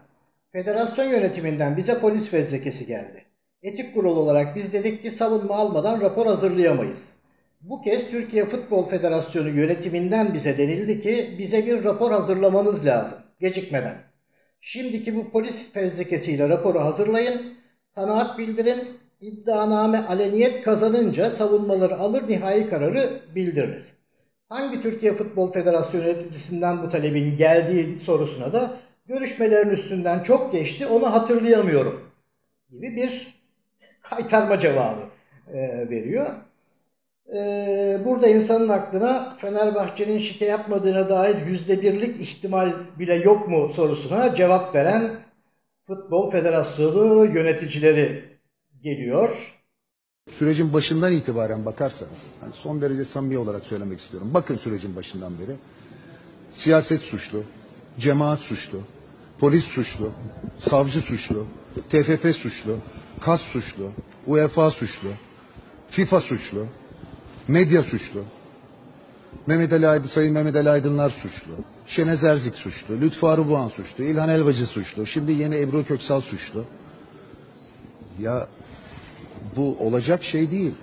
Federasyon 0.52 1.06
yönetiminden 1.06 1.78
bize 1.78 2.00
polis 2.00 2.30
fezlekesi 2.30 2.86
geldi. 2.86 3.26
Etik 3.64 3.94
kurul 3.94 4.18
olarak 4.18 4.56
biz 4.56 4.74
dedik 4.74 5.02
ki 5.02 5.12
savunma 5.12 5.56
almadan 5.56 6.02
rapor 6.02 6.26
hazırlayamayız. 6.26 7.06
Bu 7.62 7.82
kez 7.82 8.10
Türkiye 8.12 8.46
Futbol 8.46 8.90
Federasyonu 8.90 9.50
yönetiminden 9.50 10.34
bize 10.34 10.58
denildi 10.58 11.02
ki 11.02 11.36
bize 11.40 11.66
bir 11.66 11.84
rapor 11.84 12.12
hazırlamanız 12.12 12.86
lazım 12.86 13.18
gecikmeden. 13.40 13.98
Şimdiki 14.62 15.16
bu 15.16 15.30
polis 15.30 15.72
fezlekesiyle 15.72 16.50
raporu 16.50 16.80
hazırlayın, 16.80 17.42
kanaat 17.96 18.38
bildirin, 18.38 18.99
iddianame 19.22 19.98
aleniyet 20.08 20.64
kazanınca 20.64 21.30
savunmaları 21.30 21.98
alır 21.98 22.28
nihai 22.28 22.70
kararı 22.70 23.22
bildiririz. 23.36 23.94
Hangi 24.50 24.82
Türkiye 24.82 25.14
Futbol 25.14 25.52
Federasyonu 25.52 26.04
yöneticisinden 26.04 26.84
bu 26.84 26.90
talebin 26.90 27.38
geldiği 27.38 28.00
sorusuna 28.00 28.54
da 28.54 28.78
görüşmelerin 29.06 29.70
üstünden 29.70 30.24
çok 30.24 30.52
geçti 30.52 30.88
onu 30.88 31.14
hatırlayamıyorum 31.14 32.02
gibi 32.72 32.96
bir 32.96 33.40
kaytarma 34.02 34.60
cevabı 34.60 35.02
e, 35.54 35.90
veriyor. 35.90 36.28
E, 37.36 38.00
burada 38.06 38.28
insanın 38.28 38.70
aklına 38.70 39.36
Fenerbahçe'nin 39.42 40.20
şike 40.20 40.46
yapmadığına 40.46 41.10
dair 41.10 41.46
yüzde 41.48 41.82
birlik 41.82 42.22
ihtimal 42.22 42.74
bile 43.00 43.16
yok 43.16 43.48
mu 43.48 43.72
sorusuna 43.76 44.36
cevap 44.36 44.76
veren 44.76 45.12
Futbol 45.88 46.32
Federasyonu 46.32 47.26
yöneticileri 47.26 48.39
geliyor. 48.84 49.56
Sürecin 50.30 50.74
başından 50.74 51.14
itibaren 51.14 51.66
bakarsanız, 51.66 52.18
hani 52.42 52.54
son 52.54 52.82
derece 52.82 53.06
samimi 53.06 53.38
olarak 53.38 53.64
söylemek 53.64 54.00
istiyorum. 54.00 54.32
Bakın 54.34 54.58
sürecin 54.58 54.96
başından 54.96 55.40
beri. 55.40 55.56
Siyaset 56.52 57.02
suçlu, 57.02 57.44
cemaat 57.98 58.40
suçlu, 58.40 58.82
Polis 59.40 59.66
suçlu, 59.66 60.12
savcı 60.60 61.02
suçlu, 61.02 61.48
TFF 61.90 62.36
suçlu, 62.36 62.78
KAS 63.22 63.42
suçlu, 63.42 63.92
UEFA 64.28 64.72
suçlu, 64.72 65.10
FIFA 65.90 66.22
suçlu, 66.22 66.66
medya 67.48 67.84
suçlu. 67.84 68.24
Mehmet 69.48 69.74
Ali 69.74 69.88
Aydın, 69.88 70.08
Sayın 70.08 70.34
Mehmet 70.34 70.56
Ali 70.56 70.70
Aydınlar 70.70 71.10
suçlu. 71.10 71.52
Şenez 71.86 72.24
Erzik 72.24 72.56
suçlu. 72.56 73.02
Lütfü 73.02 73.26
Arıboğan 73.26 73.68
suçlu. 73.68 74.04
İlhan 74.04 74.30
Elbacı 74.30 74.66
suçlu. 74.66 75.06
Şimdi 75.06 75.32
yeni 75.32 75.56
Ebru 75.56 75.86
Köksal 75.86 76.22
suçlu. 76.22 76.66
Ya 78.20 78.48
bu 79.56 79.78
olacak 79.80 80.24
şey 80.24 80.52
değil. 80.52 80.74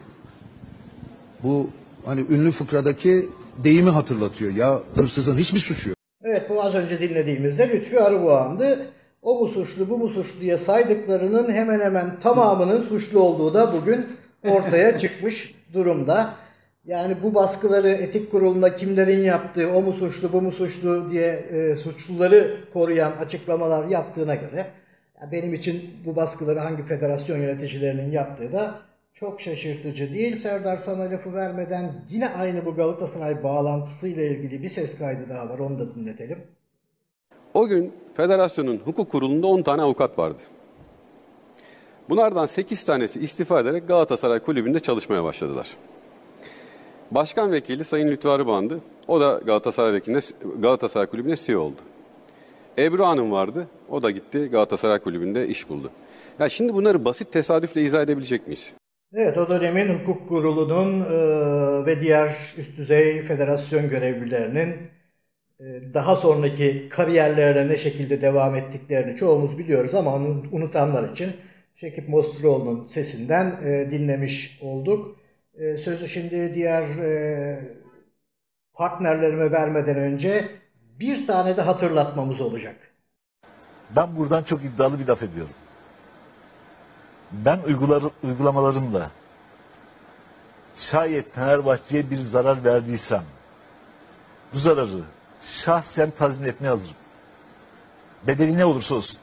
Bu 1.42 1.70
hani 2.04 2.20
ünlü 2.30 2.52
fıkradaki 2.52 3.28
deyimi 3.64 3.90
hatırlatıyor. 3.90 4.54
Ya 4.54 4.80
hırsızın 4.94 5.38
hiçbir 5.38 5.58
suçu 5.58 5.88
yok. 5.88 5.98
Evet 6.24 6.50
bu 6.50 6.62
az 6.62 6.74
önce 6.74 7.00
dinlediğimizde 7.00 7.68
Lütfi 7.68 8.00
Arıboğan'dı. 8.00 8.86
O 9.22 9.40
mu 9.40 9.48
suçlu 9.48 9.90
bu 9.90 9.98
mu 9.98 10.08
suçlu 10.08 10.40
diye 10.40 10.58
saydıklarının 10.58 11.52
hemen 11.52 11.80
hemen 11.80 12.20
tamamının 12.20 12.82
suçlu 12.82 13.20
olduğu 13.20 13.54
da 13.54 13.72
bugün 13.72 14.06
ortaya 14.44 14.98
çıkmış 14.98 15.54
durumda. 15.72 16.30
Yani 16.84 17.16
bu 17.22 17.34
baskıları 17.34 17.88
etik 17.88 18.30
kurulunda 18.30 18.76
kimlerin 18.76 19.24
yaptığı, 19.24 19.68
o 19.72 19.82
mu 19.82 19.92
suçlu 19.92 20.32
bu 20.32 20.42
mu 20.42 20.52
suçlu 20.52 21.10
diye 21.10 21.26
e, 21.26 21.76
suçluları 21.76 22.56
koruyan 22.72 23.12
açıklamalar 23.12 23.88
yaptığına 23.88 24.34
göre 24.34 24.66
ya 25.20 25.32
benim 25.32 25.54
için 25.54 25.90
bu 26.04 26.16
baskıları 26.16 26.58
hangi 26.58 26.82
federasyon 26.82 27.38
yöneticilerinin 27.38 28.10
yaptığı 28.10 28.52
da 28.52 28.74
çok 29.14 29.40
şaşırtıcı 29.40 30.12
değil. 30.12 30.36
Serdar 30.36 30.78
sana 30.78 31.10
lafı 31.10 31.34
vermeden 31.34 31.92
yine 32.10 32.28
aynı 32.28 32.66
bu 32.66 32.74
Galatasaray 32.74 33.42
bağlantısıyla 33.42 34.22
ilgili 34.24 34.62
bir 34.62 34.70
ses 34.70 34.98
kaydı 34.98 35.28
daha 35.28 35.48
var. 35.48 35.58
Onu 35.58 35.78
da 35.78 35.94
dinletelim. 35.94 36.38
O 37.54 37.68
gün 37.68 37.92
federasyonun 38.14 38.76
hukuk 38.78 39.10
kurulunda 39.10 39.46
10 39.46 39.62
tane 39.62 39.82
avukat 39.82 40.18
vardı. 40.18 40.42
Bunlardan 42.08 42.46
8 42.46 42.84
tanesi 42.84 43.20
istifa 43.20 43.60
ederek 43.60 43.88
Galatasaray 43.88 44.38
Kulübü'nde 44.38 44.80
çalışmaya 44.80 45.24
başladılar. 45.24 45.76
Başkan 47.10 47.52
vekili 47.52 47.84
Sayın 47.84 48.08
Lütfü 48.08 48.28
Arıban'dı. 48.28 48.80
O 49.08 49.20
da 49.20 49.40
Galatasaray 49.46 49.92
vekiline, 49.92 50.20
Galatasaray 50.58 51.06
Kulübü'ne 51.06 51.36
CEO 51.36 51.60
oldu. 51.60 51.80
Ebru 52.78 53.06
Hanım 53.06 53.32
vardı. 53.32 53.66
O 53.90 54.02
da 54.02 54.10
gitti 54.10 54.48
Galatasaray 54.52 54.98
Kulübü'nde 54.98 55.48
iş 55.48 55.68
buldu. 55.68 55.90
Ya 56.38 56.48
şimdi 56.48 56.74
bunları 56.74 57.04
basit 57.04 57.32
tesadüfle 57.32 57.82
izah 57.82 58.02
edebilecek 58.02 58.46
miyiz? 58.46 58.72
Evet 59.14 59.38
o 59.38 59.48
dönemin 59.48 59.88
hukuk 59.88 60.28
kurulunun 60.28 61.00
e, 61.00 61.86
ve 61.86 62.00
diğer 62.00 62.36
üst 62.56 62.76
düzey 62.76 63.22
federasyon 63.22 63.88
görevlilerinin 63.88 64.76
e, 65.60 65.64
daha 65.94 66.16
sonraki 66.16 66.88
kariyerlerine 66.88 67.72
ne 67.72 67.76
şekilde 67.76 68.22
devam 68.22 68.54
ettiklerini 68.54 69.16
çoğumuz 69.16 69.58
biliyoruz 69.58 69.94
ama 69.94 70.14
onu 70.14 70.42
unutanlar 70.52 71.12
için 71.12 71.32
Şekip 71.76 72.08
Mosturoğlu'nun 72.08 72.86
sesinden 72.86 73.64
e, 73.64 73.90
dinlemiş 73.90 74.58
olduk. 74.62 75.16
E, 75.54 75.76
sözü 75.76 76.08
şimdi 76.08 76.54
diğer 76.54 76.82
e, 76.82 77.60
partnerlerime 78.74 79.52
vermeden 79.52 79.96
önce 79.96 80.44
bir 81.00 81.26
tane 81.26 81.56
de 81.56 81.62
hatırlatmamız 81.62 82.40
olacak. 82.40 82.85
Ben 83.90 84.16
buradan 84.16 84.42
çok 84.42 84.64
iddialı 84.64 84.98
bir 84.98 85.06
laf 85.06 85.22
ediyorum. 85.22 85.54
Ben 87.32 87.58
uygular, 87.66 88.02
uygulamalarımla 88.22 89.10
şayet 90.74 91.32
Fenerbahçe'ye 91.32 92.10
bir 92.10 92.18
zarar 92.18 92.64
verdiysem 92.64 93.22
bu 94.52 94.58
zararı 94.58 95.02
şahsen 95.40 96.10
tazmin 96.10 96.48
etmeye 96.48 96.68
hazırım. 96.68 96.96
Bedeli 98.26 98.58
ne 98.58 98.64
olursa 98.64 98.94
olsun. 98.94 99.18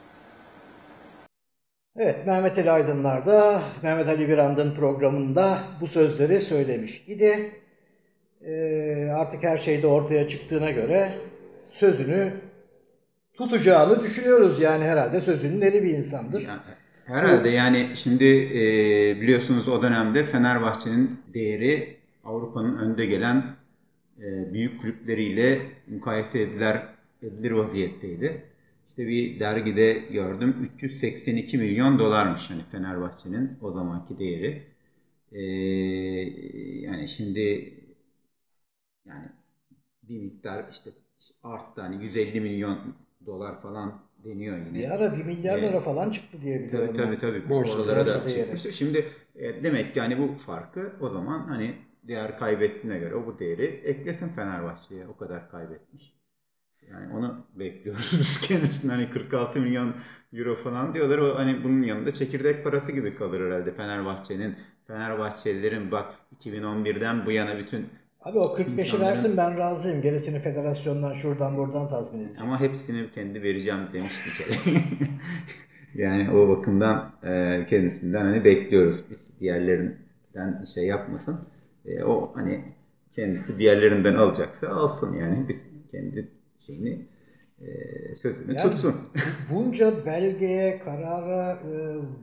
Evet, 1.96 2.26
Mehmet 2.26 2.58
Ali 2.58 2.70
Aydınlar 2.70 3.26
da 3.26 3.62
Mehmet 3.82 4.08
Ali 4.08 4.28
Birand'ın 4.28 4.74
programında 4.74 5.58
bu 5.80 5.86
sözleri 5.86 6.40
söylemiş 6.40 7.04
idi. 7.06 7.60
Ee, 8.46 9.10
artık 9.16 9.42
her 9.42 9.58
şey 9.58 9.82
de 9.82 9.86
ortaya 9.86 10.28
çıktığına 10.28 10.70
göre 10.70 11.12
sözünü 11.72 12.32
tutacağını 13.36 14.02
düşünüyoruz. 14.02 14.60
Yani 14.60 14.84
herhalde 14.84 15.20
sözünün 15.20 15.60
eri 15.60 15.82
bir 15.82 15.90
insandır. 15.90 16.40
Yani 16.40 16.60
herhalde 17.04 17.48
yani 17.48 17.90
şimdi 17.94 18.24
e, 18.24 18.62
biliyorsunuz 19.20 19.68
o 19.68 19.82
dönemde 19.82 20.24
Fenerbahçe'nin 20.24 21.20
değeri 21.34 21.96
Avrupa'nın 22.24 22.78
önde 22.78 23.06
gelen 23.06 23.56
e, 24.18 24.52
büyük 24.52 24.80
kulüpleriyle 24.80 25.60
mukayese 25.86 26.40
edilir, 26.40 26.76
edilir 27.22 27.50
vaziyetteydi. 27.50 28.42
İşte 28.90 29.08
bir 29.08 29.40
dergide 29.40 29.92
gördüm 29.92 30.70
382 30.76 31.58
milyon 31.58 31.98
dolarmış 31.98 32.50
hani 32.50 32.62
Fenerbahçe'nin 32.72 33.58
o 33.62 33.72
zamanki 33.72 34.18
değeri. 34.18 34.62
E, 35.32 35.42
yani 36.80 37.08
şimdi 37.08 37.74
yani 39.06 39.26
bir 40.02 40.18
miktar 40.18 40.64
işte 40.70 40.90
arttı 41.42 41.80
hani 41.80 42.04
150 42.04 42.40
milyon 42.40 42.78
dolar 43.26 43.62
falan 43.62 44.02
deniyor 44.24 44.58
yine. 44.58 44.74
Bir 44.78 44.90
ara 44.90 45.16
1 45.16 45.24
milyar 45.24 45.58
lira 45.58 45.76
Evet. 45.76 45.84
falan 45.84 46.10
çıktı 46.10 46.38
diye 46.42 46.60
biliyorum. 46.64 46.96
Tabii 46.96 46.96
tabii 46.96 47.18
tabii. 47.20 47.48
Borsa, 47.48 47.72
Oralara 47.72 48.06
borsa 48.06 48.20
da 48.20 48.26
değeri. 48.26 48.40
çıkmıştır. 48.42 48.72
Şimdi 48.72 49.12
e, 49.36 49.62
demek 49.64 49.94
ki 49.94 50.00
hani 50.00 50.18
bu 50.18 50.34
farkı 50.38 50.92
o 51.00 51.08
zaman 51.10 51.38
hani 51.48 51.76
değer 52.02 52.38
kaybettiğine 52.38 52.98
göre 52.98 53.14
o 53.14 53.26
bu 53.26 53.38
değeri 53.38 53.64
eklesin 53.64 54.28
Fenerbahçe'ye. 54.28 55.06
O 55.08 55.16
kadar 55.16 55.50
kaybetmiş. 55.50 56.14
Yani 56.90 57.12
onu 57.14 57.46
bekliyoruz 57.54 58.40
kendisinden. 58.48 58.94
Hani 58.94 59.10
46 59.10 59.60
milyon 59.60 59.94
euro 60.32 60.56
falan 60.64 60.94
diyorlar. 60.94 61.18
O 61.18 61.38
hani 61.38 61.64
bunun 61.64 61.82
yanında 61.82 62.12
çekirdek 62.12 62.64
parası 62.64 62.92
gibi 62.92 63.16
kalır 63.16 63.40
herhalde 63.46 63.74
Fenerbahçe'nin. 63.76 64.56
Fenerbahçelilerin 64.86 65.90
bak 65.90 66.14
2011'den 66.40 67.26
bu 67.26 67.30
yana 67.30 67.58
bütün 67.58 67.88
Abi 68.24 68.38
o 68.38 68.42
45'i 68.42 68.82
İnsanların- 68.82 69.00
versin 69.00 69.36
ben 69.36 69.58
razıyım. 69.58 70.02
Gerisini 70.02 70.38
federasyondan 70.40 71.14
şuradan 71.14 71.56
buradan 71.56 71.88
tazmin 71.88 72.18
edeceğim. 72.20 72.42
Ama 72.42 72.60
hepsini 72.60 73.10
kendi 73.10 73.42
vereceğim 73.42 73.80
demişti 73.92 74.20
bir 74.26 74.44
kere. 74.44 74.80
yani 75.94 76.30
o 76.30 76.48
bakımdan 76.48 77.12
e, 77.22 77.66
kendisinden 77.70 78.20
hani 78.20 78.44
bekliyoruz. 78.44 79.00
Biz 79.10 79.18
diğerlerinden 79.40 80.64
şey 80.74 80.84
yapmasın. 80.86 81.40
E, 81.86 82.04
o 82.04 82.32
hani 82.34 82.64
kendisi 83.16 83.58
diğerlerinden 83.58 84.14
alacaksa 84.14 84.68
alsın 84.68 85.12
yani. 85.12 85.48
Biz 85.48 85.56
kendi 85.92 86.28
şeyini 86.66 86.98
e, 87.60 87.66
sözünü 88.16 88.54
Yani 88.54 88.70
tutsun. 88.70 88.94
bunca 89.54 90.06
belgeye, 90.06 90.78
karara, 90.78 91.52
e, 91.52 91.74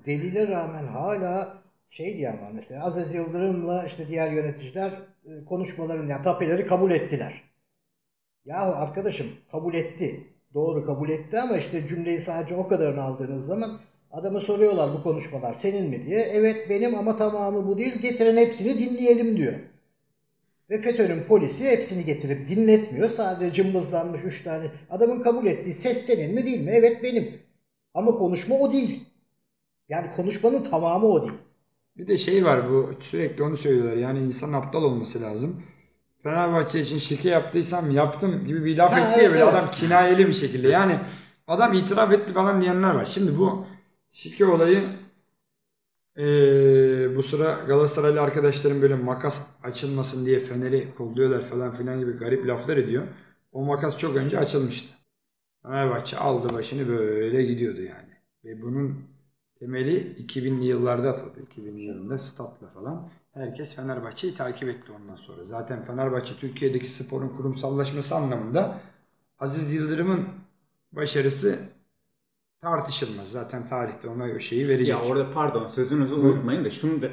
delile 0.05 0.47
rağmen 0.47 0.87
hala 0.87 1.61
şey 1.89 2.17
diyen 2.17 2.41
var 2.41 2.51
mesela 2.53 2.85
Aziz 2.85 3.13
Yıldırım'la 3.13 3.85
işte 3.85 4.07
diğer 4.07 4.31
yöneticiler 4.31 4.91
e, 5.25 5.45
konuşmaların 5.45 6.07
yani 6.07 6.23
tapeleri 6.23 6.67
kabul 6.67 6.91
ettiler. 6.91 7.43
Yahu 8.45 8.75
arkadaşım 8.75 9.27
kabul 9.51 9.73
etti. 9.73 10.27
Doğru 10.53 10.85
kabul 10.85 11.09
etti 11.09 11.39
ama 11.39 11.57
işte 11.57 11.87
cümleyi 11.87 12.19
sadece 12.19 12.55
o 12.55 12.67
kadarını 12.67 13.01
aldığınız 13.01 13.45
zaman 13.45 13.79
adamı 14.11 14.41
soruyorlar 14.41 14.93
bu 14.93 15.03
konuşmalar 15.03 15.53
senin 15.53 15.89
mi 15.89 16.05
diye. 16.05 16.19
Evet 16.19 16.69
benim 16.69 16.95
ama 16.95 17.17
tamamı 17.17 17.67
bu 17.67 17.77
değil 17.77 18.01
getirin 18.01 18.37
hepsini 18.37 18.79
dinleyelim 18.79 19.37
diyor. 19.37 19.53
Ve 20.69 20.81
FETÖ'nün 20.81 21.23
polisi 21.23 21.63
hepsini 21.65 22.05
getirip 22.05 22.49
dinletmiyor. 22.49 23.09
Sadece 23.09 23.53
cımbızlanmış 23.53 24.21
3 24.23 24.43
tane. 24.43 24.71
Adamın 24.89 25.23
kabul 25.23 25.45
ettiği 25.45 25.73
ses 25.73 26.05
senin 26.05 26.35
mi 26.35 26.45
değil 26.45 26.61
mi? 26.61 26.71
Evet 26.73 27.03
benim. 27.03 27.41
Ama 27.93 28.11
konuşma 28.17 28.59
o 28.59 28.73
değil. 28.73 29.05
Yani 29.89 30.11
konuşmanın 30.15 30.63
tamamı 30.63 31.07
o 31.07 31.21
değil. 31.21 31.39
Bir 31.97 32.07
de 32.07 32.17
şey 32.17 32.45
var 32.45 32.69
bu 32.69 32.93
sürekli 33.01 33.43
onu 33.43 33.57
söylüyorlar. 33.57 33.93
Yani 33.97 34.19
insan 34.19 34.53
aptal 34.53 34.83
olması 34.83 35.21
lazım. 35.21 35.63
Fenerbahçe 36.23 36.79
için 36.79 36.97
şike 36.97 37.29
yaptıysam 37.29 37.91
yaptım 37.91 38.45
gibi 38.47 38.65
bir 38.65 38.77
laf 38.77 38.91
Ha, 38.91 38.99
etti 38.99 39.19
ya 39.21 39.29
evet, 39.29 39.31
böyle 39.31 39.43
evet. 39.43 39.53
adam 39.53 39.71
kinayeli 39.71 40.27
bir 40.27 40.33
şekilde. 40.33 40.67
Yani 40.69 40.99
adam 41.47 41.73
itiraf 41.73 42.13
etti 42.13 42.33
falan 42.33 42.61
diyenler 42.61 42.95
var. 42.95 43.05
Şimdi 43.05 43.37
bu 43.39 43.65
şike 44.11 44.45
olayı 44.45 44.89
eee, 46.17 47.09
bu 47.15 47.23
sıra 47.23 47.53
Galatasaraylı 47.67 48.21
arkadaşlarım 48.21 48.81
böyle 48.81 48.95
makas 48.95 49.49
açılmasın 49.63 50.25
diye 50.25 50.39
Fener'i 50.39 50.93
kolluyorlar 50.97 51.49
falan 51.49 51.73
filan 51.77 51.99
gibi 51.99 52.11
garip 52.11 52.47
laflar 52.47 52.77
ediyor. 52.77 53.07
O 53.51 53.65
makas 53.65 53.97
çok 53.97 54.15
önce 54.15 54.39
açılmıştı. 54.39 54.93
Fenerbahçe 55.63 56.17
aldı 56.17 56.53
başını 56.53 56.89
böyle 56.89 57.43
gidiyordu 57.43 57.81
yani. 57.81 58.09
Ve 58.45 58.63
bunun 58.63 59.05
temeli 59.61 60.15
2000'li 60.17 60.65
yıllarda 60.65 61.09
atıldı. 61.09 61.39
2000'li 61.39 61.81
yılında 61.81 62.17
statla 62.17 62.67
falan. 62.67 63.09
Herkes 63.33 63.75
Fenerbahçe'yi 63.75 64.35
takip 64.35 64.69
etti 64.69 64.91
ondan 64.91 65.15
sonra. 65.15 65.45
Zaten 65.45 65.85
Fenerbahçe 65.85 66.33
Türkiye'deki 66.35 66.91
sporun 66.91 67.29
kurumsallaşması 67.29 68.15
anlamında 68.15 68.81
Aziz 69.39 69.73
Yıldırım'ın 69.73 70.27
başarısı 70.91 71.59
tartışılmaz. 72.61 73.27
Zaten 73.31 73.65
tarihte 73.65 74.07
ona 74.07 74.23
o 74.23 74.39
şeyi 74.39 74.67
verecek. 74.67 74.95
Ya 74.95 75.01
orada 75.01 75.33
pardon 75.33 75.69
sözünüzü 75.69 76.13
unutmayın 76.13 76.65
da 76.65 76.69
şunu 76.69 77.01
da 77.01 77.09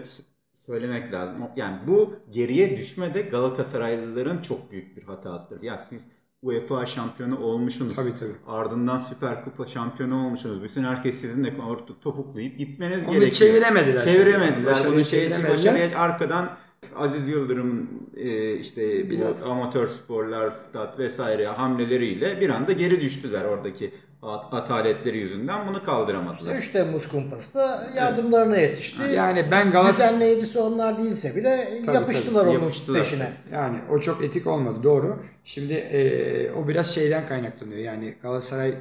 söylemek 0.66 1.12
lazım. 1.12 1.49
Yani 1.57 1.86
bu 1.86 2.16
geriye 2.30 2.76
düşme 2.78 3.14
de 3.14 3.22
Galatasaraylıların 3.22 4.42
çok 4.42 4.70
büyük 4.72 4.96
bir 4.96 5.03
hatasıdır. 5.03 5.62
Ya 5.62 5.86
siz 5.90 6.01
UEFA 6.43 6.86
şampiyonu 6.86 7.39
olmuşsunuz. 7.41 7.95
Tabii 7.97 8.12
tabii. 8.20 8.34
Ardından 8.47 8.99
Süper 8.99 9.45
Kupa 9.45 9.66
şampiyonu 9.66 10.26
olmuşsunuz. 10.26 10.62
Bütün 10.62 10.84
herkes 10.84 11.20
sizinle 11.20 11.55
orada 11.68 12.01
topuklayıp 12.03 12.59
gitmeniz 12.59 12.99
Onu 13.09 13.20
gerekiyor. 13.20 13.32
çeviremediler. 13.32 14.05
Çeviremediler. 14.05 14.66
Başarıyı 14.66 14.95
Bunu 14.95 15.05
şey 15.05 15.26
için 15.26 15.45
başarıya 15.49 15.99
arkadan 15.99 16.51
Aziz 16.97 17.28
Yıldırım'ın 17.28 17.89
e, 18.16 18.55
işte 18.57 19.11
bu 19.11 19.47
amatör 19.51 19.89
sporlar, 19.89 20.51
stat 20.51 20.99
vesaire 20.99 21.47
hamleleriyle 21.47 22.41
bir 22.41 22.49
anda 22.49 22.72
geri 22.72 23.01
düştüler 23.01 23.45
oradaki 23.45 23.95
ataletleri 24.23 25.19
yüzünden. 25.19 25.69
Bunu 25.69 25.85
kaldıramadılar. 25.85 26.55
3 26.55 26.73
Temmuz 26.73 27.09
kumpası 27.09 27.55
da 27.55 27.91
yardımlarına 27.97 28.57
yetişti. 28.57 29.03
Yani 29.14 29.51
ben 29.51 29.71
Galatasaray 29.71 30.11
Düzenleyicisi 30.11 30.59
onlar 30.59 30.99
değilse 30.99 31.37
bile 31.37 31.83
Tabii, 31.87 31.97
yapıştılar 31.97 32.41
tabii, 32.41 32.51
onun 32.51 32.61
yapıştılar. 32.61 33.03
peşine. 33.03 33.33
Yani 33.53 33.79
o 33.91 34.01
çok 34.01 34.25
etik 34.25 34.47
olmadı 34.47 34.83
doğru. 34.83 35.23
Şimdi 35.45 35.73
eee, 35.73 36.53
o 36.53 36.69
biraz 36.69 36.95
şeyden 36.95 37.29
kaynaklanıyor. 37.29 37.79
Yani 37.81 38.14
Galatasaray 38.23 38.75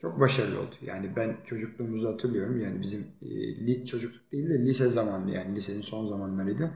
çok 0.00 0.20
başarılı 0.20 0.60
oldu. 0.60 0.74
Yani 0.82 1.10
ben 1.16 1.36
çocukluğumuzu 1.44 2.08
hatırlıyorum. 2.12 2.60
Yani 2.60 2.82
bizim 2.82 3.06
eee, 3.22 3.66
li, 3.66 3.86
çocukluk 3.86 4.32
değil 4.32 4.48
de 4.50 4.58
lise 4.58 4.88
zamanı 4.88 5.30
yani 5.30 5.56
lisenin 5.56 5.82
son 5.82 6.08
zamanlarıydı. 6.08 6.70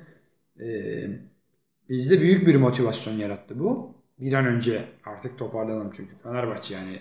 Eee 0.61 1.11
bizde 1.89 2.21
büyük 2.21 2.47
bir 2.47 2.57
motivasyon 2.57 3.15
yarattı 3.15 3.59
bu. 3.61 3.95
Bir 4.19 4.33
an 4.33 4.47
önce 4.47 4.85
artık 5.05 5.39
toparlanalım 5.39 5.93
çünkü 5.97 6.13
Fenerbahçe 6.23 6.75
yani 6.75 7.01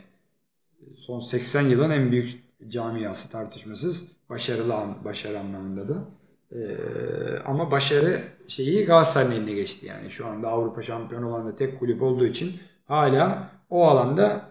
son 0.97 1.19
80 1.19 1.61
yılın 1.61 1.89
en 1.89 2.11
büyük 2.11 2.43
camiası 2.69 3.31
tartışmasız. 3.31 4.11
Başarılı 4.29 4.75
an, 4.75 5.05
başarı 5.05 5.39
anlamında 5.39 5.89
da. 5.89 6.07
Ee, 6.51 7.39
ama 7.45 7.71
başarı 7.71 8.23
şeyi 8.47 8.85
Galatasaray'ın 8.85 9.31
eline 9.31 9.53
geçti 9.53 9.85
yani. 9.85 10.11
Şu 10.11 10.27
anda 10.27 10.47
Avrupa 10.47 10.83
şampiyonu 10.83 11.29
olan 11.29 11.47
da 11.47 11.55
tek 11.55 11.79
kulüp 11.79 12.01
olduğu 12.01 12.25
için 12.25 12.51
hala 12.85 13.51
o 13.69 13.87
alanda 13.87 14.49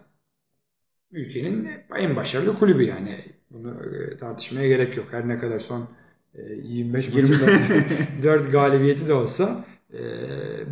ülkenin 1.11 1.69
en 1.97 2.15
başarılı 2.15 2.59
kulübü 2.59 2.83
yani. 2.83 3.25
Bunu 3.51 3.69
e, 3.83 4.17
tartışmaya 4.17 4.67
gerek 4.67 4.97
yok. 4.97 5.07
Her 5.11 5.27
ne 5.27 5.39
kadar 5.39 5.59
son 5.59 5.87
e, 6.35 6.41
25 6.63 7.13
maçında 7.13 7.51
4 8.23 8.51
galibiyeti 8.51 9.07
de 9.07 9.13
olsa 9.13 9.65
e, 9.93 9.99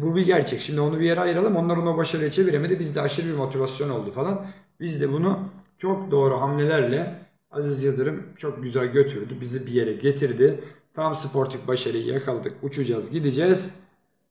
bu 0.01 0.15
bir 0.15 0.25
gerçek. 0.25 0.59
Şimdi 0.59 0.81
onu 0.81 0.99
bir 0.99 1.05
yere 1.05 1.19
ayıralım. 1.19 1.55
Onlar 1.55 1.77
onu 1.77 1.97
başarıya 1.97 2.31
çeviremedi. 2.31 2.79
Bizde 2.79 3.01
aşırı 3.01 3.27
bir 3.27 3.33
motivasyon 3.33 3.89
oldu 3.89 4.11
falan. 4.11 4.45
Biz 4.79 5.01
de 5.01 5.13
bunu 5.13 5.39
çok 5.77 6.11
doğru 6.11 6.41
hamlelerle 6.41 7.27
Aziz 7.51 7.83
Yıldırım 7.83 8.23
çok 8.37 8.63
güzel 8.63 8.85
götürdü. 8.85 9.37
Bizi 9.41 9.67
bir 9.67 9.71
yere 9.71 9.93
getirdi. 9.93 10.63
Tam 10.93 11.15
sportif 11.15 11.67
başarıyı 11.67 12.05
yakaladık. 12.05 12.63
Uçacağız, 12.63 13.09
gideceğiz. 13.09 13.79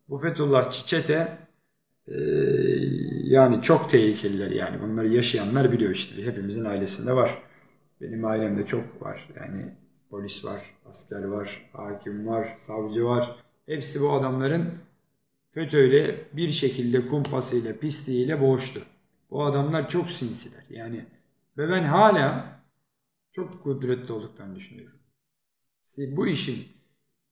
Bu 0.09 0.19
Fethullah 0.19 0.71
Çiçete 0.71 1.39
e, 2.09 2.15
yani 3.25 3.63
çok 3.63 3.91
tehlikeliler 3.91 4.51
yani. 4.51 4.83
Bunları 4.83 5.09
yaşayanlar 5.09 5.73
biliyor 5.73 5.91
işte. 5.91 6.27
Hepimizin 6.27 6.65
ailesinde 6.65 7.17
var. 7.17 7.43
Benim 8.01 8.25
ailemde 8.25 8.67
çok 8.67 9.03
var. 9.03 9.29
Yani 9.37 9.65
polis 10.11 10.45
var, 10.45 10.75
asker 10.87 11.25
var, 11.25 11.71
hakim 11.73 12.27
var, 12.27 12.57
savcı 12.67 13.05
var. 13.05 13.37
Hepsi 13.67 14.01
bu 14.01 14.13
adamların 14.13 14.65
FETÖ'yle 15.51 16.25
bir 16.33 16.51
şekilde 16.51 17.07
kumpasıyla, 17.07 17.73
pisliğiyle 17.73 18.41
boğuştu. 18.41 18.81
Bu 19.31 19.45
adamlar 19.45 19.89
çok 19.89 20.11
sinsiler. 20.11 20.65
Yani 20.71 21.07
ve 21.59 21.69
ben 21.69 21.85
hala 21.85 22.57
çok 23.33 23.63
kudretli 23.63 24.13
olduklarını 24.13 24.57
düşünüyorum. 24.57 24.99
Bu 25.97 26.27
işin 26.27 26.69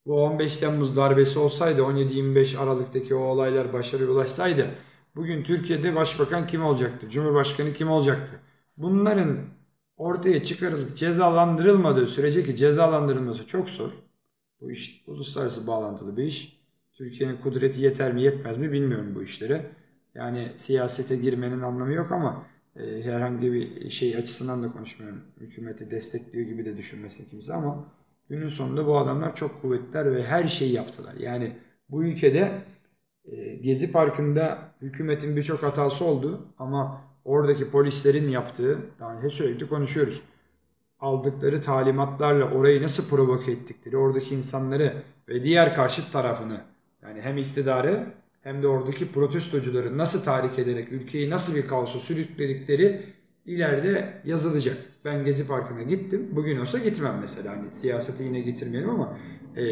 bu 0.06 0.24
15 0.24 0.56
Temmuz 0.56 0.96
darbesi 0.96 1.38
olsaydı 1.38 1.82
17-25 1.82 2.58
Aralık'taki 2.58 3.14
o 3.14 3.18
olaylar 3.18 3.72
başarıya 3.72 4.10
ulaşsaydı 4.10 4.70
bugün 5.16 5.42
Türkiye'de 5.42 5.94
başbakan 5.96 6.46
kim 6.46 6.64
olacaktı? 6.64 7.10
Cumhurbaşkanı 7.10 7.72
kim 7.74 7.90
olacaktı? 7.90 8.40
Bunların 8.76 9.38
ortaya 9.96 10.44
çıkarılıp 10.44 10.96
cezalandırılmadığı 10.96 12.06
sürece 12.06 12.44
ki 12.44 12.56
cezalandırılması 12.56 13.46
çok 13.46 13.70
zor. 13.70 13.90
Bu 14.60 14.70
iş 14.70 15.02
uluslararası 15.06 15.66
bağlantılı 15.66 16.16
bir 16.16 16.24
iş. 16.24 16.60
Türkiye'nin 16.92 17.36
kudreti 17.36 17.82
yeter 17.82 18.12
mi 18.12 18.22
yetmez 18.22 18.58
mi 18.58 18.72
bilmiyorum 18.72 19.12
bu 19.14 19.22
işlere. 19.22 19.70
Yani 20.14 20.52
siyasete 20.56 21.16
girmenin 21.16 21.60
anlamı 21.60 21.92
yok 21.92 22.12
ama 22.12 22.46
e, 22.76 23.02
herhangi 23.02 23.52
bir 23.52 23.90
şey 23.90 24.16
açısından 24.16 24.62
da 24.62 24.72
konuşmuyorum. 24.72 25.20
Hükümeti 25.40 25.90
destekliyor 25.90 26.46
gibi 26.46 26.64
de 26.64 26.76
düşünmesin 26.76 27.28
kimse 27.30 27.54
ama 27.54 27.92
günün 28.28 28.48
sonunda 28.48 28.86
bu 28.86 28.98
adamlar 28.98 29.36
çok 29.36 29.62
kuvvetliler 29.62 30.16
ve 30.16 30.24
her 30.24 30.48
şeyi 30.48 30.72
yaptılar. 30.72 31.14
Yani 31.14 31.56
bu 31.88 32.04
ülkede 32.04 32.62
e, 33.24 33.54
Gezi 33.54 33.92
Parkı'nda 33.92 34.58
hükümetin 34.82 35.36
birçok 35.36 35.62
hatası 35.62 36.04
oldu 36.04 36.48
ama 36.58 37.00
oradaki 37.24 37.70
polislerin 37.70 38.28
yaptığı, 38.28 38.78
daha 39.00 39.16
önce 39.16 39.28
sürekli 39.30 39.68
konuşuyoruz. 39.68 40.22
Aldıkları 41.00 41.62
talimatlarla 41.62 42.50
orayı 42.50 42.82
nasıl 42.82 43.08
provoke 43.08 43.52
ettikleri, 43.52 43.96
oradaki 43.96 44.34
insanları 44.34 45.02
ve 45.28 45.42
diğer 45.42 45.74
karşıt 45.74 46.12
tarafını 46.12 46.60
yani 47.02 47.20
hem 47.20 47.38
iktidarı 47.38 48.06
hem 48.44 48.62
de 48.62 48.68
oradaki 48.68 49.12
protestocuları 49.12 49.98
nasıl 49.98 50.24
tahrik 50.24 50.58
ederek 50.58 50.92
ülkeyi 50.92 51.30
nasıl 51.30 51.54
bir 51.56 51.66
kaosa 51.66 51.98
sürükledikleri 51.98 53.02
ileride 53.46 54.20
yazılacak. 54.24 54.76
Ben 55.04 55.24
Gezi 55.24 55.46
Parkı'na 55.46 55.82
gittim. 55.82 56.28
Bugün 56.32 56.60
olsa 56.60 56.78
gitmem 56.78 57.18
mesela. 57.20 57.50
Hani 57.50 57.74
siyaseti 57.74 58.22
yine 58.22 58.40
getirmeyelim 58.40 58.90
ama 58.90 59.18
e, 59.56 59.62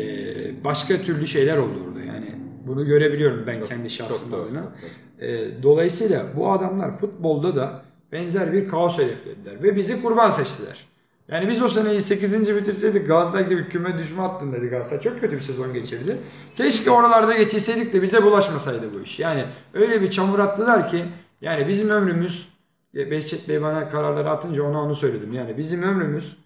başka 0.64 0.96
türlü 0.96 1.26
şeyler 1.26 1.58
oldu 1.58 1.78
orada. 1.88 2.00
Yani 2.00 2.34
bunu 2.66 2.86
görebiliyorum 2.86 3.44
ben 3.46 3.66
kendi 3.66 3.90
şahsım 3.90 4.34
adına. 4.34 4.62
çok 4.62 4.72
doğru. 5.20 5.26
E, 5.26 5.62
dolayısıyla 5.62 6.26
bu 6.36 6.52
adamlar 6.52 6.98
futbolda 6.98 7.56
da 7.56 7.82
benzer 8.12 8.52
bir 8.52 8.68
kaos 8.68 8.98
hedeflediler 8.98 9.62
ve 9.62 9.76
bizi 9.76 10.02
kurban 10.02 10.28
seçtiler. 10.28 10.91
Yani 11.32 11.48
biz 11.48 11.62
o 11.62 11.68
seneyi 11.68 12.00
8. 12.00 12.56
bitirseydik 12.56 13.06
Galatasaray 13.06 13.48
gibi 13.48 13.68
küme 13.68 13.98
düşme 13.98 14.22
hattındaydı 14.22 14.68
Galatasaray. 14.68 15.02
Çok 15.02 15.20
kötü 15.20 15.36
bir 15.36 15.40
sezon 15.40 15.72
geçirdi. 15.72 16.18
Keşke 16.56 16.90
oralarda 16.90 17.36
geçirseydik 17.36 17.92
de 17.92 18.02
bize 18.02 18.22
bulaşmasaydı 18.22 18.94
bu 18.94 19.00
iş. 19.00 19.18
Yani 19.18 19.44
öyle 19.74 20.02
bir 20.02 20.10
çamur 20.10 20.38
attılar 20.38 20.88
ki 20.88 21.04
yani 21.40 21.68
bizim 21.68 21.90
ömrümüz 21.90 22.48
e, 22.94 23.10
Behçet 23.10 23.48
Bey 23.48 23.62
bana 23.62 23.90
kararları 23.90 24.30
atınca 24.30 24.62
ona 24.62 24.82
onu 24.82 24.96
söyledim. 24.96 25.32
Yani 25.32 25.58
bizim 25.58 25.82
ömrümüz 25.82 26.36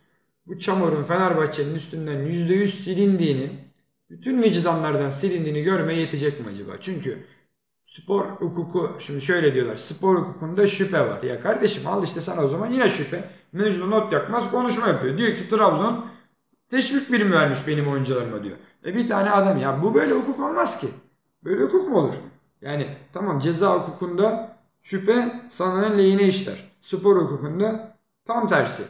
bu 0.47 0.59
çamurun 0.59 1.03
Fenerbahçe'nin 1.03 1.75
üstünden 1.75 2.17
%100 2.17 2.67
silindiğini, 2.67 3.51
bütün 4.11 4.43
vicdanlardan 4.43 5.09
silindiğini 5.09 5.63
görmeye 5.63 6.01
yetecek 6.01 6.41
mi 6.41 6.47
acaba? 6.53 6.73
Çünkü 6.81 7.19
spor 7.97 8.25
hukuku, 8.25 8.91
şimdi 8.99 9.21
şöyle 9.21 9.55
diyorlar, 9.55 9.77
spor 9.77 10.17
hukukunda 10.17 10.67
şüphe 10.67 11.01
var. 11.01 11.23
Ya 11.23 11.41
kardeşim 11.41 11.87
al 11.87 12.05
işte 12.05 12.21
sana 12.21 12.45
o 12.45 12.49
zaman 12.49 12.71
yine 12.71 12.89
şüphe. 12.89 13.25
Mecnun 13.53 13.91
not 13.91 14.13
yakmaz 14.13 14.51
konuşma 14.51 14.89
yapıyor. 14.89 15.19
Diyor 15.19 15.37
ki 15.37 15.49
Trabzon 15.49 16.07
teşvik 16.71 17.13
birimi 17.13 17.33
vermiş 17.33 17.67
benim 17.67 17.89
oyuncularıma 17.89 18.43
diyor. 18.43 18.57
E 18.85 18.95
bir 18.95 19.09
tane 19.09 19.31
adam 19.31 19.59
ya 19.59 19.83
bu 19.83 19.95
böyle 19.95 20.15
hukuk 20.15 20.41
olmaz 20.41 20.81
ki. 20.81 20.87
Böyle 21.45 21.65
hukuk 21.65 21.89
mu 21.89 21.99
olur? 21.99 22.15
Yani 22.63 22.97
tamam 23.13 23.39
ceza 23.39 23.75
hukukunda 23.75 24.57
şüphe 24.83 25.41
sanığın 25.51 25.99
lehine 25.99 26.27
işler. 26.27 26.65
Spor 26.81 27.17
hukukunda 27.17 27.97
tam 28.27 28.49
tersi. 28.49 28.83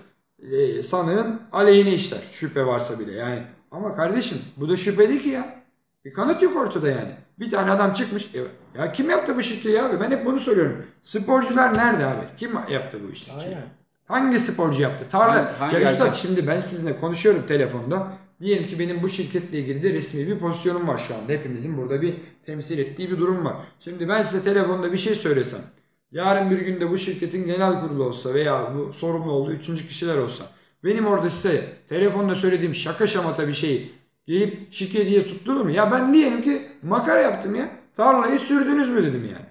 E, 0.42 0.82
sanığın 0.82 1.40
aleyhine 1.52 1.94
işler. 1.94 2.20
Şüphe 2.32 2.66
varsa 2.66 2.98
bile 3.00 3.12
yani. 3.12 3.42
Ama 3.70 3.96
kardeşim 3.96 4.38
bu 4.56 4.68
da 4.68 4.76
şüphe 4.76 5.08
değil 5.08 5.22
ki 5.22 5.28
ya. 5.28 5.62
Bir 6.04 6.12
kanıt 6.12 6.42
yok 6.42 6.56
ortada 6.56 6.88
yani. 6.88 7.25
Bir 7.40 7.50
tane 7.50 7.70
adam 7.70 7.92
çıkmış. 7.92 8.34
E, 8.34 8.38
ya 8.78 8.92
kim 8.92 9.10
yaptı 9.10 9.36
bu 9.36 9.42
şirketi 9.42 9.82
abi? 9.82 10.00
Ben 10.00 10.10
hep 10.10 10.26
bunu 10.26 10.40
soruyorum. 10.40 10.86
Sporcular 11.04 11.74
nerede 11.78 12.06
abi? 12.06 12.24
Kim 12.36 12.52
yaptı 12.70 12.98
bu 13.08 13.12
işi? 13.12 13.32
Aynen. 13.32 13.62
Hangi 14.08 14.38
sporcu 14.40 14.82
yaptı? 14.82 15.04
Tarla. 15.10 15.34
Hangi- 15.34 15.58
hangi 15.58 15.74
ya 15.84 15.92
üstad 15.92 16.12
şimdi 16.12 16.46
ben 16.46 16.60
sizinle 16.60 17.00
konuşuyorum 17.00 17.42
telefonda. 17.48 18.12
Diyelim 18.40 18.66
ki 18.68 18.78
benim 18.78 19.02
bu 19.02 19.08
şirketle 19.08 19.58
ilgili 19.58 19.82
de 19.82 19.92
resmi 19.92 20.26
bir 20.26 20.38
pozisyonum 20.38 20.88
var 20.88 20.98
şu 20.98 21.14
anda. 21.14 21.32
Hepimizin 21.32 21.76
burada 21.76 22.02
bir 22.02 22.14
temsil 22.46 22.78
ettiği 22.78 23.10
bir 23.10 23.18
durum 23.18 23.44
var. 23.44 23.56
Şimdi 23.80 24.08
ben 24.08 24.22
size 24.22 24.44
telefonda 24.52 24.92
bir 24.92 24.98
şey 24.98 25.14
söylesem. 25.14 25.60
Yarın 26.12 26.50
bir 26.50 26.58
günde 26.58 26.90
bu 26.90 26.98
şirketin 26.98 27.46
genel 27.46 27.80
kurulu 27.80 28.04
olsa 28.04 28.34
veya 28.34 28.72
bu 28.74 28.92
sorumlu 28.92 29.32
olduğu 29.32 29.52
üçüncü 29.52 29.88
kişiler 29.88 30.16
olsa. 30.16 30.44
Benim 30.84 31.06
orada 31.06 31.30
size 31.30 31.64
telefonda 31.88 32.34
söylediğim 32.34 32.74
şaka 32.74 33.06
şamata 33.06 33.48
bir 33.48 33.52
şeyi 33.52 33.92
gelip 34.26 34.72
şirketiye 34.72 35.26
tutturur 35.26 35.60
mu? 35.60 35.70
Ya 35.70 35.92
ben 35.92 36.14
diyelim 36.14 36.42
ki 36.42 36.68
makara 36.86 37.20
yaptım 37.20 37.54
ya. 37.54 37.68
Tarlayı 37.96 38.38
sürdünüz 38.38 38.88
mü 38.88 39.02
dedim 39.02 39.24
yani. 39.24 39.46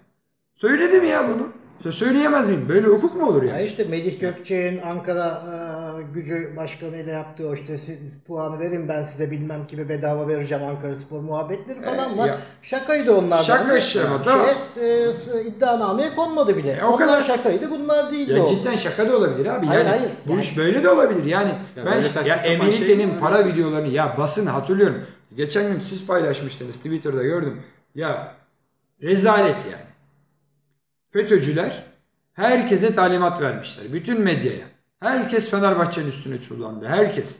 Söyledim 0.55 1.03
ya 1.09 1.23
bunu. 1.27 1.47
İşte 1.79 1.91
söyleyemez 2.05 2.47
miyim? 2.47 2.65
Böyle 2.69 2.87
hukuk 2.87 3.15
mu 3.15 3.27
olur 3.27 3.43
Ya 3.43 3.53
yani? 3.55 3.63
işte 3.63 3.83
Melih 3.83 4.19
Gökçek'in 4.19 4.81
Ankara 4.81 5.43
e, 5.99 6.01
gücü 6.13 6.53
başkanıyla 6.57 7.13
yaptığı 7.13 7.47
o 7.49 7.53
işte 7.53 7.77
si- 7.77 7.99
puanı 8.27 8.59
verin 8.59 8.87
ben 8.89 9.03
size 9.03 9.31
bilmem 9.31 9.67
kimi 9.67 9.89
bedava 9.89 10.27
vereceğim 10.27 10.63
Ankara 10.63 10.95
Spor 10.95 11.19
muhabbetleri 11.19 11.81
falan 11.81 12.13
E, 12.13 12.17
var. 12.17 12.27
ya- 12.27 12.37
Şakaydı 12.61 13.15
onlar. 13.15 13.43
Şaka 13.43 13.67
Hani 13.67 13.81
şamata. 13.81 14.31
Şey, 14.75 15.05
e, 15.05 15.43
iddianameye 15.43 16.15
konmadı 16.15 16.57
bile. 16.57 16.71
E, 16.71 16.83
o 16.83 16.87
onlar 16.87 16.99
kadar. 17.07 17.21
şakaydı 17.21 17.69
bunlar 17.71 18.11
değildi 18.11 18.33
Ya 18.33 18.43
o. 18.43 18.47
cidden 18.47 18.75
şaka 18.75 19.09
da 19.09 19.17
olabilir 19.17 19.45
abi. 19.45 19.65
Hayır, 19.67 19.85
yani 19.85 19.97
hayır. 19.97 20.11
bu 20.27 20.31
Yani- 20.31 20.41
iş 20.41 20.57
böyle 20.57 20.83
de 20.83 20.89
olabilir. 20.89 21.23
Yani 21.25 21.49
Ya 21.75 21.85
ben 21.85 21.95
ya 21.95 22.01
sapan 22.01 22.43
Emelike'nin 22.43 23.09
şey- 23.11 23.19
para 23.19 23.45
videolarını 23.45 23.87
ya 23.87 24.15
basın 24.17 24.45
hatırlıyorum. 24.45 24.95
Geçen 25.35 25.73
gün 25.73 25.79
siz 25.79 26.07
paylaşmıştınız 26.07 26.77
Twitter'da 26.77 27.23
gördüm. 27.23 27.61
Ya 27.95 28.35
rezalet 29.01 29.65
yani. 29.71 29.85
FETÖ'cüler 31.11 31.83
herkese 32.33 32.93
talimat 32.93 33.41
vermişler. 33.41 33.93
Bütün 33.93 34.21
medyaya. 34.21 34.65
Herkes 34.99 35.51
Fenerbahçe'nin 35.51 36.07
üstüne 36.07 36.41
çullandı. 36.41 36.87
Herkes. 36.87 37.39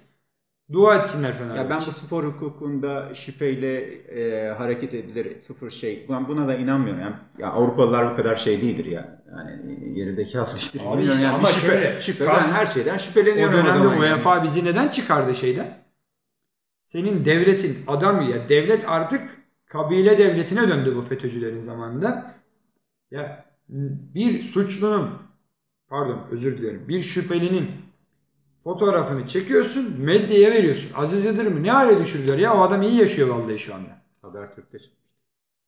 Dua 0.73 0.95
etsinler 0.95 1.33
Fenerbahçe. 1.33 1.61
Ya 1.61 1.69
ben 1.69 1.77
bu 1.77 1.91
spor 1.99 2.23
hukukunda 2.23 3.13
şüpheyle 3.13 3.81
e, 3.93 4.49
hareket 4.53 4.93
edilir 4.93 5.37
sıfır 5.47 5.71
şey. 5.71 6.05
Ben 6.09 6.27
buna 6.27 6.47
da 6.47 6.55
inanmıyorum. 6.55 7.01
Yani, 7.01 7.15
ya 7.39 7.51
Avrupalılar 7.51 8.11
bu 8.11 8.15
kadar 8.15 8.35
şey 8.35 8.61
değildir 8.61 8.85
ya. 8.85 9.23
Yani. 9.35 9.51
Abi 9.51 9.69
Bilmiyorum 9.69 10.19
işte 10.59 10.79
yani 11.23 11.35
ama 11.35 11.47
şüphe, 11.47 11.67
şöyle, 11.67 11.99
şüphe 11.99 12.25
kas- 12.25 12.53
ben 12.53 12.59
her 12.59 12.65
şeyden 12.65 12.95
O 12.95 12.99
şüpheleniyorum. 12.99 13.53
dönemde 13.53 13.71
adamın 13.71 13.91
yani. 13.95 13.99
UEFA 13.99 14.43
bizi 14.43 14.65
neden 14.65 14.87
çıkardı 14.87 15.35
şeyden? 15.35 15.84
Senin 16.85 17.25
devletin 17.25 17.77
adam 17.87 18.21
ya 18.29 18.49
devlet 18.49 18.83
artık 18.87 19.29
kabile 19.65 20.17
devletine 20.17 20.67
döndü 20.67 20.95
bu 20.95 21.01
FETÖ'cülerin 21.01 21.59
zamanında. 21.61 22.35
Ya 23.11 23.45
bir 24.15 24.41
suçlunun 24.41 25.09
pardon 25.87 26.27
özür 26.31 26.57
dilerim 26.57 26.87
bir 26.87 27.01
şüphelinin 27.01 27.71
fotoğrafını 28.63 29.27
çekiyorsun 29.27 29.95
medyaya 30.01 30.51
veriyorsun. 30.51 30.91
Aziz 30.95 31.25
Yıldırım'ı 31.25 31.63
ne 31.63 31.71
hale 31.71 31.99
düşürdüler 31.99 32.37
ya 32.37 32.55
o 32.57 32.59
adam 32.61 32.81
iyi 32.81 32.95
yaşıyor 32.95 33.27
vallahi 33.27 33.59
şu 33.59 33.75
anda. 33.75 33.89
Habertürk'te. 34.21 34.77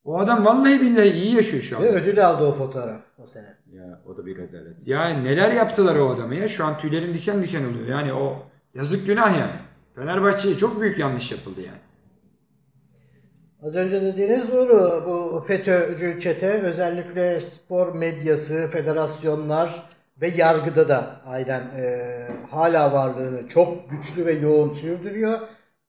O 0.03 0.20
adam 0.20 0.45
vallahi 0.45 0.82
billahi 0.82 1.09
iyi 1.09 1.36
yaşıyor 1.36 1.63
şu 1.63 1.76
Ve 1.76 1.89
anda. 1.89 1.99
ödül 2.01 2.28
aldı 2.28 2.45
o 2.45 2.51
fotoğraf 2.51 3.01
o 3.18 3.28
sene. 3.28 3.57
Ya 3.74 4.01
o 4.05 4.18
da 4.18 4.26
bir 4.26 4.38
rezalet. 4.38 4.88
Ya 4.88 5.09
neler 5.09 5.51
yaptılar 5.51 5.95
o 5.95 6.09
adama 6.09 6.36
ya 6.36 6.47
şu 6.47 6.65
an 6.65 6.78
tüylerim 6.78 7.13
diken 7.13 7.43
diken 7.43 7.63
oluyor. 7.63 7.86
Yani 7.88 8.13
o 8.13 8.43
yazık 8.74 9.07
günah 9.07 9.39
yani. 9.39 9.66
Fenerbahçe'ye 9.97 10.57
çok 10.57 10.81
büyük 10.81 10.99
yanlış 10.99 11.31
yapıldı 11.31 11.61
yani. 11.61 11.79
Az 13.63 13.75
önce 13.75 14.01
dediğiniz 14.01 14.51
doğru. 14.51 15.03
Bu 15.07 15.43
FETÖ'cü 15.47 16.21
çete 16.21 16.47
özellikle 16.49 17.41
spor 17.41 17.95
medyası, 17.95 18.69
federasyonlar 18.71 19.89
ve 20.21 20.27
yargıda 20.27 20.89
da 20.89 21.21
aynen 21.25 21.61
e, 21.61 22.27
hala 22.49 22.93
varlığını 22.93 23.47
çok 23.49 23.89
güçlü 23.89 24.25
ve 24.25 24.31
yoğun 24.31 24.73
sürdürüyor. 24.73 25.39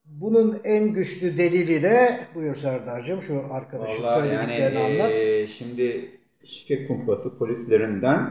Bunun 0.04 0.60
en 0.64 0.92
güçlü 0.92 1.38
delili 1.38 1.82
de 1.82 2.20
buyur 2.34 2.56
Serdar'cığım 2.56 3.22
şu 3.22 3.42
arkadaşın 3.50 4.02
Vallahi 4.02 4.28
yani 4.28 4.52
söylediklerini 4.52 4.78
anlat. 4.78 5.16
e, 5.16 5.46
şimdi 5.46 6.10
şike 6.44 6.86
kumpası 6.86 7.38
polislerinden 7.38 8.30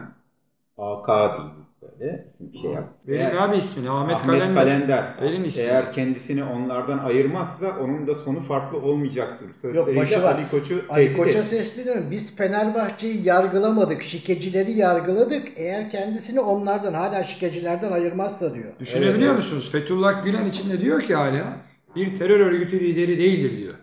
AK 0.78 1.08
değil 1.08 1.67
böyle 1.82 2.24
bir 2.40 2.58
şey 2.58 2.70
yap. 2.70 2.84
Verin 3.08 3.20
Eğer- 3.20 3.36
abi 3.36 3.56
ismini 3.56 3.90
Ahmet, 3.90 4.16
Ahmet 4.16 4.26
Kalender. 4.26 4.54
Kalender. 4.54 5.04
Verin 5.22 5.44
ismini. 5.44 5.66
Eğer 5.66 5.92
kendisini 5.92 6.44
onlardan 6.44 6.98
ayırmazsa 6.98 7.76
onun 7.80 8.06
da 8.06 8.14
sonu 8.14 8.40
farklı 8.40 8.78
olmayacaktır. 8.78 9.46
Yok 9.46 9.56
Sözleriyle 9.62 10.00
başı 10.00 10.22
var. 10.22 10.34
Ali 10.34 10.50
Koç'u 10.50 10.82
Ali 10.88 11.16
Koç'a 11.16 11.42
sesleniyorum. 11.42 12.10
Biz 12.10 12.36
Fenerbahçe'yi 12.36 13.26
yargılamadık. 13.26 14.02
Şikecileri 14.02 14.72
yargıladık. 14.72 15.48
Eğer 15.56 15.90
kendisini 15.90 16.40
onlardan 16.40 16.94
hala 16.94 17.24
şikecilerden 17.24 17.92
ayırmazsa 17.92 18.54
diyor. 18.54 18.72
Düşünebiliyor 18.80 19.34
musunuz? 19.34 19.72
Fethullah 19.72 20.24
Gülen 20.24 20.46
için 20.46 20.70
de 20.70 20.80
diyor 20.80 21.02
ki 21.02 21.14
hala 21.14 21.56
bir 21.96 22.18
terör 22.18 22.40
örgütü 22.40 22.80
lideri 22.80 23.18
değildir 23.18 23.58
diyor. 23.58 23.74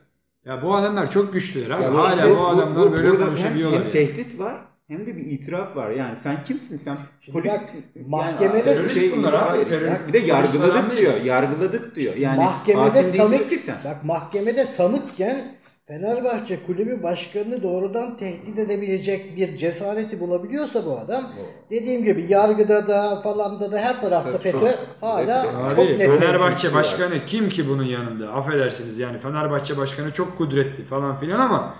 Ya 0.45 0.61
bu 0.63 0.75
adamlar 0.75 1.09
çok 1.09 1.33
güçlüler 1.33 1.69
abi. 1.69 1.83
Ya 1.83 1.93
hala 1.93 2.15
işte 2.15 2.39
bu 2.39 2.47
adamlar 2.47 2.91
böyle 2.91 3.09
burada 3.09 3.25
konuşabiliyorlar. 3.25 3.79
Hem, 3.79 3.89
yani. 3.89 3.93
hem 3.93 4.07
tehdit 4.07 4.39
var 4.39 4.74
hem 4.87 5.05
de 5.05 5.17
bir 5.17 5.25
itiraf 5.25 5.75
var. 5.75 5.89
Yani 5.91 6.15
sen 6.23 6.43
kimsin 6.43 6.77
sen? 6.77 6.97
Şimdi 7.21 7.37
Polis 7.39 7.53
bak, 7.53 7.69
yani 7.95 8.07
mahkemede 8.07 8.63
terörist 8.63 9.17
bunlar 9.17 9.33
abi. 9.33 9.69
Bir 10.07 10.13
de 10.13 10.17
yargıladık 10.17 10.97
diyor. 10.97 11.21
Yargıladık 11.21 11.95
diyor. 11.95 12.15
Yani 12.15 12.37
mahkemede 12.37 13.03
sanık 13.03 13.49
ki 13.49 13.59
sen. 13.59 13.75
bak 13.85 14.03
mahkemede 14.03 14.65
sanıkken 14.65 15.41
Fenerbahçe 15.87 16.63
kulübü 16.65 17.03
başkanını 17.03 17.63
doğrudan 17.63 18.17
tehdit 18.17 18.59
edebilecek 18.59 19.37
bir 19.37 19.57
cesareti 19.57 20.19
bulabiliyorsa 20.19 20.85
bu 20.85 20.99
adam 20.99 21.23
dediğim 21.71 22.03
gibi 22.03 22.25
yargıda 22.29 22.87
da 22.87 23.21
falan 23.21 23.59
da 23.59 23.71
da 23.71 23.77
her 23.77 24.01
tarafta 24.01 24.31
Tabii 24.31 24.43
FETÖ 24.43 24.59
çok- 24.59 24.79
hala 25.01 25.41
Abi, 25.41 25.75
çok 25.75 25.89
net. 25.89 26.19
Fenerbahçe 26.19 26.67
var. 26.67 26.73
başkanı 26.75 27.25
kim 27.27 27.49
ki 27.49 27.69
bunun 27.69 27.83
yanında? 27.83 28.33
Affedersiniz 28.33 28.99
yani 28.99 29.17
Fenerbahçe 29.17 29.77
başkanı 29.77 30.11
çok 30.11 30.37
kudretli 30.37 30.83
falan 30.85 31.19
filan 31.19 31.39
ama 31.39 31.75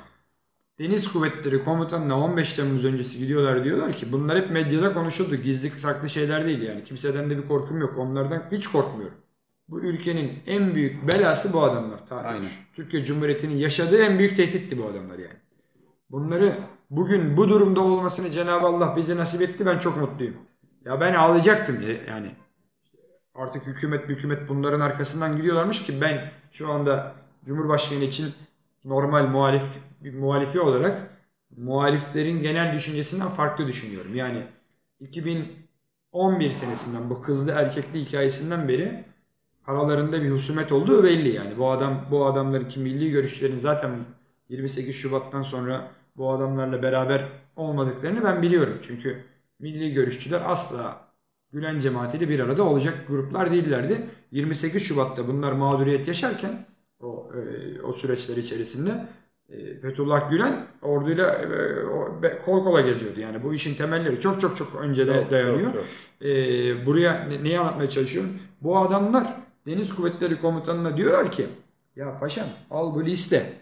Deniz 0.79 1.07
Kuvvetleri 1.11 1.63
Komutanı'na 1.63 2.19
15 2.19 2.53
Temmuz 2.53 2.85
öncesi 2.85 3.17
gidiyorlar 3.17 3.63
diyorlar 3.63 3.93
ki 3.93 4.11
bunlar 4.11 4.37
hep 4.37 4.51
medyada 4.51 4.93
konuşuldu. 4.93 5.35
Gizli 5.35 5.79
saklı 5.79 6.09
şeyler 6.09 6.45
değil 6.45 6.61
yani. 6.61 6.83
Kimseden 6.83 7.29
de 7.29 7.37
bir 7.37 7.47
korkum 7.47 7.81
yok. 7.81 7.97
Onlardan 7.97 8.43
hiç 8.51 8.67
korkmuyorum. 8.67 9.17
Bu 9.69 9.79
ülkenin 9.81 10.39
en 10.47 10.75
büyük 10.75 11.07
belası 11.07 11.53
bu 11.53 11.63
adamlar. 11.63 12.07
Tarih. 12.07 12.29
Aynen. 12.29 12.49
Türkiye 12.73 13.05
Cumhuriyeti'nin 13.05 13.57
yaşadığı 13.57 13.97
en 14.03 14.19
büyük 14.19 14.35
tehditti 14.37 14.77
bu 14.77 14.85
adamlar 14.85 15.17
yani. 15.17 15.39
Bunları 16.11 16.57
bugün 16.89 17.37
bu 17.37 17.49
durumda 17.49 17.81
olmasını 17.81 18.29
Cenab-ı 18.31 18.67
Allah 18.67 18.95
bize 18.97 19.15
nasip 19.17 19.41
etti. 19.41 19.65
Ben 19.65 19.79
çok 19.79 19.97
mutluyum. 19.97 20.35
Ya 20.85 21.01
ben 21.01 21.13
ağlayacaktım 21.13 21.81
ya- 21.81 22.03
yani. 22.07 22.31
Artık 23.35 23.65
hükümet 23.67 24.09
hükümet 24.09 24.49
bunların 24.49 24.79
arkasından 24.79 25.37
gidiyorlarmış 25.37 25.83
ki 25.83 26.01
ben 26.01 26.31
şu 26.51 26.71
anda 26.71 27.15
Cumhurbaşkanı 27.45 28.03
için 28.03 28.25
normal 28.85 29.27
muhalif 29.27 29.63
bir 30.01 30.13
muhalifi 30.13 30.59
olarak 30.59 31.09
muhaliflerin 31.57 32.41
genel 32.41 32.73
düşüncesinden 32.73 33.27
farklı 33.27 33.67
düşünüyorum. 33.67 34.15
Yani 34.15 34.43
2011 34.99 36.51
senesinden 36.51 37.09
bu 37.09 37.21
kızlı 37.21 37.51
erkekli 37.51 38.05
hikayesinden 38.05 38.67
beri 38.67 39.03
aralarında 39.67 40.21
bir 40.21 40.31
husumet 40.31 40.71
olduğu 40.71 41.03
belli 41.03 41.35
yani. 41.35 41.57
Bu 41.57 41.71
adam 41.71 42.05
bu 42.11 42.25
adamların 42.25 42.69
ki 42.69 42.79
milli 42.79 43.11
görüşlerin 43.11 43.55
zaten 43.55 43.91
28 44.49 44.95
Şubat'tan 44.95 45.41
sonra 45.41 45.91
bu 46.17 46.31
adamlarla 46.31 46.83
beraber 46.83 47.29
olmadıklarını 47.55 48.23
ben 48.23 48.41
biliyorum. 48.41 48.77
Çünkü 48.81 49.23
milli 49.59 49.93
görüşçüler 49.93 50.41
asla 50.45 51.05
Gülen 51.55 51.79
cemaatiyle 51.79 52.29
bir 52.29 52.39
arada 52.39 52.63
olacak 52.63 53.07
gruplar 53.07 53.51
değillerdi. 53.51 54.09
28 54.31 54.83
Şubat'ta 54.83 55.27
bunlar 55.27 55.51
mağduriyet 55.51 56.07
yaşarken 56.07 56.65
o 57.05 57.31
e, 57.35 57.81
o 57.81 57.93
süreçler 57.93 58.37
içerisinde 58.37 59.05
e, 59.49 59.79
Fethullah 59.79 60.29
Gülen 60.29 60.67
orduyla 60.81 61.31
e, 61.33 61.47
o- 61.85 62.23
be- 62.23 62.41
kol 62.45 62.63
kola 62.63 62.81
geziyordu. 62.81 63.19
Yani 63.19 63.43
bu 63.43 63.53
işin 63.53 63.75
temelleri 63.75 64.19
çok 64.19 64.41
çok 64.41 64.57
çok 64.57 64.75
önce 64.75 65.07
de 65.07 65.27
dayanıyor. 65.31 65.73
çok, 65.73 65.81
çok. 66.19 66.27
E, 66.27 66.85
buraya 66.85 67.13
ne- 67.29 67.43
neyi 67.43 67.59
anlatmaya 67.59 67.89
çalışıyorum? 67.89 68.31
Bu 68.61 68.77
adamlar 68.77 69.37
Deniz 69.67 69.95
Kuvvetleri 69.95 70.41
Komutanı'na 70.41 70.97
diyorlar 70.97 71.31
ki 71.31 71.47
ya 71.95 72.19
paşam 72.19 72.47
al 72.71 72.95
bu 72.95 73.05
liste 73.05 73.53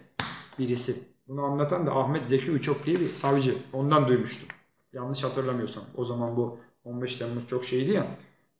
birisi. 0.58 0.94
Bunu 1.28 1.42
anlatan 1.42 1.86
da 1.86 1.96
Ahmet 1.96 2.28
Zeki 2.28 2.50
Uçok 2.50 2.86
diye 2.86 3.00
bir 3.00 3.08
savcı. 3.08 3.54
Ondan 3.72 4.08
duymuştum. 4.08 4.48
Yanlış 4.92 5.24
hatırlamıyorsam. 5.24 5.84
O 5.96 6.04
zaman 6.04 6.36
bu 6.36 6.58
15 6.84 7.16
Temmuz 7.16 7.48
çok 7.48 7.64
şeydi 7.64 7.90
ya. 7.92 8.06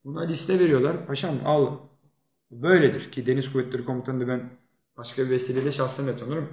Buna 0.05 0.23
liste 0.23 0.59
veriyorlar. 0.59 1.07
Paşam 1.07 1.35
al. 1.45 1.67
Böyledir 2.51 3.11
ki 3.13 3.27
Deniz 3.27 3.53
Kuvvetleri 3.53 3.85
Komutanı 3.85 4.21
da 4.21 4.29
ben 4.29 4.51
başka 4.99 5.25
bir 5.25 5.31
vesileyle 5.31 5.73
şahsen 5.73 6.07
de 6.07 6.17
tanırım. 6.17 6.49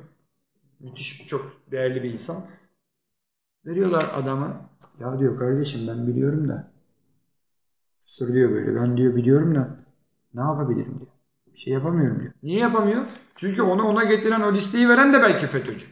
Müthiş 0.79 1.27
çok 1.27 1.51
değerli 1.71 2.03
bir 2.03 2.13
insan. 2.13 2.37
Veriyorlar 3.65 4.11
adama. 4.15 4.61
Ya 4.99 5.19
diyor 5.19 5.39
kardeşim 5.39 5.87
ben 5.87 6.07
biliyorum 6.07 6.49
da. 6.49 6.71
Sırlıyor 8.05 8.51
böyle. 8.51 8.75
Ben 8.75 8.97
diyor 8.97 9.15
biliyorum 9.15 9.55
da 9.55 9.69
ne 10.33 10.41
yapabilirim 10.41 10.99
diyor. 10.99 11.11
Bir 11.53 11.59
şey 11.59 11.73
yapamıyorum 11.73 12.19
diyor. 12.19 12.33
Niye 12.43 12.59
yapamıyor? 12.59 13.05
Çünkü 13.35 13.61
onu 13.61 13.83
ona 13.83 14.03
getiren 14.03 14.41
o 14.41 14.53
listeyi 14.53 14.89
veren 14.89 15.13
de 15.13 15.21
belki 15.21 15.47
FETÖ'cü. 15.47 15.85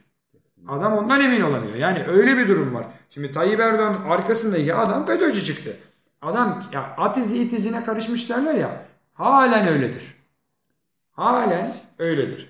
Adam 0.68 0.94
ondan 0.94 1.22
emin 1.22 1.42
olamıyor. 1.42 1.76
Yani 1.76 2.04
öyle 2.08 2.38
bir 2.38 2.48
durum 2.48 2.74
var. 2.74 2.88
Şimdi 3.10 3.32
Tayyip 3.32 3.60
Erdoğan 3.60 3.94
arkasındaki 3.94 4.76
adam 4.76 5.06
FETÖ'cü 5.06 5.44
çıktı. 5.44 5.78
Adam 6.22 6.64
ya 6.74 6.96
at 6.98 7.18
izi 7.18 7.44
it 7.44 7.54
izine 7.54 7.84
karışmış 7.84 8.30
derler 8.30 8.54
ya. 8.54 8.86
Halen 9.14 9.68
öyledir. 9.68 10.19
Halen 11.20 11.74
öyledir. 12.00 12.50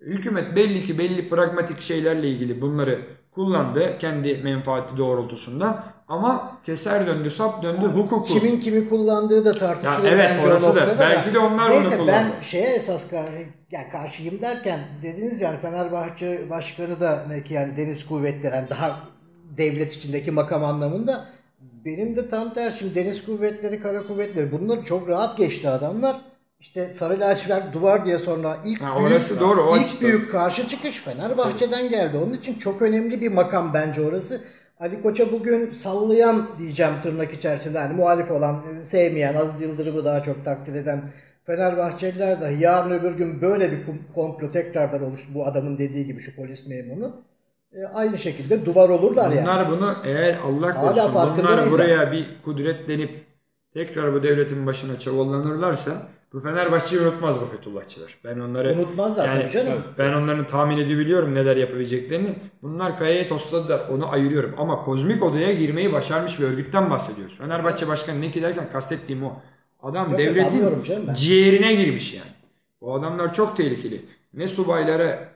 Hükümet 0.00 0.56
belli 0.56 0.86
ki 0.86 0.98
belli 0.98 1.28
pragmatik 1.28 1.80
şeylerle 1.80 2.28
ilgili 2.28 2.60
bunları 2.60 3.00
kullandı 3.30 3.98
kendi 4.00 4.34
menfaati 4.34 4.96
doğrultusunda 4.96 5.84
ama 6.08 6.58
keser 6.66 7.06
döndü, 7.06 7.30
sap 7.30 7.62
döndü, 7.62 7.86
hukuku. 7.86 8.24
Kimin 8.24 8.60
kimi 8.60 8.88
kullandığı 8.88 9.44
da 9.44 9.52
tartışılır 9.52 10.04
Ya 10.08 10.14
evet, 10.14 10.30
bence 10.34 10.46
orası 10.46 10.76
da. 10.76 10.86
Belki 11.00 11.34
de 11.34 11.38
onlar 11.38 11.70
bunu 11.70 11.80
Neyse 11.80 11.96
kullandı. 11.96 12.12
ben 12.12 12.40
şeye 12.40 12.74
esas 12.74 13.10
karşı, 13.10 13.46
yani 13.70 13.88
karşıyım 13.92 14.40
derken 14.40 14.80
dediniz 15.02 15.40
yani 15.40 15.58
Fenerbahçe 15.58 16.50
başkanı 16.50 17.00
da 17.00 17.24
yani 17.50 17.76
deniz 17.76 18.06
kuvvetleri 18.06 18.54
yani 18.54 18.70
daha 18.70 19.00
devlet 19.56 19.92
içindeki 19.92 20.30
makam 20.30 20.64
anlamında 20.64 21.24
benim 21.84 22.16
de 22.16 22.28
tam 22.28 22.54
tersi 22.54 22.78
Şimdi 22.78 22.94
deniz 22.94 23.24
kuvvetleri, 23.24 23.80
kara 23.80 24.06
kuvvetleri 24.06 24.52
bunlar 24.52 24.84
çok 24.84 25.08
rahat 25.08 25.38
geçti 25.38 25.68
adamlar. 25.68 26.33
İşte 26.64 26.88
Sarı 26.90 27.20
Lacivert 27.20 27.72
Duvar 27.74 28.04
diye 28.04 28.18
sonra 28.18 28.56
ilk 28.64 28.80
Ha, 28.82 28.96
büyük, 28.98 29.10
orası 29.12 29.40
doğru, 29.40 29.62
o 29.62 29.76
ilk 29.76 29.84
açıdan. 29.84 30.00
büyük 30.00 30.32
karşı 30.32 30.68
çıkış 30.68 30.98
Fenerbahçe'den 30.98 31.88
geldi. 31.88 32.16
Onun 32.16 32.32
için 32.32 32.58
çok 32.58 32.82
önemli 32.82 33.20
bir 33.20 33.32
makam 33.32 33.74
bence 33.74 34.00
orası. 34.02 34.40
Ali 34.80 35.02
Koç'a 35.02 35.32
bugün 35.32 35.70
sallayan 35.70 36.46
diyeceğim 36.58 36.92
tırnak 37.02 37.32
içerisinde 37.32 37.78
hani 37.78 37.94
muhalif 37.94 38.30
olan, 38.30 38.62
e, 38.82 38.84
sevmeyen, 38.84 39.34
Aziz 39.34 39.60
Yıldırım'ı 39.60 40.04
daha 40.04 40.22
çok 40.22 40.44
takdir 40.44 40.74
eden 40.74 41.02
Fenerbahçeliler 41.46 42.40
de 42.40 42.46
yarın 42.60 42.90
öbür 42.90 43.12
gün 43.12 43.40
böyle 43.42 43.72
bir 43.72 43.78
komplo 44.14 44.50
tekrardan 44.50 45.04
oluştu 45.04 45.28
bu 45.34 45.46
adamın 45.46 45.78
dediği 45.78 46.06
gibi 46.06 46.20
şu 46.20 46.36
polis 46.36 46.66
memuru. 46.66 47.12
e, 47.72 47.84
aynı 47.84 48.18
şekilde 48.18 48.66
duvar 48.66 48.88
olurlar 48.88 49.30
yani. 49.30 49.42
Bunlar 49.46 49.70
bunu 49.70 49.96
eğer 50.04 50.34
Allah 50.44 50.74
korusun 50.80 51.12
bunlar 51.38 51.70
buraya 51.70 52.12
bir 52.12 52.26
kudretlenip 52.44 53.24
tekrar 53.74 54.14
bu 54.14 54.22
devletin 54.22 54.66
başına 54.66 54.98
çaballanırlarsa 54.98 55.90
bu 56.34 56.40
Fenerbahçe'yi 56.40 57.02
unutmaz 57.02 57.40
bu 57.40 57.46
Fethullahçılar. 57.46 58.18
Ben 58.24 58.38
onları 58.38 58.72
Unutmazlar 58.72 59.28
yani 59.28 59.42
tabii 59.42 59.50
canım. 59.52 59.82
ben 59.98 60.12
onların 60.12 60.46
tahmin 60.46 60.78
edebiliyorum 60.78 61.34
neler 61.34 61.56
yapabileceklerini. 61.56 62.34
Bunlar 62.62 62.98
kayaya 62.98 63.28
tosladılar. 63.28 63.88
Onu 63.88 64.12
ayırıyorum. 64.12 64.54
Ama 64.58 64.84
kozmik 64.84 65.22
odaya 65.22 65.52
girmeyi 65.52 65.92
başarmış 65.92 66.40
bir 66.40 66.44
örgütten 66.44 66.90
bahsediyoruz. 66.90 67.38
Fenerbahçe 67.38 67.88
Başkanı 67.88 68.20
ne 68.20 68.30
ki 68.30 68.42
derken 68.42 68.72
kastettiğim 68.72 69.24
o. 69.24 69.32
Adam 69.82 70.10
Yok, 70.10 70.18
devletin 70.18 71.14
ciğerine 71.14 71.74
girmiş 71.74 72.14
yani. 72.14 72.30
Bu 72.80 72.94
adamlar 72.94 73.34
çok 73.34 73.56
tehlikeli. 73.56 74.04
Ne 74.34 74.48
subaylara 74.48 75.28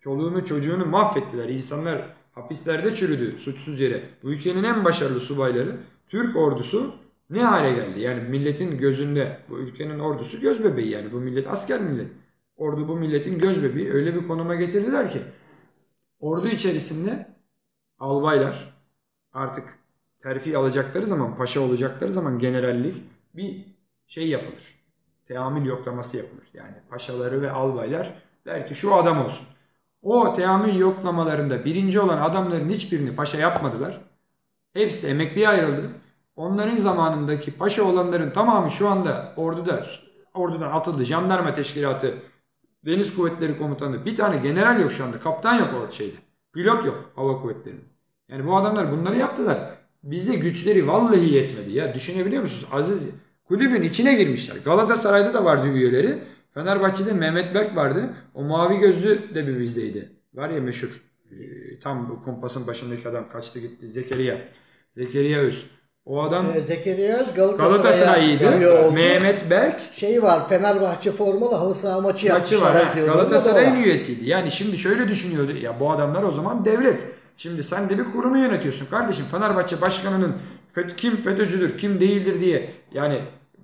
çoluğunu 0.00 0.44
çocuğunu 0.44 0.86
mahvettiler. 0.86 1.48
İnsanlar 1.48 2.02
hapislerde 2.32 2.94
çürüdü 2.94 3.38
suçsuz 3.38 3.80
yere. 3.80 4.02
Bu 4.22 4.30
ülkenin 4.32 4.64
en 4.64 4.84
başarılı 4.84 5.20
subayları 5.20 5.76
Türk 6.08 6.36
ordusu 6.36 6.94
ne 7.34 7.42
hale 7.42 7.72
geldi? 7.72 8.00
Yani 8.00 8.28
milletin 8.28 8.78
gözünde 8.78 9.38
bu 9.48 9.58
ülkenin 9.58 9.98
ordusu 9.98 10.40
göz 10.40 10.64
bebeği 10.64 10.90
yani 10.90 11.12
bu 11.12 11.20
millet 11.20 11.46
asker 11.46 11.80
millet. 11.80 12.08
Ordu 12.56 12.88
bu 12.88 12.96
milletin 12.96 13.38
göz 13.38 13.62
bebeği 13.62 13.92
öyle 13.92 14.14
bir 14.14 14.28
konuma 14.28 14.54
getirdiler 14.54 15.10
ki 15.10 15.22
ordu 16.20 16.48
içerisinde 16.48 17.26
albaylar 17.98 18.74
artık 19.32 19.78
terfi 20.22 20.58
alacakları 20.58 21.06
zaman 21.06 21.36
paşa 21.36 21.60
olacakları 21.60 22.12
zaman 22.12 22.38
generallik 22.38 22.96
bir 23.34 23.64
şey 24.06 24.28
yapılır. 24.28 24.74
Teamül 25.28 25.66
yoklaması 25.66 26.16
yapılır. 26.16 26.48
Yani 26.54 26.74
paşaları 26.90 27.42
ve 27.42 27.50
albaylar 27.50 28.22
der 28.46 28.68
ki 28.68 28.74
şu 28.74 28.94
adam 28.94 29.24
olsun. 29.24 29.46
O 30.02 30.32
teamül 30.32 30.76
yoklamalarında 30.76 31.64
birinci 31.64 32.00
olan 32.00 32.22
adamların 32.22 32.68
hiçbirini 32.68 33.16
paşa 33.16 33.38
yapmadılar. 33.38 34.00
Hepsi 34.72 35.06
emekliye 35.06 35.48
ayrıldı. 35.48 35.90
Onların 36.36 36.76
zamanındaki 36.76 37.56
paşa 37.56 37.82
olanların 37.82 38.30
tamamı 38.30 38.70
şu 38.70 38.88
anda 38.88 39.32
orduda 39.36 39.86
ordudan 40.34 40.70
atıldı. 40.70 41.04
Jandarma 41.04 41.54
teşkilatı, 41.54 42.14
Deniz 42.86 43.16
Kuvvetleri 43.16 43.58
Komutanı 43.58 44.04
bir 44.04 44.16
tane 44.16 44.36
general 44.36 44.80
yok 44.80 44.92
şu 44.92 45.04
anda. 45.04 45.20
Kaptan 45.20 45.54
yok 45.54 45.68
o 45.74 45.92
şeyde. 45.92 46.16
Pilot 46.54 46.86
yok 46.86 47.10
hava 47.16 47.42
kuvvetlerinin. 47.42 47.84
Yani 48.28 48.46
bu 48.46 48.56
adamlar 48.56 48.92
bunları 48.92 49.18
yaptılar. 49.18 49.70
Bize 50.02 50.34
güçleri 50.34 50.88
vallahi 50.88 51.34
yetmedi 51.34 51.72
ya. 51.72 51.94
Düşünebiliyor 51.94 52.42
musunuz? 52.42 52.68
Aziz 52.72 53.08
kulübün 53.44 53.82
içine 53.82 54.14
girmişler. 54.14 54.56
Galatasaray'da 54.64 55.34
da 55.34 55.44
vardı 55.44 55.68
üyeleri. 55.68 56.22
Fenerbahçe'de 56.54 57.12
Mehmet 57.12 57.54
Berk 57.54 57.76
vardı. 57.76 58.14
O 58.34 58.42
mavi 58.44 58.78
gözlü 58.78 59.34
de 59.34 59.46
bir 59.46 59.60
bizdeydi. 59.60 60.12
Var 60.34 60.50
ya 60.50 60.60
meşhur. 60.60 61.02
Ee, 61.30 61.80
tam 61.80 62.08
bu 62.08 62.24
kumpasın 62.24 62.66
başındaki 62.66 63.08
adam 63.08 63.28
kaçtı 63.28 63.60
gitti. 63.60 63.90
Zekeriya. 63.90 64.38
Zekeriya 64.96 65.40
Öz. 65.40 65.70
O 66.06 66.22
adam 66.22 66.46
E, 66.56 66.60
Zekeriya 66.60 67.16
Öz 67.16 67.34
Galatasaray'ıydı. 67.34 68.50
Mehmet 68.92 69.50
Berk 69.50 69.80
Şey 69.94 70.22
var 70.22 70.48
Fenerbahçe 70.48 71.12
formalı 71.12 71.54
halı 71.54 71.74
saha 71.74 72.00
maçı 72.00 72.06
maçı 72.06 72.26
yapmışlar. 72.26 72.74
var. 72.74 72.84
Haziran'da 72.84 73.12
da 73.18 73.22
Galatasaray'ın 73.22 73.72
var. 73.80 73.84
üyesiydi. 73.84 74.28
Yani 74.30 74.50
şimdi 74.50 74.78
şöyle 74.78 75.08
düşünüyordu. 75.08 75.52
Ya 75.62 75.80
bu 75.80 75.92
adamlar 75.92 76.22
o 76.22 76.30
zaman 76.30 76.64
devlet. 76.64 77.06
Şimdi 77.36 77.62
sen 77.62 77.88
de 77.90 77.98
bir 77.98 78.04
kurumu 78.12 78.38
yönetiyorsun 78.38 78.86
kardeşim. 78.86 79.24
Fenerbahçe 79.30 79.80
başkanının 79.80 80.32
kim 80.96 81.16
FETÖ'cüdür, 81.22 81.78
kim 81.78 82.00
değildir 82.00 82.40
diye 82.40 82.70
yani 82.92 83.20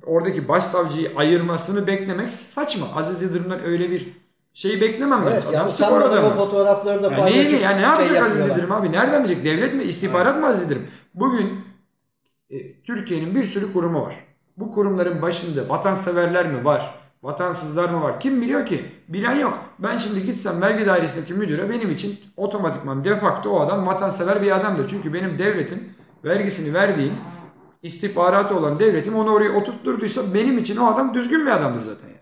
oradaki 0.07 0.49
başsavcıyı 0.49 1.11
ayırmasını 1.17 1.87
beklemek 1.87 2.33
saçma. 2.33 2.87
Aziz 2.97 3.23
Yıldırım'dan 3.23 3.65
öyle 3.65 3.91
bir 3.91 4.09
şey 4.55 4.81
beklemem 4.81 5.23
ben. 5.27 5.33
Evet 5.33 5.43
Adam 5.49 5.63
ya 5.63 5.69
spor 5.69 6.03
adamı. 6.03 6.27
o 6.27 6.31
fotoğrafları 6.31 7.03
da 7.03 7.11
Ya 7.11 7.17
paylaşıp 7.17 7.51
neyini 7.51 7.63
ya 7.65 7.71
ne 7.71 7.81
yapacak 7.83 8.07
şey 8.09 8.21
Aziz. 8.21 8.47
Yıldırım 8.47 8.73
abi? 8.73 8.93
Nereden 8.93 9.25
bilecek? 9.25 9.45
Devlet 9.45 9.75
mi? 9.75 9.83
İstihbarat 9.83 10.39
mı 10.41 10.47
Aziz 10.47 10.63
Yıldırım? 10.63 10.83
Bugün 11.15 11.70
e, 12.51 12.83
Türkiye'nin 12.83 13.35
bir 13.35 13.45
sürü 13.45 13.73
kurumu 13.73 14.03
var. 14.03 14.25
Bu 14.57 14.73
kurumların 14.73 15.23
başında 15.23 15.69
vatanseverler 15.69 16.53
mi 16.53 16.65
var? 16.65 16.95
Vatansızlar 17.23 17.89
mı 17.89 18.03
var? 18.03 18.21
Kim 18.21 18.43
biliyor 18.43 18.67
ki? 18.67 18.85
Bilen 19.09 19.35
yok. 19.35 19.59
Ben 19.79 19.97
şimdi 19.97 20.27
gitsem 20.27 20.63
vergi 20.63 20.87
dairesindeki 20.87 21.35
müdüre 21.35 21.71
benim 21.71 21.91
için 21.91 22.19
otomatikman 22.37 23.05
de 23.05 23.17
facto 23.17 23.51
o 23.51 23.61
adam 23.61 23.87
vatansever 23.87 24.43
bir 24.43 24.57
adamdır. 24.57 24.89
Çünkü 24.89 25.15
benim 25.15 25.39
devletin 25.39 25.93
vergisini 26.25 26.75
verdiğim 26.75 27.15
istihbaratı 27.83 28.57
olan 28.57 28.79
devletim 28.79 29.17
onu 29.17 29.33
oraya 29.33 29.53
oturtturduysa 29.53 30.35
benim 30.35 30.59
için 30.59 30.77
o 30.77 30.87
adam 30.87 31.15
düzgün 31.15 31.47
bir 31.47 31.51
adamdır 31.51 31.81
zaten. 31.81 32.09
Yani. 32.09 32.21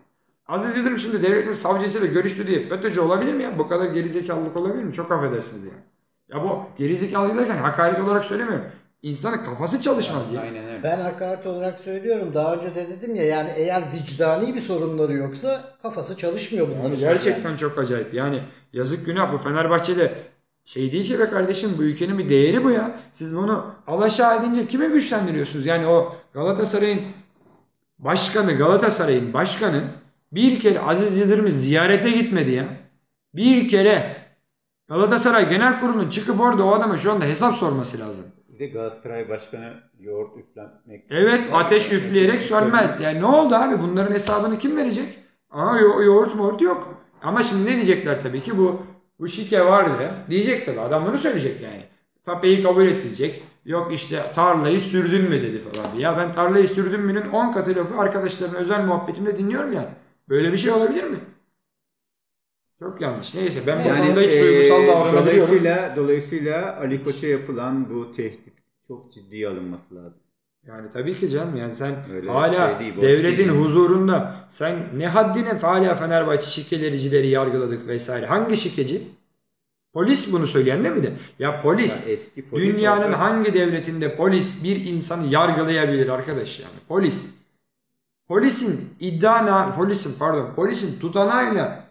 Aziz 0.48 0.76
Yıldırım 0.76 0.98
şimdi 0.98 1.22
devletin 1.22 1.52
savcısıyla 1.52 2.06
görüştü 2.06 2.46
diye 2.46 2.62
FETÖ'cü 2.62 3.00
olabilir 3.00 3.34
mi 3.34 3.42
ya? 3.42 3.58
Bu 3.58 3.68
kadar 3.68 3.86
gerizekalılık 3.86 4.56
olabilir 4.56 4.84
mi? 4.84 4.92
Çok 4.92 5.12
affedersiniz 5.12 5.64
yani. 5.64 5.82
Ya 6.28 6.44
bu 6.44 6.62
gerizekalı 6.78 7.38
derken 7.38 7.56
hakaret 7.56 8.00
olarak 8.00 8.24
söylemiyorum. 8.24 8.64
İnsanın 9.02 9.44
kafası 9.44 9.82
çalışmaz 9.82 10.32
ya. 10.32 10.40
Aynen 10.40 10.68
öyle. 10.68 10.82
Ben 10.82 11.00
hakaret 11.00 11.46
olarak 11.46 11.80
söylüyorum. 11.80 12.30
Daha 12.34 12.54
önce 12.54 12.74
de 12.74 12.88
dedim 12.88 13.14
ya 13.14 13.24
yani 13.24 13.50
eğer 13.56 13.92
vicdani 13.92 14.54
bir 14.54 14.60
sorunları 14.60 15.12
yoksa 15.14 15.76
kafası 15.82 16.16
çalışmıyor 16.16 16.68
bunların. 16.68 16.90
Abi 16.90 16.98
gerçekten 16.98 17.56
çok 17.56 17.78
acayip. 17.78 18.14
Yani 18.14 18.42
yazık 18.72 19.06
günah 19.06 19.32
bu 19.32 19.38
Fenerbahçe'de 19.38 20.14
şey 20.64 20.92
değil 20.92 21.06
ki 21.06 21.18
be 21.18 21.30
kardeşim 21.30 21.70
bu 21.78 21.82
ülkenin 21.82 22.18
bir 22.18 22.28
değeri 22.28 22.64
bu 22.64 22.70
ya. 22.70 23.00
Siz 23.12 23.36
bunu 23.36 23.74
alaşağı 23.86 24.40
edince 24.40 24.66
kime 24.66 24.86
güçlendiriyorsunuz? 24.86 25.66
Yani 25.66 25.86
o 25.86 26.16
Galatasaray'ın 26.34 27.00
başkanı 27.98 28.52
Galatasaray'ın 28.52 29.32
başkanı 29.32 29.82
bir 30.32 30.60
kere 30.60 30.80
Aziz 30.80 31.18
Yıldırım'ı 31.18 31.50
ziyarete 31.50 32.10
gitmedi 32.10 32.50
ya. 32.50 32.68
Bir 33.34 33.68
kere 33.68 34.16
Galatasaray 34.88 35.48
Genel 35.48 35.80
Kurulu'nun 35.80 36.10
çıkıp 36.10 36.40
orada 36.40 36.64
o 36.64 36.74
adama 36.74 36.96
şu 36.96 37.12
anda 37.12 37.24
hesap 37.24 37.54
sorması 37.54 37.98
lazım. 37.98 38.24
Bir 38.58 38.64
de 38.64 38.66
Galatasaray 38.72 39.28
Başkanı 39.28 39.72
yoğurt 40.00 40.30
üflenmek. 40.38 41.04
Evet 41.10 41.48
ateş 41.52 41.92
üfleyerek 41.92 42.42
sönmez. 42.42 43.00
Yani 43.00 43.20
ne 43.20 43.26
oldu 43.26 43.54
abi 43.54 43.82
bunların 43.82 44.14
hesabını 44.14 44.58
kim 44.58 44.76
verecek? 44.76 45.18
Aa 45.50 45.78
yo- 45.78 46.02
yoğurt 46.02 46.34
moğurt 46.34 46.60
yok. 46.62 46.94
Ama 47.22 47.42
şimdi 47.42 47.70
ne 47.70 47.74
diyecekler 47.74 48.20
tabii 48.22 48.42
ki 48.42 48.58
bu 48.58 48.82
bu 49.20 49.28
şike 49.28 49.64
var 49.66 49.98
diye. 49.98 50.10
Diyecek 50.30 50.66
tabii 50.66 50.80
adam 50.80 51.06
bunu 51.06 51.18
söyleyecek 51.18 51.60
yani. 51.62 51.82
Tapeyi 52.24 52.62
kabul 52.62 52.86
ettirecek. 52.86 53.42
Yok 53.64 53.92
işte 53.94 54.22
tarlayı 54.34 54.80
sürdün 54.80 55.28
mü 55.30 55.42
dedi 55.42 55.62
falan. 55.62 55.94
Ya 55.96 56.16
ben 56.18 56.32
tarlayı 56.32 56.68
sürdün 56.68 57.00
mü'nün 57.00 57.28
10 57.30 57.52
katı 57.52 57.74
lafı 57.76 57.98
arkadaşlarımın 57.98 58.58
özel 58.58 58.84
muhabbetimde 58.84 59.38
dinliyorum 59.38 59.72
yani. 59.72 59.88
Böyle 60.28 60.52
bir 60.52 60.56
şey 60.56 60.70
olabilir 60.70 61.04
mi? 61.04 61.16
Çok 62.80 63.00
yanlış. 63.00 63.34
Neyse 63.34 63.60
ben 63.66 63.78
bu 63.84 63.88
konuda 63.88 64.20
hiç 64.20 64.34
e, 64.34 64.40
duygusal 64.42 64.86
davranabiliyorum. 64.88 65.16
dolayısıyla, 65.26 65.92
dolayısıyla 65.96 66.76
Ali 66.80 67.04
Koç'a 67.04 67.26
yapılan 67.26 67.90
bu 67.90 68.12
tehdit 68.12 68.54
çok 68.88 69.12
ciddiye 69.14 69.48
alınması 69.48 69.94
lazım. 69.94 70.18
Yani 70.66 70.90
tabii 70.90 71.20
ki 71.20 71.30
canım 71.30 71.56
yani 71.56 71.74
sen 71.74 71.94
Öyle 72.14 72.30
hala 72.30 72.70
şey 72.70 72.78
değil, 72.80 72.96
devletin 73.02 73.36
değil. 73.48 73.60
huzurunda 73.60 74.34
sen 74.50 74.76
ne 74.96 75.06
haddine 75.06 75.52
hala 75.52 75.94
Fenerbahçe 75.94 76.46
şikelericileri 76.50 77.28
yargıladık 77.28 77.86
vesaire. 77.88 78.26
Hangi 78.26 78.56
şikeci? 78.56 79.02
Polis 79.92 80.32
bunu 80.32 80.46
söyleyen 80.46 80.84
değil 80.84 80.96
mi 80.96 81.02
de? 81.02 81.12
Ya 81.38 81.62
polis, 81.62 82.06
Ya 82.06 82.12
eski 82.12 82.48
polis 82.50 82.64
dünyanın 82.76 83.02
orada- 83.04 83.18
hangi 83.20 83.54
devletinde 83.54 84.16
polis 84.16 84.64
bir 84.64 84.84
insanı 84.84 85.26
yargılayabilir 85.26 86.08
arkadaş 86.08 86.60
yani? 86.60 86.72
Polis. 86.88 87.34
Polisin 88.28 88.80
iddiana, 89.00 89.74
polisin 89.76 90.14
pardon, 90.18 90.54
polisin 90.56 91.00
tutanağıyla 91.00 91.87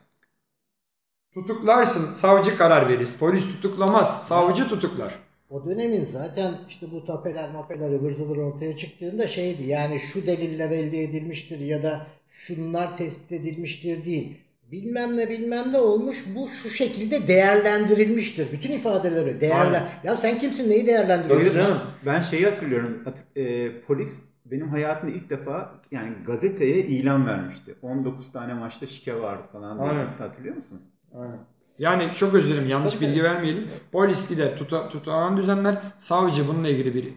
tutuklarsın, 1.42 2.14
savcı 2.16 2.58
karar 2.58 2.90
verir. 2.90 3.10
Polis 3.20 3.46
tutuklamaz, 3.56 4.28
savcı 4.28 4.68
tutuklar. 4.70 5.20
O 5.50 5.66
dönemin 5.66 6.06
zaten 6.06 6.54
işte 6.70 6.92
bu 6.92 7.06
tapeler 7.06 7.52
mapeler 7.52 7.90
ıvır 7.90 8.14
zıvır 8.14 8.38
ortaya 8.38 8.78
çıktığında 8.78 9.28
şeydi 9.28 9.64
yani 9.64 10.00
şu 10.00 10.28
deliller 10.28 10.72
elde 10.72 11.04
edilmiştir 11.04 11.60
ya 11.60 11.84
da 11.84 12.08
şunlar 12.32 12.98
tespit 12.98 13.32
edilmiştir 13.32 14.06
değil. 14.06 14.38
Bilmem 14.72 15.18
ne 15.18 15.30
bilmem 15.30 15.72
ne 15.72 15.78
olmuş 15.78 16.26
bu 16.36 16.48
şu 16.48 16.70
şekilde 16.70 17.28
değerlendirilmiştir. 17.28 18.52
Bütün 18.52 18.72
ifadeleri 18.72 19.42
değerlen. 19.42 19.74
Aynen. 19.74 19.90
Ya 20.04 20.18
sen 20.18 20.40
kimsin 20.40 20.70
neyi 20.70 20.88
değerlendiriyorsun? 20.88 21.56
Tabii. 21.60 21.80
Ben 22.06 22.20
şeyi 22.20 22.46
hatırlıyorum. 22.46 23.02
Hat- 23.06 23.38
e, 23.38 23.72
polis 23.82 24.20
benim 24.46 24.70
hayatımda 24.70 25.16
ilk 25.16 25.30
defa 25.30 25.72
yani 25.92 26.14
gazeteye 26.26 26.78
ilan 26.78 27.28
vermişti. 27.28 27.76
19 27.82 28.32
tane 28.32 28.54
maçta 28.54 28.86
şike 28.86 29.22
vardı 29.22 29.44
falan. 29.52 29.78
Hatırlıyor 30.20 30.56
musun? 30.56 30.82
Aynen. 31.16 31.40
Yani 31.80 32.12
çok 32.16 32.34
özür 32.34 32.50
dilerim 32.50 32.70
yanlış 32.70 32.94
Tabii, 32.94 33.06
bilgi 33.06 33.24
vermeyelim. 33.24 33.68
Polis 33.92 34.30
gider 34.30 34.58
tuta, 34.58 34.90
tutağan 34.90 35.38
düzenler. 35.38 35.78
Savcı 36.00 36.48
bununla 36.48 36.68
ilgili 36.70 36.96
bir 36.96 37.14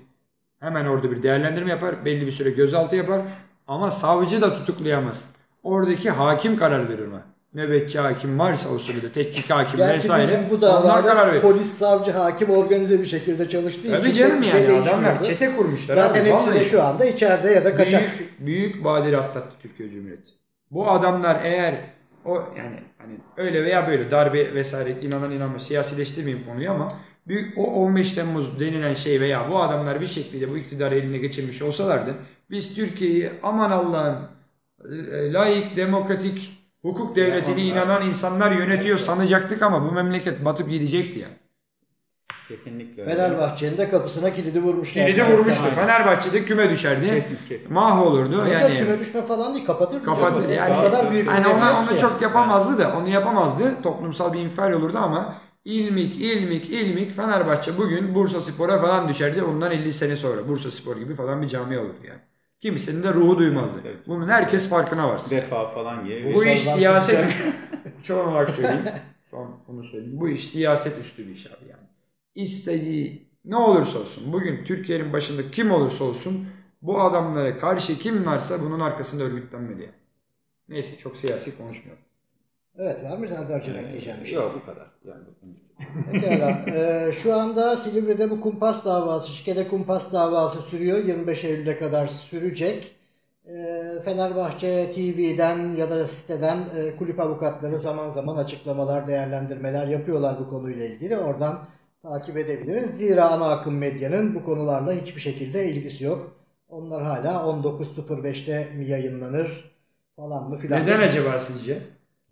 hemen 0.60 0.86
orada 0.86 1.10
bir 1.10 1.22
değerlendirme 1.22 1.70
yapar. 1.70 2.04
Belli 2.04 2.26
bir 2.26 2.30
süre 2.30 2.50
gözaltı 2.50 2.96
yapar. 2.96 3.20
Ama 3.66 3.90
savcı 3.90 4.40
da 4.40 4.54
tutuklayamaz. 4.54 5.20
Oradaki 5.62 6.10
hakim 6.10 6.56
karar 6.58 6.88
verir 6.88 7.08
ona. 7.08 7.22
Nöbetçi 7.54 7.98
hakim 7.98 8.38
varsa 8.38 8.68
o 8.74 8.78
sırada 8.78 9.12
tetkik 9.12 9.50
hakim 9.50 9.76
Gerçi 9.76 9.94
vesaire. 9.94 10.28
bizim 10.32 10.50
bu 10.50 10.66
onlar 10.66 11.02
karar 11.02 11.06
davada 11.06 11.32
verir. 11.32 11.40
polis, 11.42 11.78
savcı, 11.78 12.12
hakim 12.12 12.50
organize 12.50 13.00
bir 13.00 13.06
şekilde 13.06 13.48
çalıştığı 13.48 13.90
Tabii 13.90 14.08
için 14.08 14.22
canım 14.22 14.42
bir 14.42 14.46
şey 14.46 14.62
yani 14.62 14.82
adamlar 14.82 15.22
çete 15.22 15.56
kurmuşlar. 15.56 15.94
Zaten 15.94 16.20
abi, 16.22 16.30
hepsi 16.30 16.54
de 16.54 16.64
şu 16.64 16.82
anda 16.82 17.04
içeride 17.04 17.50
ya 17.50 17.64
da 17.64 17.74
kaçak. 17.74 18.02
Büyük, 18.18 18.40
büyük 18.46 18.84
badire 18.84 19.16
atlattı 19.16 19.56
Türkiye 19.62 19.90
Cumhuriyeti. 19.90 20.30
Bu 20.70 20.90
adamlar 20.90 21.40
eğer 21.44 21.74
O 22.24 22.34
yani 22.56 22.80
hani 22.98 23.18
öyle 23.36 23.64
veya 23.64 23.88
böyle 23.88 24.10
darbe 24.10 24.54
vesaire 24.54 24.90
inanan 25.00 25.30
inanmıyor. 25.30 25.60
Siyasileştirmeyeyim 25.60 26.46
konuyu 26.46 26.70
ama 26.70 26.88
büyük, 27.26 27.58
o 27.58 27.62
15 27.62 28.12
Temmuz 28.12 28.60
denilen 28.60 28.94
şey 28.94 29.20
veya 29.20 29.50
bu 29.50 29.62
adamlar 29.62 30.00
bir 30.00 30.06
şekilde 30.06 30.50
bu 30.50 30.58
iktidarı 30.58 30.94
eline 30.94 31.18
geçirmiş 31.18 31.62
olsalardı 31.62 32.14
biz 32.50 32.74
Türkiye'yi 32.74 33.32
aman 33.42 33.70
Allah'ım 33.70 34.28
e, 35.12 35.32
layık, 35.32 35.76
demokratik, 35.76 36.58
hukuk 36.82 37.16
devletine 37.16 37.62
inanan 37.62 38.06
insanlar 38.06 38.52
yönetiyor 38.52 38.98
sanacaktık 38.98 39.62
ama 39.62 39.84
bu 39.88 39.92
memleket 39.92 40.44
batıp 40.44 40.70
gidecekti 40.70 41.18
yani. 41.18 41.34
Kesinlikle 42.50 43.02
öyle. 43.02 43.14
Fenerbahçe'nin 43.14 43.78
de 43.78 43.88
kapısına 43.88 44.32
kilidi 44.32 44.62
vurmuşlar. 44.62 45.06
Kilidi 45.06 45.24
vurmuştu. 45.24 45.64
Fenerbahçe'de 45.74 46.44
küme 46.44 46.70
düşerdi. 46.70 47.06
Kesin, 47.06 47.38
kesin. 47.48 47.72
Mahvolurdu. 47.72 48.36
Orada 48.36 48.48
Yani 48.48 48.76
küme 48.76 48.98
düşme 48.98 49.22
falan 49.22 49.54
değil 49.54 49.66
kapatır. 49.66 50.04
Kapat 50.04 50.48
yani 50.50 50.74
o 50.78 50.82
kadar 50.82 51.10
büyük 51.10 51.26
bir 51.26 51.32
nefret 51.32 51.54
ona, 51.54 51.80
onu 51.80 51.98
çok 51.98 52.22
yapamazdı 52.22 52.78
da 52.78 52.96
onu 52.96 53.08
yapamazdı. 53.08 53.82
Toplumsal 53.82 54.32
bir 54.32 54.38
infial 54.38 54.72
olurdu 54.72 54.98
ama 54.98 55.40
ilmik 55.64 56.16
ilmik 56.16 56.70
ilmik 56.70 57.16
Fenerbahçe 57.16 57.78
bugün 57.78 58.14
Bursa 58.14 58.40
Spor'a 58.40 58.80
falan 58.80 59.08
düşerdi. 59.08 59.42
Ondan 59.42 59.72
50 59.72 59.92
sene 59.92 60.16
sonra 60.16 60.48
Bursa 60.48 60.70
Spor 60.70 60.96
gibi 60.96 61.14
falan 61.14 61.42
bir 61.42 61.48
cami 61.48 61.78
olurdu 61.78 61.98
yani. 62.08 62.20
Kimsenin 62.60 63.02
de 63.02 63.14
ruhu 63.14 63.38
duymazdı. 63.38 63.80
Bunun 64.06 64.28
herkes 64.28 64.68
farkına 64.68 65.08
varsın. 65.08 65.36
Defa 65.36 65.66
falan 65.70 66.04
gibi. 66.04 66.34
Bu 66.34 66.44
iş 66.44 66.60
siyaset 66.62 67.18
Bahçeli. 67.24 67.52
Çoğun 68.02 68.28
olarak 68.28 68.50
söyleyeyim. 68.50 68.84
Son 69.30 69.56
bunu 69.68 69.84
söyleyeyim. 69.84 70.20
Bu 70.20 70.28
iş 70.28 70.48
siyaset 70.48 70.98
üstü 71.00 71.28
bir 71.28 71.34
iş 71.34 71.46
abi 71.46 71.68
yani. 71.70 71.79
İstediği 72.34 73.26
ne 73.44 73.56
olursa 73.56 73.98
olsun 73.98 74.32
bugün 74.32 74.64
Türkiye'nin 74.64 75.12
başında 75.12 75.50
kim 75.50 75.70
olursa 75.70 76.04
olsun 76.04 76.46
bu 76.82 77.00
adamlara 77.00 77.58
karşı 77.58 77.98
kim 77.98 78.26
varsa 78.26 78.60
bunun 78.60 78.80
arkasında 78.80 79.24
örgütlenmeli. 79.24 79.90
Neyse 80.68 80.96
çok 80.98 81.16
siyasi 81.16 81.58
konuşmuyorum. 81.58 82.02
Evet 82.78 83.04
var 83.04 83.18
mı 83.18 83.28
Serdar'cığım 83.28 83.76
ekleyeceğim 83.76 84.20
bir 84.20 84.26
şey? 84.26 84.34
Yok 84.34 84.60
bu 84.62 84.66
kadar. 84.66 84.86
Yani, 85.04 85.24
Pekala. 86.12 86.50
Ee, 86.76 87.12
şu 87.12 87.34
anda 87.34 87.76
Silivri'de 87.76 88.30
bu 88.30 88.40
kumpas 88.40 88.84
davası, 88.84 89.32
şikede 89.32 89.68
kumpas 89.68 90.12
davası 90.12 90.62
sürüyor. 90.62 91.04
25 91.04 91.44
Eylül'e 91.44 91.78
kadar 91.78 92.06
sürecek. 92.06 92.96
Ee, 93.46 93.98
Fenerbahçe 94.04 94.92
TV'den 94.92 95.72
ya 95.72 95.90
da 95.90 96.06
siteden 96.06 96.58
e, 96.76 96.96
kulüp 96.96 97.20
avukatları 97.20 97.78
zaman 97.78 98.10
zaman 98.10 98.36
açıklamalar, 98.36 99.08
değerlendirmeler 99.08 99.86
yapıyorlar 99.86 100.40
bu 100.40 100.50
konuyla 100.50 100.86
ilgili. 100.86 101.16
Oradan 101.16 101.66
takip 102.02 102.36
edebiliriz. 102.36 102.90
Zira 102.90 103.28
ana 103.30 103.50
akım 103.50 103.78
medyanın 103.78 104.34
bu 104.34 104.44
konularla 104.44 104.92
hiçbir 104.92 105.20
şekilde 105.20 105.70
ilgisi 105.70 106.04
yok. 106.04 106.36
Onlar 106.68 107.02
hala 107.02 107.32
19.05'te 107.32 108.68
mi 108.76 108.86
yayınlanır 108.86 109.70
falan 110.16 110.50
mı 110.50 110.58
filan. 110.58 110.82
Neden 110.82 111.00
acaba 111.00 111.38
sizce? 111.38 111.78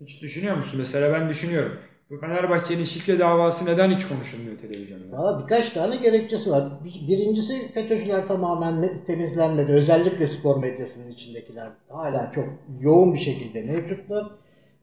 Hiç 0.01 0.23
düşünüyor 0.23 0.57
musun? 0.57 0.79
Mesela 0.81 1.13
ben 1.21 1.29
düşünüyorum. 1.29 1.73
Bu 2.11 2.19
Fenerbahçe'nin 2.21 2.85
şike 2.85 3.19
davası 3.19 3.67
neden 3.67 3.91
hiç 3.91 4.09
konuşulmuyor 4.09 4.59
televizyonda? 4.59 5.19
Valla 5.19 5.43
birkaç 5.43 5.71
tane 5.71 5.97
gerekçesi 5.97 6.51
var. 6.51 6.73
Bir- 6.85 7.09
Birincisi 7.09 7.73
FETÖ'cüler 7.75 8.29
tamamen 8.29 8.73
me- 8.75 9.05
temizlenmedi. 9.05 9.73
Özellikle 9.73 10.27
spor 10.27 10.61
medyasının 10.63 11.11
içindekiler 11.11 11.69
hala 11.89 12.33
çok 12.35 12.45
yoğun 12.81 13.15
bir 13.15 13.19
şekilde 13.19 13.63
mevcutlar. 13.63 14.27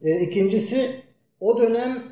E, 0.02 0.20
ikincisi 0.20 0.90
o 1.40 1.60
dönem 1.60 2.02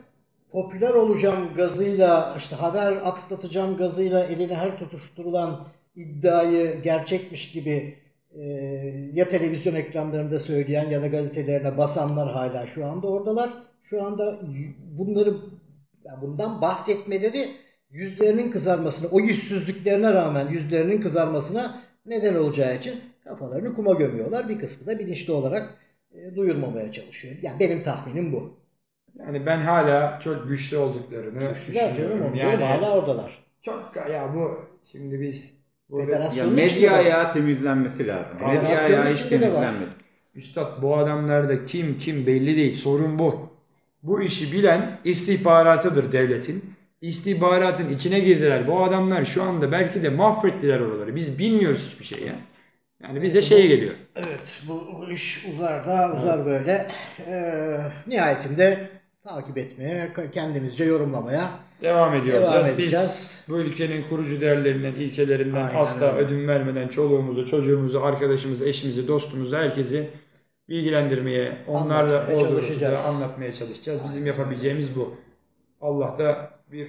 popüler 0.55 0.95
olacağım 0.95 1.49
gazıyla 1.57 2.35
işte 2.39 2.57
haber 2.57 2.93
atlatacağım 2.93 3.77
gazıyla 3.77 4.25
eline 4.25 4.55
her 4.55 4.79
tutuşturulan 4.79 5.69
iddiayı 5.97 6.83
gerçekmiş 6.83 7.53
gibi 7.53 7.95
e, 8.35 8.43
ya 9.13 9.29
televizyon 9.29 9.75
ekranlarında 9.75 10.41
söyleyen 10.41 10.91
ya 10.91 11.03
da 11.03 11.07
gazetelerine 11.07 11.79
basanlar 11.79 12.33
hala 12.33 12.67
şu 12.67 12.87
anda 12.87 13.07
oradalar. 13.07 13.51
Şu 13.83 14.03
anda 14.03 14.41
bunları 14.99 15.35
bundan 16.23 16.61
bahsetmeleri 16.61 17.49
yüzlerinin 17.91 18.51
kızarmasına, 18.51 19.09
o 19.09 19.21
yüzsüzlüklerine 19.21 20.13
rağmen 20.13 20.49
yüzlerinin 20.49 21.01
kızarmasına 21.01 21.83
neden 22.07 22.35
olacağı 22.35 22.77
için 22.77 23.01
kafalarını 23.25 23.75
kuma 23.75 23.93
gömüyorlar. 23.93 24.49
Bir 24.49 24.59
kısmı 24.59 24.87
da 24.87 24.99
bilinçli 24.99 25.33
olarak 25.33 25.75
e, 26.13 26.37
duyurmamaya 26.37 26.93
çalışıyor. 26.93 27.35
Yani 27.43 27.61
benim 27.61 27.83
tahminim 27.83 28.33
bu. 28.33 28.64
Yani 29.19 29.47
ben 29.47 29.61
hala 29.61 30.21
çok 30.21 30.49
güçlü 30.49 30.77
olduklarını 30.77 31.49
Güçlüler 31.49 31.81
canım 31.81 31.93
düşünüyorum. 31.93 32.27
onu 32.31 32.37
Yani 32.37 32.65
hala 32.65 32.99
oradalar. 32.99 33.45
çok 33.63 33.93
ya 34.13 34.35
bu 34.35 34.61
şimdi 34.93 35.21
biz 35.21 35.65
ya 36.35 36.47
medya 36.47 36.93
ayağı 36.93 37.33
temizlenmesi 37.33 38.07
lazım. 38.07 38.37
Medya 38.47 38.79
ayağı 38.81 39.13
hiç 39.13 39.23
temizlenmedi. 39.23 39.91
Üstad 40.35 40.83
bu 40.83 40.97
adamlarda 40.97 41.67
kim 41.67 41.99
kim 41.99 42.27
belli 42.27 42.57
değil. 42.57 42.73
Sorun 42.75 43.19
bu. 43.19 43.49
Bu 44.03 44.23
işi 44.23 44.53
bilen 44.53 44.99
istihbaratıdır 45.05 46.13
devletin. 46.13 46.75
İstihbaratın 47.01 47.89
içine 47.89 48.21
girdiler. 48.21 48.67
Bu 48.67 48.85
adamlar 48.85 49.25
şu 49.25 49.43
anda 49.43 49.73
belki 49.73 50.03
de 50.03 50.09
mahvettiler 50.09 50.81
oraları. 50.81 51.17
Biz 51.17 51.39
bilmiyoruz 51.39 51.87
hiçbir 51.91 52.05
şey 52.05 52.27
ya. 52.27 52.35
Yani 53.03 53.23
bize 53.23 53.43
şey 53.43 53.69
geliyor. 53.69 53.95
Evet 54.17 54.63
bu, 54.69 55.11
iş 55.11 55.45
uzar 55.55 55.87
da 55.87 56.17
uzar 56.17 56.47
böyle. 56.47 56.87
Ee, 57.27 57.79
nihayetinde 58.07 58.79
takip 59.25 59.59
etmeye, 59.59 60.13
kendimizce 60.35 60.85
yorumlamaya 60.85 61.51
Devam 61.83 62.15
ediyor 62.15 62.35
Devam 62.37 62.45
olacağız. 62.49 62.69
edeceğiz. 62.71 63.05
Biz 63.05 63.45
bu 63.49 63.59
ülkenin 63.59 64.09
kurucu 64.09 64.41
değerlerinden, 64.41 64.93
ilkelerinden 64.95 65.65
Aynen 65.67 65.81
asla 65.81 66.13
öyle. 66.13 66.27
ödün 66.27 66.49
vermeden 66.49 66.89
çoluğumuzu, 66.89 67.47
çocuğumuzu, 67.47 68.01
arkadaşımızı, 68.01 68.69
eşimizi, 68.69 69.09
dostumuzu, 69.09 69.57
herkesi 69.57 70.11
bilgilendirmeye, 70.69 71.59
onlarla 71.69 72.17
Anlatmaya 72.19 72.39
olduğu 72.39 72.49
çalışacağız. 72.49 73.05
anlatmaya 73.07 73.53
çalışacağız. 73.53 74.01
Bizim 74.05 74.27
yapabileceğimiz 74.27 74.97
bu. 74.97 75.15
Allah 75.81 76.17
da 76.19 76.51
bir 76.73 76.89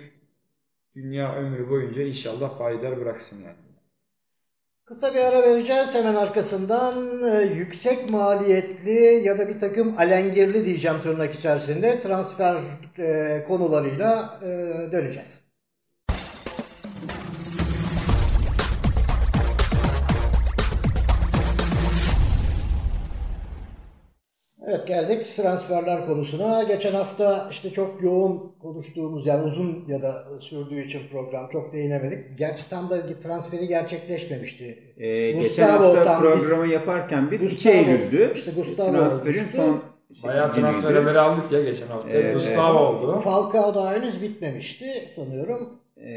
dünya 0.95 1.35
ömrü 1.35 1.69
boyunca 1.69 2.01
inşallah 2.03 2.57
payidar 2.57 3.01
bıraksın 3.01 3.37
yani. 3.43 3.55
Kısa 4.85 5.13
bir 5.13 5.19
ara 5.19 5.43
vereceğiz. 5.43 5.95
Hemen 5.95 6.15
arkasından 6.15 7.23
e, 7.23 7.41
yüksek 7.41 8.09
maliyetli 8.09 9.21
ya 9.23 9.39
da 9.39 9.47
bir 9.47 9.59
takım 9.59 9.97
alengirli 9.97 10.65
diyeceğim 10.65 11.01
tırnak 11.01 11.35
içerisinde 11.35 11.99
transfer 11.99 12.55
e, 12.97 13.43
konularıyla 13.47 14.39
e, 14.41 14.47
döneceğiz. 14.91 15.44
Evet 24.67 24.87
geldik 24.87 25.25
transferler 25.35 26.05
konusuna. 26.05 26.63
Geçen 26.63 26.91
hafta 26.93 27.47
işte 27.51 27.69
çok 27.69 28.03
yoğun 28.03 28.51
konuştuğumuz 28.61 29.25
yani 29.25 29.43
uzun 29.43 29.85
ya 29.87 30.01
da 30.01 30.23
sürdüğü 30.41 30.85
için 30.85 31.01
program 31.11 31.49
çok 31.51 31.73
değinemedik. 31.73 32.37
Gerçi 32.37 32.69
tam 32.69 32.89
da 32.89 33.19
transferi 33.23 33.67
gerçekleşmemişti. 33.67 34.93
Ee, 34.97 35.31
geçen 35.31 35.69
hafta 35.69 36.19
programı 36.19 36.63
biz- 36.63 36.71
yaparken 36.71 37.31
biz 37.31 37.43
2 37.43 37.55
Gustavo- 37.55 37.73
Eylül'dü. 37.73 38.31
işte 38.35 38.51
Gustavo 38.51 38.91
transferin 38.91 39.37
olmuştu. 39.39 39.57
son 39.57 39.81
Bayağı 40.23 40.51
günüydü. 40.51 40.61
transfer 40.71 40.95
haberi 40.95 41.19
aldık 41.19 41.51
ya 41.51 41.63
geçen 41.63 41.87
hafta. 41.87 42.09
Evet, 42.09 42.33
Gustavo 42.33 42.79
oldu. 42.79 43.19
Falcao 43.21 43.75
daha 43.75 43.93
henüz 43.95 44.21
bitmemişti 44.21 44.85
sanıyorum. 45.15 45.69
Ee, 45.97 46.09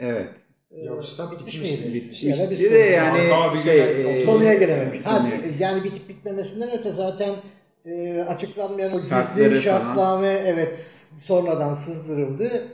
evet. 0.00 0.28
Ee, 0.70 0.84
Yoksa 0.84 1.30
bitmiş 1.30 1.54
bitmişti, 1.54 1.84
miydi? 1.88 1.94
bitmişti 1.94 2.28
da 2.30 2.50
biz 2.50 2.60
de 2.72 2.78
yani 2.78 3.58
şey, 3.64 4.22
e, 4.22 4.24
Konuya 4.24 4.54
gelememiş. 4.54 4.98
Ha, 5.04 5.26
yani 5.58 5.84
bitip 5.84 6.08
bitmemesinden 6.08 6.70
öte 6.78 6.90
zaten 6.92 7.34
e, 7.86 8.20
açıklanmayan 8.28 8.92
o 8.92 8.94
gizli 8.94 9.10
şartname 9.62 10.42
evet 10.46 10.76
sonradan 11.22 11.74
sızdırıldı. 11.74 12.68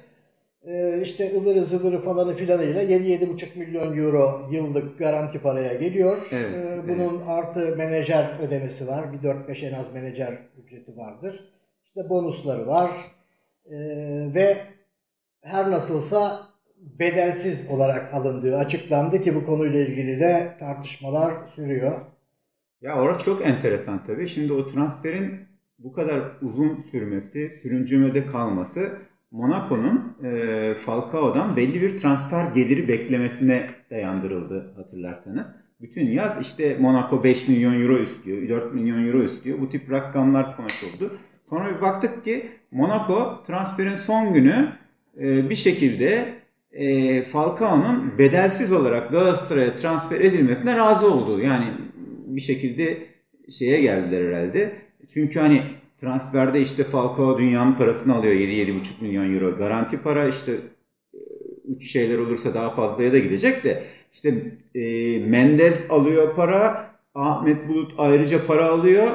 E, 0.66 1.00
işte 1.02 1.36
ıvırı 1.36 1.64
zıvırı 1.64 2.02
falanı 2.02 2.34
filanıyla 2.34 2.82
7-7,5 2.82 3.58
milyon 3.58 3.96
euro 3.96 4.48
yıllık 4.50 4.98
garanti 4.98 5.38
paraya 5.38 5.74
geliyor. 5.74 6.28
Evet, 6.32 6.54
E, 6.54 6.88
bunun 6.88 7.26
artı 7.26 7.76
menajer 7.76 8.38
ödemesi 8.42 8.88
var. 8.88 9.12
Bir 9.12 9.18
4-5 9.18 9.66
en 9.68 9.72
az 9.74 9.92
menajer 9.94 10.38
ücreti 10.64 10.96
vardır. 10.96 11.52
İşte 11.84 12.08
bonusları 12.08 12.66
var. 12.66 12.90
E, 13.66 13.76
ve 14.34 14.56
her 15.42 15.70
nasılsa 15.70 16.40
bedelsiz 16.76 17.70
olarak 17.70 18.14
alındığı 18.14 18.56
açıklandı 18.56 19.22
ki 19.22 19.34
bu 19.34 19.46
konuyla 19.46 19.80
ilgili 19.80 20.20
de 20.20 20.56
tartışmalar 20.60 21.32
sürüyor. 21.56 22.00
Ya 22.82 23.00
orası 23.00 23.24
çok 23.24 23.46
enteresan 23.46 24.04
tabii. 24.04 24.28
Şimdi 24.28 24.52
o 24.52 24.66
transferin 24.66 25.34
bu 25.78 25.92
kadar 25.92 26.22
uzun 26.42 26.84
sürmesi, 26.90 27.50
sürüncümede 27.62 28.26
kalması 28.26 28.92
Monaco'nun 29.30 30.16
e, 30.24 30.70
Falcao'dan 30.70 31.56
belli 31.56 31.82
bir 31.82 31.98
transfer 31.98 32.46
geliri 32.46 32.88
beklemesine 32.88 33.70
dayandırıldı 33.90 34.72
hatırlarsanız. 34.76 35.46
Bütün 35.80 36.06
yaz 36.06 36.32
işte 36.40 36.76
Monaco 36.80 37.24
5 37.24 37.48
milyon 37.48 37.80
euro 37.80 37.98
istiyor, 37.98 38.48
4 38.48 38.74
milyon 38.74 39.06
euro 39.06 39.22
istiyor. 39.22 39.60
Bu 39.60 39.68
tip 39.68 39.90
rakamlar 39.90 40.56
konuşuldu. 40.56 41.18
Sonra 41.50 41.76
bir 41.76 41.80
baktık 41.80 42.24
ki 42.24 42.50
Monaco 42.70 43.42
transferin 43.46 43.96
son 43.96 44.32
günü 44.32 44.68
e, 45.18 45.50
bir 45.50 45.54
şekilde 45.54 46.34
e, 46.72 47.22
Falcao'nun 47.24 48.18
bedelsiz 48.18 48.72
olarak 48.72 49.10
Galatasaray'a 49.10 49.76
transfer 49.76 50.20
edilmesine 50.20 50.76
razı 50.76 51.14
oldu. 51.14 51.40
Yani 51.40 51.66
bir 52.26 52.40
şekilde 52.40 53.06
şeye 53.58 53.80
geldiler 53.80 54.28
herhalde. 54.28 54.72
Çünkü 55.14 55.40
hani 55.40 55.62
transferde 56.00 56.60
işte 56.60 56.84
Falcao 56.84 57.38
dünyanın 57.38 57.74
parasını 57.74 58.14
alıyor 58.14 58.34
7-7,5 58.34 58.80
milyon 59.00 59.34
euro. 59.34 59.56
Garanti 59.58 60.02
para 60.02 60.28
işte 60.28 60.52
e, 61.14 61.18
uç 61.64 61.92
şeyler 61.92 62.18
olursa 62.18 62.54
daha 62.54 62.70
fazlaya 62.70 63.12
da 63.12 63.18
gidecek 63.18 63.64
de 63.64 63.84
işte 64.12 64.52
e, 64.74 64.80
Mendes 65.18 65.90
alıyor 65.90 66.34
para, 66.36 66.90
Ahmet 67.14 67.68
Bulut 67.68 67.94
ayrıca 67.98 68.46
para 68.46 68.66
alıyor, 68.66 69.10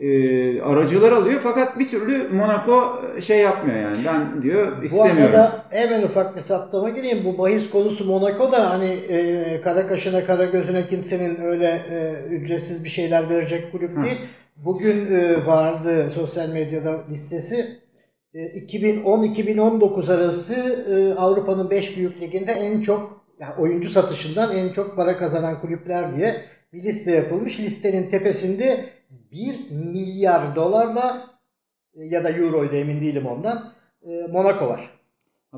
e, 0.00 0.60
aracılar 0.62 1.12
alıyor 1.12 1.40
fakat 1.42 1.78
bir 1.78 1.88
türlü 1.88 2.28
Monaco 2.28 3.02
şey 3.20 3.38
yapmıyor 3.38 3.78
yani 3.78 4.04
ben 4.06 4.42
diyor 4.42 4.80
Bu 4.80 4.84
istemiyorum. 4.84 5.22
arada 5.22 5.64
hemen 5.70 6.02
ufak 6.02 6.36
bir 6.36 6.40
saptama 6.40 6.88
gireyim. 6.88 7.24
Bu 7.24 7.38
bahis 7.38 7.70
konusu 7.70 8.04
Monaco'da 8.04 8.70
hani 8.70 8.90
e, 8.90 9.60
kara 9.60 9.86
kaşına 9.86 10.24
kara 10.24 10.44
gözüne 10.44 10.86
kimsenin 10.86 11.40
öyle 11.42 11.80
e, 11.90 12.14
ücretsiz 12.34 12.84
bir 12.84 12.88
şeyler 12.88 13.30
verecek 13.30 13.72
kulüp 13.72 14.04
değil. 14.04 14.18
Bugün 14.56 15.14
e, 15.16 15.46
vardı 15.46 16.10
sosyal 16.14 16.48
medyada 16.48 17.04
listesi. 17.10 17.66
E, 18.34 18.38
2010-2019 18.38 20.14
arası 20.14 20.54
e, 20.90 21.20
Avrupa'nın 21.20 21.70
5 21.70 21.96
büyük 21.96 22.20
liginde 22.20 22.52
en 22.52 22.80
çok 22.80 23.24
yani 23.40 23.54
oyuncu 23.58 23.90
satışından 23.90 24.56
en 24.56 24.72
çok 24.72 24.96
para 24.96 25.16
kazanan 25.18 25.60
kulüpler 25.60 26.16
diye 26.16 26.34
bir 26.72 26.82
liste 26.82 27.10
yapılmış. 27.10 27.60
Listenin 27.60 28.10
tepesinde 28.10 28.76
1 29.32 29.70
milyar 29.70 30.56
dolarla 30.56 31.20
e, 31.96 32.04
ya 32.04 32.24
da 32.24 32.30
euroydu 32.30 32.74
emin 32.76 33.00
değilim 33.00 33.26
ondan. 33.26 33.72
e, 34.02 34.26
Monaco 34.32 34.68
var. 34.68 34.90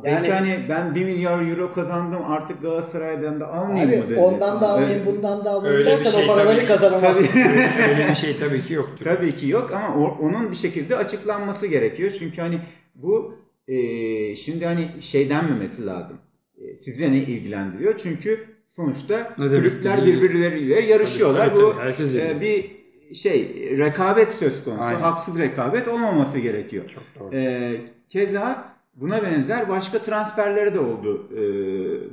Belki 0.05 0.31
Yani- 0.31 0.51
hani 0.51 0.69
ben 0.69 0.95
1 0.95 1.05
milyar 1.05 1.49
euro 1.51 1.73
kazandım 1.73 2.23
artık 2.31 2.63
Galatasaray'dan 2.63 3.41
da 3.41 3.53
almayayım 3.53 3.91
mı 3.99 4.05
Abi 4.05 4.11
dedi. 4.11 4.21
ondan 4.21 4.61
da 4.61 4.81
Evet. 4.87 5.07
bundan 5.07 5.45
da 5.45 5.65
bir 5.65 5.87
dersen 5.87 6.11
şey 6.11 6.25
o 6.25 6.27
paraları 6.27 6.49
tabii 6.57 6.61
ki. 6.61 6.67
kazanamazsın. 6.67 7.39
Öyle 7.91 8.07
bir 8.11 8.15
şey 8.15 8.37
tabii 8.37 8.63
ki 8.63 8.73
yoktur. 8.75 9.05
Tabii 9.05 9.37
ki 9.37 9.49
yok 9.49 9.73
ama 9.73 9.97
o- 9.97 10.19
onun 10.27 10.51
bir 10.51 10.57
şekilde 10.57 10.97
açıklanması 10.97 11.67
gerekiyor. 11.67 12.11
Çünkü 12.19 12.41
hani 12.43 12.61
bu 12.95 13.35
e, 13.69 13.77
şimdi 14.35 14.67
hani 14.67 14.89
şey 15.01 15.31
denmemesi 15.31 15.87
lazım. 15.87 16.19
E, 16.59 16.77
sizi 16.79 17.13
ne 17.13 17.17
ilgilendiriyor? 17.19 17.97
Çünkü 17.97 18.45
sonuçta 18.77 19.17
Ne 19.39 19.49
kulüpler 19.49 20.07
birbirleriyle 20.07 20.81
yarışıyorlar. 20.81 21.47
Tabii, 21.49 21.55
tabii, 21.55 21.65
bu 21.67 21.73
tabii. 21.73 21.81
Herkes 21.89 22.15
e, 22.15 22.41
bir 22.41 22.77
şey 23.15 23.71
rekabet 23.79 24.33
söz 24.35 24.65
konusu. 24.65 24.83
Aynen. 24.83 25.01
Haksız 25.01 25.39
rekabet 25.39 25.89
olmaması 25.89 26.39
gerekiyor. 26.39 26.85
Çok 26.95 27.05
doğru. 27.21 27.37
E, 27.37 27.77
keza 28.09 28.65
buna 28.95 29.23
benzer 29.23 29.69
başka 29.69 29.99
transferleri 29.99 30.75
de 30.75 30.81
oldu 30.81 31.29
e, 31.33 31.43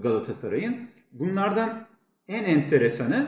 Galatasaray'ın. 0.02 0.78
Bunlardan 1.12 1.86
en 2.28 2.44
enteresanı 2.44 3.28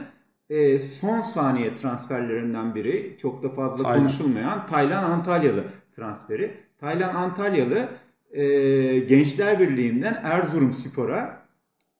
e, 0.50 0.80
son 0.80 1.22
saniye 1.22 1.76
transferlerinden 1.76 2.76
biri 2.76 3.16
çok 3.22 3.44
da 3.44 3.50
fazla 3.50 3.84
Taylan. 3.84 4.00
konuşulmayan 4.00 4.68
Taylan 4.68 5.04
Antalyalı 5.04 5.64
transferi. 5.96 6.52
Taylan 6.80 7.16
Antalyalı 7.16 7.88
e, 8.32 8.44
Gençler 9.00 9.60
Birliği'nden 9.60 10.20
Erzurum 10.24 10.74
Spor'a 10.74 11.46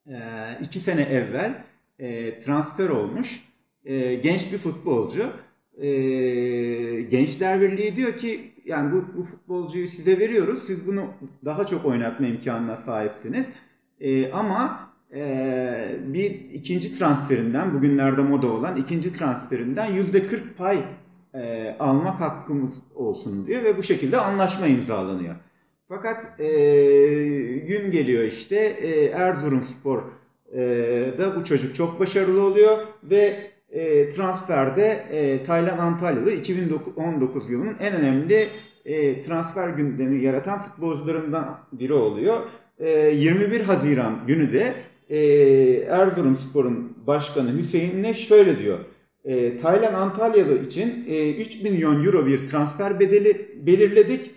e, 0.06 0.14
iki 0.62 0.80
sene 0.80 1.02
evvel 1.02 1.64
e, 1.98 2.40
transfer 2.40 2.88
olmuş 2.88 3.44
e, 3.84 4.14
genç 4.14 4.52
bir 4.52 4.58
futbolcu. 4.58 5.30
E, 5.76 5.88
Gençler 7.02 7.60
Birliği 7.60 7.96
diyor 7.96 8.16
ki 8.16 8.52
yani 8.64 8.92
bu, 8.92 9.18
bu 9.18 9.24
futbolcuyu 9.24 9.88
size 9.88 10.18
veriyoruz. 10.18 10.62
Siz 10.66 10.86
bunu 10.86 11.06
daha 11.44 11.66
çok 11.66 11.84
oynatma 11.84 12.26
imkanına 12.26 12.76
sahipsiniz. 12.76 13.46
E, 14.00 14.32
ama 14.32 14.90
e, 15.14 15.96
bir 16.06 16.30
ikinci 16.30 16.98
transferinden 16.98 17.74
bugünlerde 17.74 18.20
moda 18.20 18.46
olan 18.46 18.76
ikinci 18.76 19.12
transferinden 19.12 19.92
yüzde 19.92 20.26
40 20.26 20.58
pay 20.58 20.84
e, 21.34 21.76
almak 21.78 22.20
hakkımız 22.20 22.82
olsun 22.94 23.46
diyor 23.46 23.64
ve 23.64 23.78
bu 23.78 23.82
şekilde 23.82 24.18
anlaşma 24.18 24.66
imzalanıyor. 24.66 25.34
Fakat 25.88 26.40
e, 26.40 26.46
gün 27.58 27.90
geliyor 27.90 28.24
işte 28.24 28.56
e, 28.56 29.04
Erzurumspor 29.04 30.02
e, 30.52 30.58
da 31.18 31.36
bu 31.36 31.44
çocuk 31.44 31.74
çok 31.74 32.00
başarılı 32.00 32.42
oluyor 32.42 32.78
ve 33.02 33.50
e, 33.68 34.08
transferde 34.08 35.06
e, 35.10 35.42
Taylan 35.42 35.78
Antalyalı 35.78 36.32
2019 36.32 37.50
yılının 37.50 37.76
en 37.80 37.94
önemli 37.94 38.48
e, 38.84 39.20
transfer 39.20 39.68
gündemi 39.68 40.22
yaratan 40.22 40.62
futbolcularından 40.62 41.58
biri 41.72 41.92
oluyor. 41.92 42.40
E, 42.78 42.88
21 42.88 43.60
Haziran 43.60 44.26
günü 44.26 44.52
de 44.52 44.74
e, 45.08 45.18
Erzurumspor'un 45.88 46.96
başkanı 47.06 47.58
Hüseyin 47.58 48.02
ne 48.02 48.14
şöyle 48.14 48.58
diyor. 48.58 48.78
E, 49.24 49.56
Taylan 49.56 49.94
Antalyalı 49.94 50.64
için 50.66 51.04
e, 51.08 51.34
3 51.40 51.62
milyon 51.62 52.04
euro 52.04 52.26
bir 52.26 52.46
transfer 52.46 53.00
bedeli 53.00 53.50
belirledik 53.66 54.30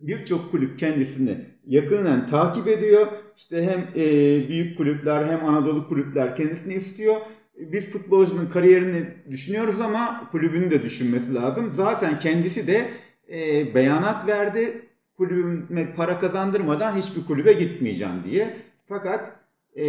birçok 0.00 0.50
kulüp 0.50 0.78
kendisini 0.78 1.38
yakından 1.66 2.26
takip 2.26 2.68
ediyor. 2.68 3.06
İşte 3.36 3.62
hem 3.62 4.02
e, 4.02 4.04
büyük 4.48 4.76
kulüpler 4.76 5.24
hem 5.24 5.44
Anadolu 5.44 5.88
kulüpler 5.88 6.36
kendisini 6.36 6.74
istiyor. 6.74 7.16
Biz 7.56 7.90
futbolcunun 7.90 8.46
kariyerini 8.46 9.06
düşünüyoruz 9.30 9.80
ama 9.80 10.28
kulübünü 10.30 10.70
de 10.70 10.82
düşünmesi 10.82 11.34
lazım. 11.34 11.70
Zaten 11.72 12.18
kendisi 12.18 12.66
de 12.66 12.90
e, 13.28 13.74
beyanat 13.74 14.26
verdi. 14.26 14.82
Kulübüme 15.16 15.94
para 15.94 16.20
kazandırmadan 16.20 16.96
hiçbir 16.96 17.24
kulübe 17.24 17.52
gitmeyeceğim 17.52 18.24
diye. 18.24 18.56
Fakat 18.88 19.36
e, 19.76 19.84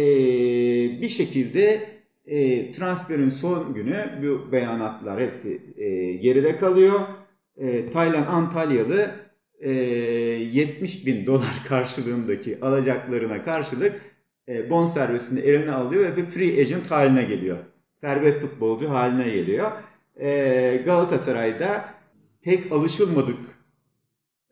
bir 1.00 1.08
şekilde 1.08 1.88
e, 2.26 2.72
transferin 2.72 3.30
son 3.30 3.74
günü 3.74 4.18
bu 4.22 4.52
beyanatlar 4.52 5.20
hepsi 5.20 5.62
e, 5.76 6.12
geride 6.12 6.56
kalıyor. 6.56 7.00
E, 7.56 7.90
Taylan 7.90 8.26
Antalyalı 8.26 9.10
e, 9.60 9.70
70 9.72 11.06
bin 11.06 11.26
dolar 11.26 11.62
karşılığındaki 11.68 12.58
alacaklarına 12.60 13.44
karşılık 13.44 14.00
e, 14.48 14.70
bonservisini 14.70 15.40
eline 15.40 15.72
alıyor 15.72 16.16
ve 16.16 16.24
free 16.24 16.60
agent 16.60 16.90
haline 16.90 17.24
geliyor. 17.24 17.58
Serbest 18.00 18.40
futbolcu 18.40 18.90
haline 18.90 19.30
geliyor. 19.30 19.72
E, 20.16 20.82
Galatasaray'da 20.84 21.84
tek 22.42 22.72
alışılmadık 22.72 23.38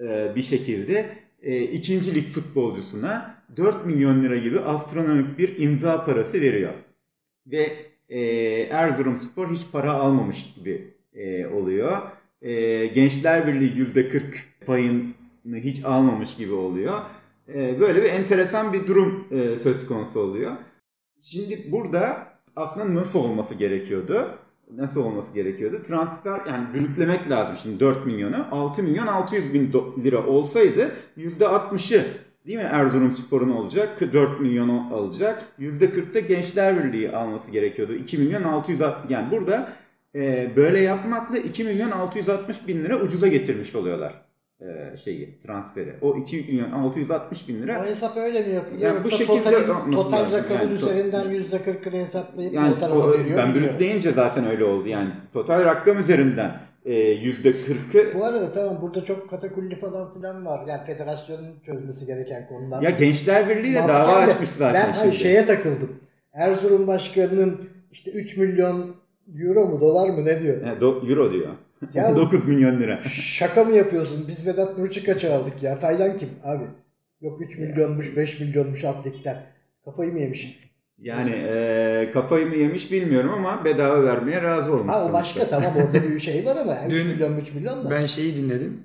e, 0.01 0.32
bir 0.36 0.43
şekilde 0.43 1.18
e, 1.43 1.62
ikinci 1.62 2.14
lig 2.14 2.24
futbolcusuna 2.24 3.43
4 3.57 3.86
milyon 3.86 4.22
lira 4.24 4.36
gibi 4.36 4.61
astronomik 4.61 5.38
bir 5.38 5.59
imza 5.59 6.05
parası 6.05 6.40
veriyor. 6.40 6.72
Ve 7.47 7.76
e, 8.09 8.20
Erzurumspor 8.62 9.51
hiç 9.55 9.62
para 9.72 9.93
almamış 9.93 10.55
gibi 10.55 10.95
oluyor. 11.55 12.03
Gençler 12.95 13.47
Birliği 13.47 13.84
%40 13.84 14.22
payını 14.66 15.57
hiç 15.57 15.84
almamış 15.84 16.36
gibi 16.36 16.53
oluyor. 16.53 17.01
E, 17.49 17.80
böyle 17.80 18.03
bir 18.03 18.09
enteresan 18.09 18.72
bir 18.72 18.86
durum 18.86 19.28
e, 19.30 19.59
söz 19.59 19.86
konusu 19.86 20.20
oluyor. 20.20 20.53
Şimdi 21.22 21.72
burada 21.72 22.26
aslında 22.57 22.95
nasıl 22.95 23.18
olması 23.18 23.55
gerekiyordu? 23.55 24.28
Nasıl 24.76 25.05
olması 25.05 25.34
gerekiyordu? 25.34 25.82
Transfer 25.82 26.47
yani 26.47 26.74
bürütlemek 26.74 27.30
lazım 27.30 27.57
şimdi 27.62 27.80
4 27.80 28.07
milyonu. 28.07 28.47
6 28.51 28.82
milyon 28.82 29.07
600 29.07 29.55
bin 29.55 29.72
lira 30.05 30.26
olsaydı 30.26 30.93
%60'ı 31.18 32.05
değil 32.47 32.59
mi 32.59 32.64
Erzurumspor'un 32.64 33.51
olacak? 33.51 34.01
4 34.12 34.40
milyonu 34.40 34.95
alacak. 34.95 35.45
%40'da 35.59 36.20
Gençler 36.20 36.84
Birliği 36.84 37.11
alması 37.11 37.51
gerekiyordu. 37.51 37.95
2 37.95 38.18
milyon 38.18 38.43
600 38.43 38.80
yani 39.09 39.30
burada 39.30 39.72
e, 40.14 40.53
böyle 40.57 40.80
yapmakla 40.80 41.38
2 41.38 41.64
milyon 41.64 41.90
660 41.90 42.68
bin 42.68 42.84
lira 42.84 43.01
ucuza 43.01 43.28
getirmiş 43.28 43.74
oluyorlar 43.74 44.22
e, 44.68 44.96
şeyi 44.96 45.38
transferi. 45.46 45.92
O 46.02 46.16
2 46.16 46.36
milyon 46.36 46.70
660 46.72 47.48
bin 47.48 47.62
lira 47.62 47.80
O 47.82 47.84
hesap 47.86 48.16
öyle 48.16 48.40
mi 48.46 48.54
yapılıyor? 48.54 48.82
Yani 48.94 49.04
bu 49.04 49.10
şekilde 49.10 49.42
total, 49.42 49.92
total 49.92 50.32
rakamın 50.32 50.60
Yani 50.62 50.74
üzerinden 50.74 51.24
%40'ını 51.26 51.92
hesaplayıp 52.00 52.54
yani 52.54 52.74
o 52.74 52.78
tarafa 52.80 52.98
o, 52.98 53.10
veriyor. 53.12 53.38
ben 53.38 53.48
gidiyor. 53.52 53.64
bürütleyince 53.68 54.10
zaten 54.10 54.46
öyle 54.50 54.64
oldu. 54.64 54.88
Yani 54.88 55.10
total 55.32 55.64
rakam 55.64 55.98
üzerinden 55.98 56.60
e, 56.84 56.92
%40'ı 57.16 58.14
Bu 58.14 58.24
arada 58.24 58.52
tamam 58.52 58.78
burada 58.82 59.04
çok 59.04 59.30
katakulli 59.30 59.76
falan 59.80 60.14
filan 60.14 60.46
var. 60.46 60.66
Yani 60.66 60.84
federasyonun 60.86 61.54
çözmesi 61.66 62.06
gereken 62.06 62.48
konular. 62.48 62.82
ya 62.82 62.90
Gençler 62.90 63.48
Birliği 63.48 63.74
de 63.74 63.78
dava 63.88 64.12
açmış 64.12 64.48
zaten 64.48 64.86
Ben 64.88 64.92
şimdi. 65.02 65.16
şeye 65.16 65.46
takıldım. 65.46 65.90
Erzurum 66.34 66.86
Başkanı'nın 66.86 67.60
işte 67.92 68.10
3 68.10 68.36
milyon 68.36 68.94
euro 69.40 69.66
mu 69.66 69.80
dolar 69.80 70.08
mı 70.08 70.24
ne 70.24 70.40
diyor? 70.42 70.66
Yani 70.66 70.78
do- 70.78 71.10
euro 71.10 71.32
diyor. 71.32 71.48
Ya- 71.95 72.16
9 72.16 72.49
milyon 72.49 72.80
lira. 72.80 73.03
Şaka 73.09 73.64
mı 73.64 73.72
yapıyorsun? 73.72 74.24
Biz 74.28 74.47
Vedat 74.47 74.78
Muriç'i 74.78 75.05
kaça 75.05 75.35
aldık 75.35 75.62
ya? 75.62 75.78
Taylan 75.78 76.16
kim 76.16 76.28
abi? 76.45 76.64
Yok 77.20 77.41
3 77.41 77.59
milyonmuş 77.59 78.16
5 78.16 78.41
milyonmuş 78.41 78.85
atletten. 78.85 79.43
Kafayı 79.85 80.12
mı 80.12 80.18
yemiş? 80.20 80.59
Yani 80.99 81.30
e, 81.30 82.11
kafayı 82.14 82.47
mı 82.47 82.55
yemiş 82.57 82.93
bilmiyorum 82.93 83.30
ama 83.35 83.64
bedava 83.64 84.05
vermeye 84.05 84.43
razı 84.43 84.72
olmuş. 84.74 84.95
Ha 84.95 84.99
o 84.99 85.09
sonuçta. 85.09 85.12
başka 85.12 85.49
tamam 85.49 85.72
orada 85.76 86.03
bir 86.03 86.18
şey 86.20 86.47
var 86.47 86.57
ama 86.57 86.76
3 86.87 86.93
Dün- 86.93 87.07
milyon 87.07 87.37
3 87.37 87.53
milyon 87.55 87.85
da. 87.85 87.91
Ben 87.91 88.07
şeyi 88.07 88.37
dinledim. 88.37 88.83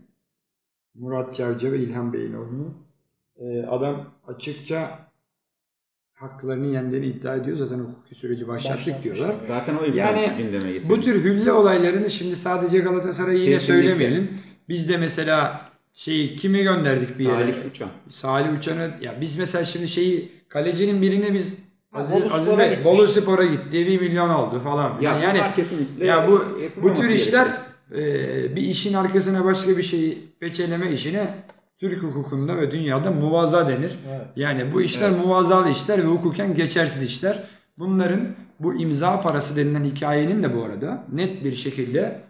Murat 0.95 1.35
Cavcı 1.35 1.71
ve 1.71 1.77
İlhan 1.79 2.13
Bey'in 2.13 2.33
oyunu. 2.33 2.73
Ee, 3.39 3.63
adam 3.65 4.13
açıkça 4.27 4.99
haklarını 6.17 6.67
yendiğini 6.67 7.05
iddia 7.05 7.35
ediyor. 7.35 7.57
Zaten 7.57 7.79
hukuki 7.79 8.15
süreci 8.15 8.47
başlattık 8.47 8.79
Başlatmış. 8.79 9.03
diyorlar. 9.03 9.35
Zaten 9.47 9.75
o 9.75 9.83
Yani 9.95 10.31
gündeme 10.37 10.71
getirmiş. 10.71 10.89
Bu 10.89 11.01
tür 11.01 11.23
hülle 11.23 11.51
olaylarını 11.51 12.09
şimdi 12.09 12.35
sadece 12.35 12.79
Galatasaray'ı 12.79 13.39
yine 13.39 13.59
söylemeyelim. 13.59 14.29
Biz 14.69 14.89
de 14.89 14.97
mesela 14.97 15.61
şeyi 15.93 16.35
kimi 16.35 16.63
gönderdik 16.63 17.19
bir 17.19 17.23
yere? 17.25 17.53
Salih 17.53 17.71
Uçan. 17.71 17.89
Salih 18.11 18.57
Uçan'ı 18.57 18.91
ya 19.01 19.15
biz 19.21 19.39
mesela 19.39 19.65
şimdi 19.65 19.87
şeyi 19.87 20.31
kalecinin 20.49 21.01
birine 21.01 21.33
biz 21.33 21.67
Aziz, 21.93 22.15
Bolu 22.15 22.33
Aziz 22.33 22.47
Spor'a 22.47 22.59
Bey 22.59 22.69
gitmiş. 22.69 22.85
Bolu 22.85 23.07
Spor'a 23.07 23.45
gitti. 23.45 23.71
1 23.71 24.01
milyon 24.01 24.29
oldu 24.29 24.59
falan. 24.59 24.89
Ya 24.89 24.97
filan. 24.97 25.19
yani 25.19 25.37
bunlar 25.39 25.55
kesinlikle 25.55 26.05
ya 26.05 26.27
bu 26.27 26.45
bu 26.83 26.95
tür 26.95 27.09
işler 27.09 27.47
e, 27.91 28.55
bir 28.55 28.61
işin 28.61 28.93
arkasına 28.93 29.45
başka 29.45 29.77
bir 29.77 29.83
şeyi 29.83 30.17
peçeleme 30.39 30.91
işine 30.91 31.27
Türk 31.79 32.03
hukukunda 32.03 32.57
ve 32.57 32.71
dünyada 32.71 33.11
muvaza 33.11 33.67
denir. 33.67 33.99
Evet. 34.09 34.27
Yani 34.35 34.73
bu 34.73 34.81
işler 34.81 35.11
muvazalı 35.11 35.69
işler 35.69 35.97
ve 35.97 36.07
hukuken 36.07 36.55
geçersiz 36.55 37.03
işler. 37.03 37.43
Bunların 37.77 38.19
bu 38.59 38.73
imza 38.75 39.21
parası 39.21 39.55
denilen 39.55 39.83
hikayenin 39.83 40.43
de 40.43 40.55
bu 40.57 40.63
arada 40.63 41.03
net 41.13 41.43
bir 41.43 41.53
şekilde 41.53 42.21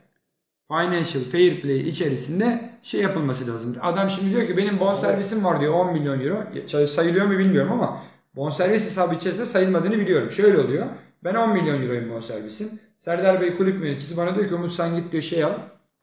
financial 0.67 1.23
fair 1.31 1.61
play 1.61 1.89
içerisinde 1.89 2.69
şey 2.83 3.01
yapılması 3.01 3.53
lazım. 3.53 3.75
Adam 3.81 4.09
şimdi 4.09 4.35
diyor 4.35 4.47
ki 4.47 4.57
benim 4.57 4.79
bonservisim 4.79 5.45
var 5.45 5.61
diyor 5.61 5.73
10 5.73 5.93
milyon 5.93 6.19
euro. 6.19 6.87
Sayılıyor 6.87 7.25
mu 7.25 7.37
bilmiyorum 7.39 7.71
ama 7.71 8.03
bonservis 8.35 8.85
hesabı 8.85 9.15
içerisinde 9.15 9.45
sayılmadığını 9.45 9.97
biliyorum. 9.97 10.31
Şöyle 10.31 10.57
oluyor. 10.59 10.85
Ben 11.23 11.35
10 11.35 11.53
milyon 11.53 11.81
euroyum 11.81 12.09
bonservisim. 12.09 12.67
Serdar 13.05 13.41
Bey 13.41 13.57
kulüp 13.57 13.83
yöneticisi 13.83 14.17
bana 14.17 14.35
diyor 14.35 14.47
ki 14.47 14.55
Umut 14.55 14.73
sen 14.73 14.95
git 14.95 15.11
diyor 15.11 15.23
şey 15.23 15.43
al. 15.43 15.51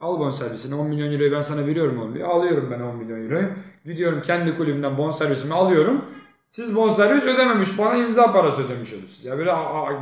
Al 0.05 0.19
bonservisini 0.19 0.75
10 0.75 0.87
milyon 0.87 1.11
euroyu 1.11 1.31
ben 1.31 1.41
sana 1.41 1.67
veriyorum 1.67 1.99
oğlum 1.99 2.15
diyor. 2.15 2.29
Alıyorum 2.29 2.67
ben 2.71 2.79
10 2.79 2.95
milyon 2.95 3.23
euroyu. 3.23 3.47
Gidiyorum 3.85 4.21
kendi 4.21 4.57
kulübümden 4.57 4.97
bonservisimi 4.97 5.53
alıyorum. 5.53 6.05
Siz 6.51 6.75
bonservis 6.75 7.23
ödememiş 7.23 7.77
bana 7.77 7.97
imza 7.97 8.31
parası 8.31 8.65
ödemiş 8.65 8.93
oluyorsunuz. 8.93 9.25
Ya 9.25 9.37
böyle 9.37 9.51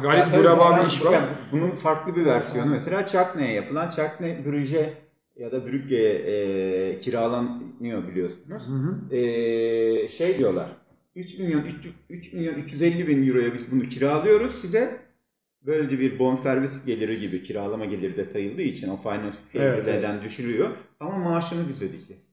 garip 0.01 0.33
ben- 0.33 0.81
bir 0.81 0.87
iş 0.87 1.05
var. 1.05 1.13
yani 1.13 1.27
bunun 1.51 1.71
farklı 1.71 2.15
bir 2.15 2.25
versiyonu 2.25 2.71
mesela 2.71 3.05
Çakne'ye 3.05 3.53
yapılan 3.53 3.89
Çakne 3.89 4.45
Brüj'e 4.45 4.93
ya 5.35 5.51
da 5.51 5.65
Brügge'ye 5.65 6.13
e, 6.13 6.99
kiralanıyor 6.99 8.07
biliyorsunuz. 8.07 8.63
Hı 8.67 8.73
hı. 8.73 9.15
E, 9.15 10.07
şey 10.07 10.37
diyorlar 10.37 10.67
3 11.15 11.39
milyon 11.39 11.61
3, 11.61 11.75
3 12.09 12.33
milyon 12.33 12.53
350 12.53 13.07
bin 13.07 13.27
euroya 13.27 13.53
biz 13.53 13.71
bunu 13.71 13.89
kiralıyoruz 13.89 14.61
size. 14.61 15.02
Böylece 15.65 15.99
bir 15.99 16.19
bonservis 16.19 16.85
geliri 16.85 17.19
gibi 17.19 17.43
kiralama 17.43 17.85
geliri 17.85 18.17
de 18.17 18.25
sayıldığı 18.25 18.61
için 18.61 18.89
o 18.89 18.97
finance 18.97 19.37
Evet, 19.53 19.85
fair'den 19.85 20.21
düşürüyor. 20.23 20.69
Ama 20.99 21.17
maaşını 21.17 21.59
biz 21.69 21.77
ödeyeceğiz. 21.77 22.23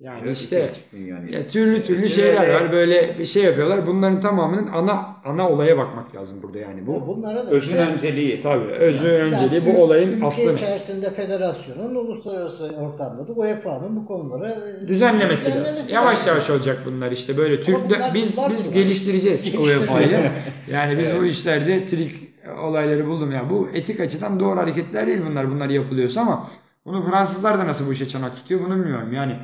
Yani 0.00 0.20
Evet, 0.24 0.36
işte 0.36 0.56
2,5 0.92 0.92
milyon 0.92 1.26
ya 1.26 1.46
türlü 1.46 1.82
türlü 1.82 2.06
İşte 2.06 2.20
şeyler 2.22 2.40
böyle- 2.42 2.54
var. 2.54 2.72
Böyle 2.72 3.18
bir 3.18 3.24
şey 3.26 3.42
yapıyorlar. 3.44 3.86
Bunların 3.86 4.20
tamamının 4.20 4.66
ana 4.66 5.16
ana 5.24 5.50
olaya 5.50 5.78
bakmak 5.78 6.14
lazım 6.16 6.42
burada 6.42 6.58
yani. 6.58 6.86
Bu 6.86 7.06
Bunlara 7.06 7.46
da 7.46 7.50
Özün 7.50 7.76
önceliği. 7.76 8.40
tabii 8.40 8.64
özü 8.72 9.08
önceliği 9.08 9.64
Yani 9.64 9.74
bu 9.76 9.82
olayın 9.82 10.08
ülke 10.12 10.26
aslı. 10.26 10.54
içerisinde 10.54 11.10
federasyonun 11.10 11.94
uluslararası 11.94 12.64
ortamda 12.64 13.28
da 13.28 13.32
UEFA'nın 13.32 13.96
bu 13.96 14.06
konulara 14.06 14.50
e, 14.50 14.88
Düzenlemesi 14.88 15.44
düzenlemesi 15.46 15.78
lazım. 15.78 15.94
Yavaş 15.94 16.18
lazım. 16.18 16.28
yavaş 16.32 16.50
olacak 16.50 16.78
bunlar 16.86 17.12
işte 17.12 17.36
böyle 17.36 17.62
Türk 17.62 17.84
bunlar 17.84 18.14
biz 18.14 18.38
biz 18.50 18.72
geliştireceğiz 18.72 19.42
Geliştireceğiz. 19.44 19.80
UEFA'yı. 19.82 20.30
Yani 20.70 20.98
biz 20.98 21.08
bu 21.20 21.24
işlerde 21.24 21.84
trik 21.86 22.23
olayları 22.62 23.06
buldum 23.06 23.32
ya. 23.32 23.50
Bu 23.50 23.68
etik 23.74 24.00
açıdan 24.00 24.40
doğru 24.40 24.60
hareketler 24.60 25.06
değil 25.06 25.20
bunlar. 25.30 25.50
Bunlar 25.50 25.68
yapılıyorsa 25.68 26.20
ama 26.20 26.46
bunu 26.86 27.10
Fransızlar 27.10 27.58
da 27.58 27.66
nasıl 27.66 27.86
bu 27.88 27.92
işe 27.92 28.08
çanak 28.08 28.36
tutuyor 28.36 28.60
bunu 28.60 28.74
bilmiyorum. 28.74 29.12
Yani 29.12 29.36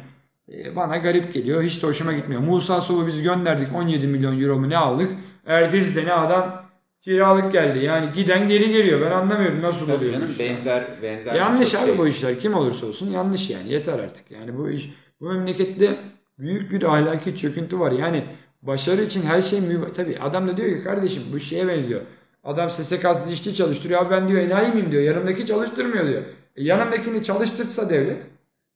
e, 0.52 0.76
bana 0.76 0.96
garip 0.96 1.34
geliyor. 1.34 1.62
Hiç 1.62 1.82
de 1.82 1.86
hoşuma 1.86 2.12
gitmiyor. 2.12 2.42
Musa 2.42 2.80
Sow'u 2.80 3.06
biz 3.06 3.22
gönderdik 3.22 3.74
17 3.74 4.06
milyon 4.06 4.40
euro 4.40 4.58
mu 4.58 4.70
ne 4.70 4.76
aldık? 4.76 5.10
Ertesi 5.46 5.90
sene 5.90 6.12
adam 6.12 6.62
kiralık 7.02 7.52
geldi. 7.52 7.84
Yani 7.84 8.12
giden 8.14 8.48
geri 8.48 8.72
geliyor. 8.72 9.00
Ben 9.00 9.10
anlamıyorum 9.10 9.62
nasıl 9.62 9.86
Tabii 9.86 9.96
oluyor. 9.96 10.12
canım 10.12 10.28
benzer 10.38 10.84
benzer 11.02 11.34
Yanlış 11.34 11.74
abi 11.74 11.86
şey. 11.86 11.98
bu 11.98 12.06
işler. 12.06 12.38
Kim 12.40 12.54
olursa 12.54 12.86
olsun 12.86 13.10
yanlış 13.10 13.50
yani. 13.50 13.72
Yeter 13.72 13.98
artık. 13.98 14.30
Yani 14.30 14.58
bu 14.58 14.70
iş 14.70 14.90
bu 15.20 15.24
memlekette 15.28 15.98
büyük 16.38 16.72
bir 16.72 16.82
ahlaki 16.82 17.36
çöküntü 17.36 17.80
var. 17.80 17.92
Yani 17.92 18.24
başarı 18.62 19.02
için 19.02 19.22
her 19.22 19.42
şey 19.42 19.60
mübah. 19.60 19.88
Tabii 19.96 20.18
adam 20.20 20.48
da 20.48 20.56
diyor 20.56 20.78
ki 20.78 20.84
kardeşim 20.84 21.22
bu 21.32 21.40
şeye 21.40 21.68
benziyor. 21.68 22.00
Adam 22.44 22.70
SSK'sız 22.70 23.32
işçi 23.32 23.54
çalıştırıyor. 23.54 24.02
Abi 24.02 24.10
ben 24.10 24.28
diyor 24.28 24.40
enayi 24.40 24.72
miyim 24.72 24.92
diyor. 24.92 25.02
Yanımdaki 25.02 25.46
çalıştırmıyor 25.46 26.06
diyor. 26.06 26.22
E, 26.56 26.64
yanımdakini 26.64 27.22
çalıştırsa 27.22 27.90
devlet 27.90 28.26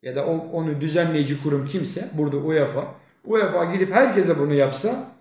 ya 0.03 0.17
da 0.17 0.27
onu 0.27 0.81
düzenleyici 0.81 1.43
kurum 1.43 1.67
kimse 1.67 2.11
burada 2.19 2.37
UEFA. 2.37 2.95
UEFA 3.25 3.65
gidip 3.65 3.93
herkese 3.93 4.39
bunu 4.39 4.55
yapsa 4.55 5.15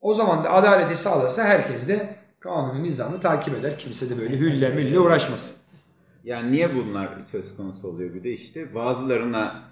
o 0.00 0.14
zaman 0.14 0.44
da 0.44 0.50
adaleti 0.50 0.96
sağlasa 0.96 1.44
herkes 1.44 1.88
de 1.88 2.16
kanunu 2.40 2.82
nizamı 2.82 3.20
takip 3.20 3.54
eder. 3.54 3.78
Kimse 3.78 4.10
de 4.10 4.20
böyle 4.20 4.38
hülle 4.38 4.68
mülle 4.68 5.00
uğraşmasın. 5.00 5.56
Yani 6.24 6.52
niye 6.52 6.74
bunlar 6.74 7.08
söz 7.32 7.56
konusu 7.56 7.88
oluyor 7.88 8.14
bir 8.14 8.24
de 8.24 8.30
işte 8.30 8.74
bazılarına 8.74 9.62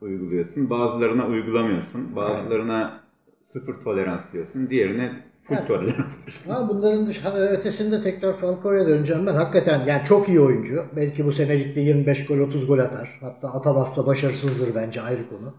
uyguluyorsun, 0.00 0.70
bazılarına 0.70 1.26
uygulamıyorsun, 1.26 2.16
bazılarına 2.16 3.00
sıfır 3.52 3.74
tolerans 3.84 4.20
diyorsun, 4.32 4.70
diğerine 4.70 5.31
full 5.42 5.54
Evet. 5.56 5.68
tolerans 5.68 6.26
diyorsun. 6.26 6.50
Ama 6.50 6.68
bunların 6.68 7.06
dış, 7.06 7.24
ha, 7.24 7.38
ötesinde 7.38 8.02
tekrar 8.02 8.32
Falcao'ya 8.34 8.86
döneceğim 8.86 9.26
ben. 9.26 9.34
Hakikaten 9.34 9.86
yani 9.86 10.04
çok 10.04 10.28
iyi 10.28 10.40
oyuncu. 10.40 10.84
Belki 10.96 11.24
bu 11.26 11.32
sene 11.32 11.58
ligde 11.60 11.80
25 11.80 12.26
gol 12.26 12.38
30 12.38 12.66
gol 12.66 12.78
atar. 12.78 13.18
Hatta 13.20 13.48
atamazsa 13.48 14.06
başarısızdır 14.06 14.74
bence 14.74 15.00
ayrı 15.00 15.28
konu. 15.28 15.54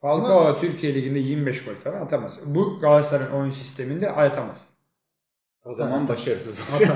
Falcao 0.00 0.60
Türkiye 0.60 0.94
Ligi'nde 0.94 1.18
25 1.18 1.64
gol 1.64 1.72
falan 1.74 2.00
atamaz. 2.00 2.38
Bu 2.46 2.78
Galatasaray'ın 2.80 3.30
oyun 3.32 3.50
sisteminde 3.50 4.10
atamaz. 4.10 4.64
O 5.64 5.74
zaman 5.74 6.08
başarısız 6.08 6.60
oluyor. 6.76 6.90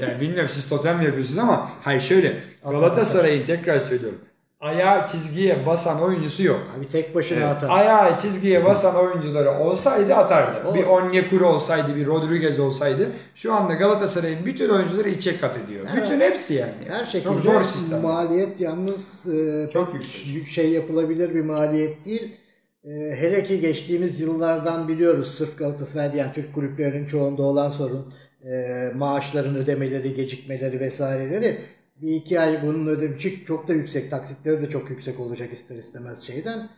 Yani 0.00 0.20
bilmiyorum 0.20 0.50
siz 0.52 0.68
totem 0.68 0.98
mi 0.98 1.04
yapıyorsunuz 1.04 1.38
ama 1.38 1.70
hayır 1.80 2.00
şöyle 2.00 2.42
Galatasaray'ın 2.64 3.46
tekrar 3.46 3.78
söylüyorum. 3.78 4.18
Ayağı 4.64 5.06
çizgiye 5.06 5.66
basan 5.66 6.02
oyuncusu 6.02 6.42
yok. 6.42 6.60
Abi 6.78 6.88
tek 6.88 7.14
başına 7.14 7.46
atar. 7.48 7.68
Ayağı 7.70 8.18
çizgiye 8.18 8.64
basan 8.64 8.96
oyuncuları 8.96 9.50
olsaydı 9.50 10.14
atardı. 10.14 10.68
O- 10.68 10.74
Bir 10.74 10.84
Onyekuru 10.84 11.46
olsaydı, 11.46 11.96
bir 11.96 12.06
Rodriguez 12.06 12.60
olsaydı 12.60 13.08
şu 13.34 13.54
anda 13.54 13.74
Galatasaray'ın 13.74 14.46
bütün 14.46 14.68
oyuncuları 14.68 15.08
içe 15.08 15.36
kat 15.36 15.58
ediyor. 15.64 15.86
Evet. 15.94 16.02
Bütün 16.04 16.20
hepsi 16.20 16.54
yani. 16.54 16.72
Her 16.88 17.04
şekilde 17.04 17.22
Çok 17.32 17.40
zor 17.40 17.62
sistem. 17.62 18.02
maliyet 18.02 18.60
yalnız 18.60 19.26
e, 19.34 19.70
Çok 19.72 19.92
pek 19.92 20.00
yüksek. 20.02 20.26
yük- 20.26 20.48
şey 20.48 20.70
yapılabilir 20.70 21.34
bir 21.34 21.40
maliyet 21.44 22.04
değil. 22.06 22.36
E, 22.84 22.90
hele 23.16 23.44
ki 23.44 23.60
geçtiğimiz 23.60 24.20
yıllardan 24.20 24.88
biliyoruz 24.88 25.34
sırf 25.38 25.58
Galatasaray'da 25.58 26.16
yani 26.16 26.32
Türk 26.34 26.54
kulüplerinin 26.54 27.06
çoğunda 27.06 27.42
olan 27.42 27.70
sorun 27.70 28.14
e, 28.44 28.90
maaşların 28.94 29.56
ödemeleri, 29.56 30.14
gecikmeleri 30.14 30.80
vesaireleri 30.80 31.56
bir 32.02 32.14
iki 32.16 32.40
ay 32.40 32.62
bunun 32.62 32.86
ödemeci 32.86 33.44
çok 33.44 33.68
da 33.68 33.72
yüksek 33.72 34.10
taksitleri 34.10 34.62
de 34.62 34.70
çok 34.70 34.90
yüksek 34.90 35.20
olacak 35.20 35.52
ister 35.52 35.76
istemez 35.76 36.22
şeyden. 36.22 36.68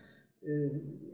E, 0.43 0.53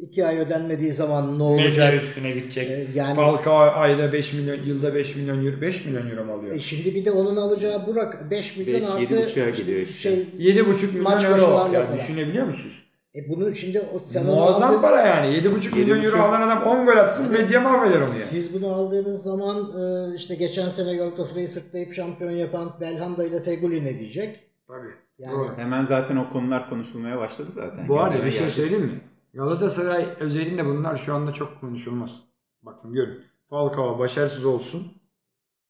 iki 0.00 0.26
ay 0.26 0.38
ödenmediği 0.38 0.92
zaman 0.92 1.38
ne 1.38 1.42
olacak? 1.42 2.02
üstüne 2.02 2.30
gidecek. 2.30 2.70
E, 2.70 2.86
yani 2.94 3.16
Falcao 3.16 3.58
ayda 3.58 4.12
5 4.12 4.32
milyon, 4.32 4.62
yılda 4.62 4.94
5 4.94 5.16
milyon 5.16 5.46
euro, 5.46 5.60
5 5.60 5.86
milyon 5.86 6.10
euro 6.10 6.24
mu 6.24 6.32
alıyor? 6.32 6.56
e, 6.56 6.60
şimdi 6.60 6.94
bir 6.94 7.04
de 7.04 7.10
onun 7.10 7.36
alacağı 7.36 7.86
Burak 7.86 8.30
5 8.30 8.56
milyon 8.56 8.80
Beş, 8.80 8.88
artı 8.88 9.00
yedi 9.00 9.26
buçuğa 9.26 9.50
gidiyor 9.50 9.80
işte. 9.80 9.94
şey 9.94 10.12
7,5 10.38 10.86
milyon 10.92 11.22
euro. 11.24 11.70
Yani 11.72 11.86
falan. 11.86 11.98
düşünebiliyor 11.98 12.46
musunuz? 12.46 12.82
E 13.14 13.28
bunu 13.28 13.54
şimdi 13.54 13.80
o 13.80 13.98
sen 14.10 14.24
onu 14.26 14.34
Muazzam 14.34 14.70
aldın- 14.70 14.80
para 14.82 15.00
yani. 15.00 15.26
7,5 15.34 15.76
milyon 15.76 15.96
euro 16.02 16.16
7,5 16.16 16.20
alan 16.20 16.42
adam 16.48 16.62
10 16.62 16.86
gol 16.86 16.96
atsın 16.96 17.32
medya 17.32 17.60
mahveder 17.60 17.96
onu 17.96 18.04
yani. 18.08 18.12
Siz 18.12 18.54
bunu 18.54 18.72
aldığınız 18.72 19.22
zaman 19.22 19.56
e, 19.82 20.14
işte 20.16 20.34
geçen 20.34 20.68
sene 20.68 20.96
Galatasaray'ı 20.96 21.48
sırtlayıp 21.48 21.94
şampiyon 21.94 22.30
yapan 22.30 22.72
Belhanda 22.80 23.24
ile 23.24 23.42
Feguli 23.42 23.84
ne 23.84 23.98
diyecek? 23.98 24.50
Tabii. 24.68 24.88
Yani 25.18 25.32
Doğru. 25.32 25.56
Hemen 25.56 25.86
zaten 25.86 26.16
o 26.16 26.32
konular 26.32 26.68
konuşulmaya 26.70 27.18
başladı 27.18 27.48
zaten. 27.54 27.88
Bu 27.88 28.00
arada 28.00 28.08
Gündeme 28.10 28.26
bir 28.26 28.30
şey 28.32 28.40
geldi. 28.42 28.52
söyleyeyim 28.52 28.84
mi? 28.84 29.00
Galatasaray 29.34 30.06
özelinde 30.20 30.66
bunlar 30.66 30.96
şu 30.96 31.14
anda 31.14 31.32
çok 31.32 31.60
konuşulmaz. 31.60 32.24
Bakın 32.62 32.92
görün. 32.92 33.18
Falcao 33.50 33.98
başarısız 33.98 34.44
olsun. 34.44 34.82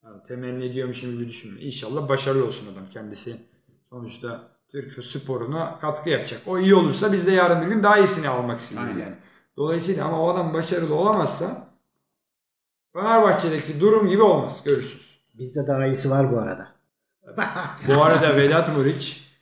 Yani 0.05 0.17
temenni 0.29 0.65
ediyormuşum 0.65 1.13
gibi 1.13 1.29
düşünme. 1.29 1.61
İnşallah 1.61 2.09
başarılı 2.09 2.47
olsun 2.47 2.73
adam 2.73 2.85
kendisi. 2.93 3.37
Sonuçta 3.91 4.52
Türk 4.73 5.05
sporuna 5.05 5.79
katkı 5.81 6.11
yapacak. 6.11 6.41
O 6.47 6.59
iyi 6.59 6.75
olursa 6.75 7.13
biz 7.13 7.27
de 7.27 7.31
yarın 7.33 7.63
bir 7.63 7.67
gün 7.67 7.83
daha 7.83 7.99
iyisini 7.99 8.29
almak 8.29 8.61
isteriz 8.61 8.83
Aynen. 8.97 8.99
yani. 9.05 9.17
Dolayısıyla 9.57 10.05
ama 10.05 10.23
o 10.23 10.29
adam 10.35 10.55
başarılı 10.55 10.95
olamazsa 10.95 11.69
Fenerbahçe'deki 12.93 13.81
durum 13.81 14.09
gibi 14.09 14.23
olmaz. 14.23 14.63
Görürsünüz. 14.65 15.23
bizde 15.35 15.67
daha 15.67 15.87
iyisi 15.87 16.11
var 16.11 16.33
bu 16.33 16.39
arada. 16.39 16.69
Bu 17.89 18.03
arada 18.03 18.37
Vedat 18.37 18.77
Muriç 18.77 19.33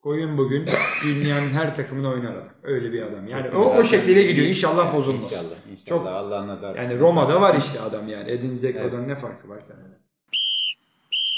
koyun 0.00 0.38
bugün 0.38 0.66
dünyanın 1.04 1.50
her 1.50 1.76
takımına 1.76 2.08
oynar 2.08 2.32
adam. 2.32 2.48
Öyle 2.62 2.92
bir 2.92 3.02
adam. 3.02 3.26
Yani 3.28 3.50
o, 3.56 3.76
o 3.78 3.84
şekilde 3.84 4.22
gidiyor. 4.22 4.46
İnşallah 4.46 4.96
bozulmaz. 4.96 5.24
İnşallah. 5.24 5.56
İnşallah. 5.70 5.86
Çok- 5.86 6.06
Allah 6.06 6.46
nazar. 6.48 6.74
Yani 6.74 6.98
Roma'da 6.98 7.40
var 7.40 7.54
işte 7.54 7.80
adam 7.80 8.08
yani. 8.08 8.30
Edin 8.30 8.56
Zeko'dan 8.56 9.08
ne 9.08 9.16
farkı 9.16 9.48
var 9.48 9.60
ki? 9.60 9.72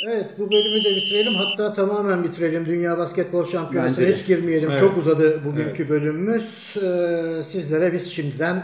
Evet 0.06 0.30
bu 0.38 0.52
bölümü 0.52 0.84
de 0.84 0.96
bitirelim. 0.96 1.32
Hatta 1.34 1.74
tamamen 1.74 2.24
bitirelim. 2.24 2.66
Dünya 2.66 2.98
Basketbol 2.98 3.46
Şampiyonası'na 3.46 4.06
hiç 4.06 4.26
girmeyelim. 4.26 4.70
Evet. 4.70 4.80
Çok 4.80 4.98
uzadı 4.98 5.44
bugünkü 5.44 5.82
evet. 5.82 5.90
bölümümüz. 5.90 6.76
Ee, 6.76 7.42
sizlere 7.52 7.92
biz 7.92 8.12
şimdiden 8.12 8.62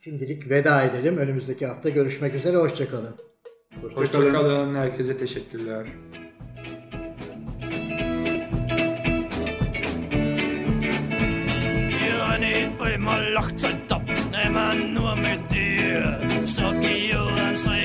şimdilik 0.00 0.50
veda 0.50 0.82
edelim. 0.82 1.16
Önümüzdeki 1.16 1.66
hafta 1.66 1.88
görüşmek 1.88 2.34
üzere. 2.34 2.56
Hoşçakalın. 2.56 3.14
Hoşçakalın. 3.82 4.24
Hoşçakalın. 4.24 4.74
Herkese 4.74 5.18
teşekkürler. 5.18 5.86
einmal 12.92 13.34
lacht 13.34 13.60
seid 13.60 13.90
ab, 13.90 14.02
nimm 14.32 14.94
nur 14.94 15.16
mit 15.16 15.50
dir. 15.50 16.46
Sag 16.46 16.84
ihr, 16.84 17.22
dann 17.36 17.56
sei 17.56 17.80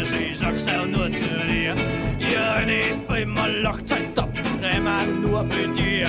es, 0.00 0.12
ich 0.12 0.38
sag's 0.38 0.68
auch 0.68 0.86
nur 0.86 1.09
Planet 2.60 3.22
immer 3.22 3.48
Loch 3.62 3.80
Zeit 3.82 4.18
ab, 4.18 4.28
nehmen 4.60 5.22
nur 5.22 5.42
bei 5.44 5.66
dir. 5.74 6.08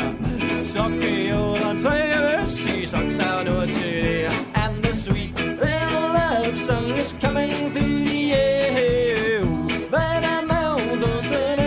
Sag 0.59 0.91
oder 0.91 1.77
zeige 1.77 2.45
sie, 2.45 2.85
sag's 2.85 3.21
auch 3.21 3.45
nur 3.45 3.65
zu 3.69 3.79
dir. 3.79 4.27
And 4.53 4.83
the 4.83 4.93
sweet 4.93 5.33
little 5.39 6.11
love 6.11 6.57
song 6.57 6.91
is 6.97 7.13
coming 7.21 7.71
through 7.73 8.03
the 8.03 8.33
air. 8.33 9.45
But 9.89 10.25
I'm 10.25 10.47
mountains 10.47 11.31
and 11.31 11.61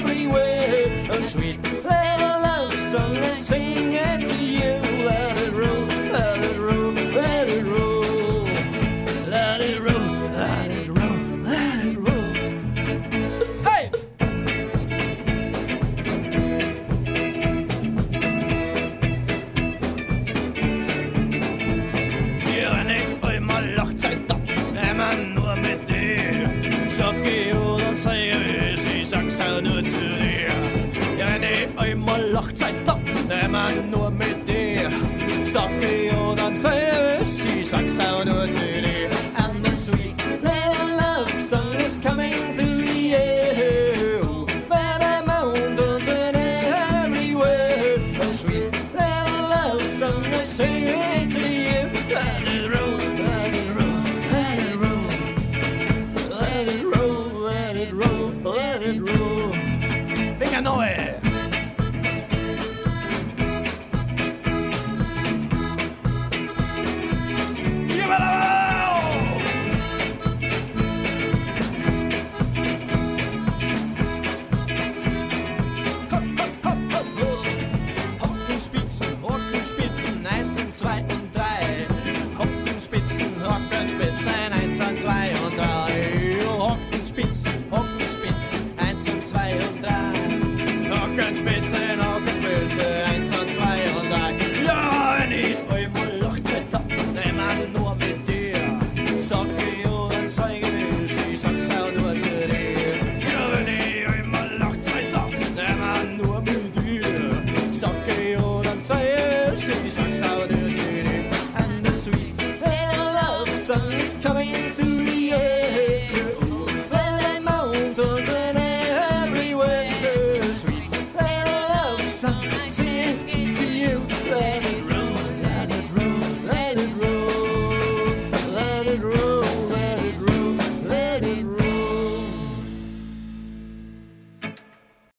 everywhere. 0.00 1.08
A 1.12 1.24
sweet 1.24 1.62
little 1.62 2.40
love 2.42 2.74
song 2.74 3.14
is 3.18 3.38
singing. 3.38 3.77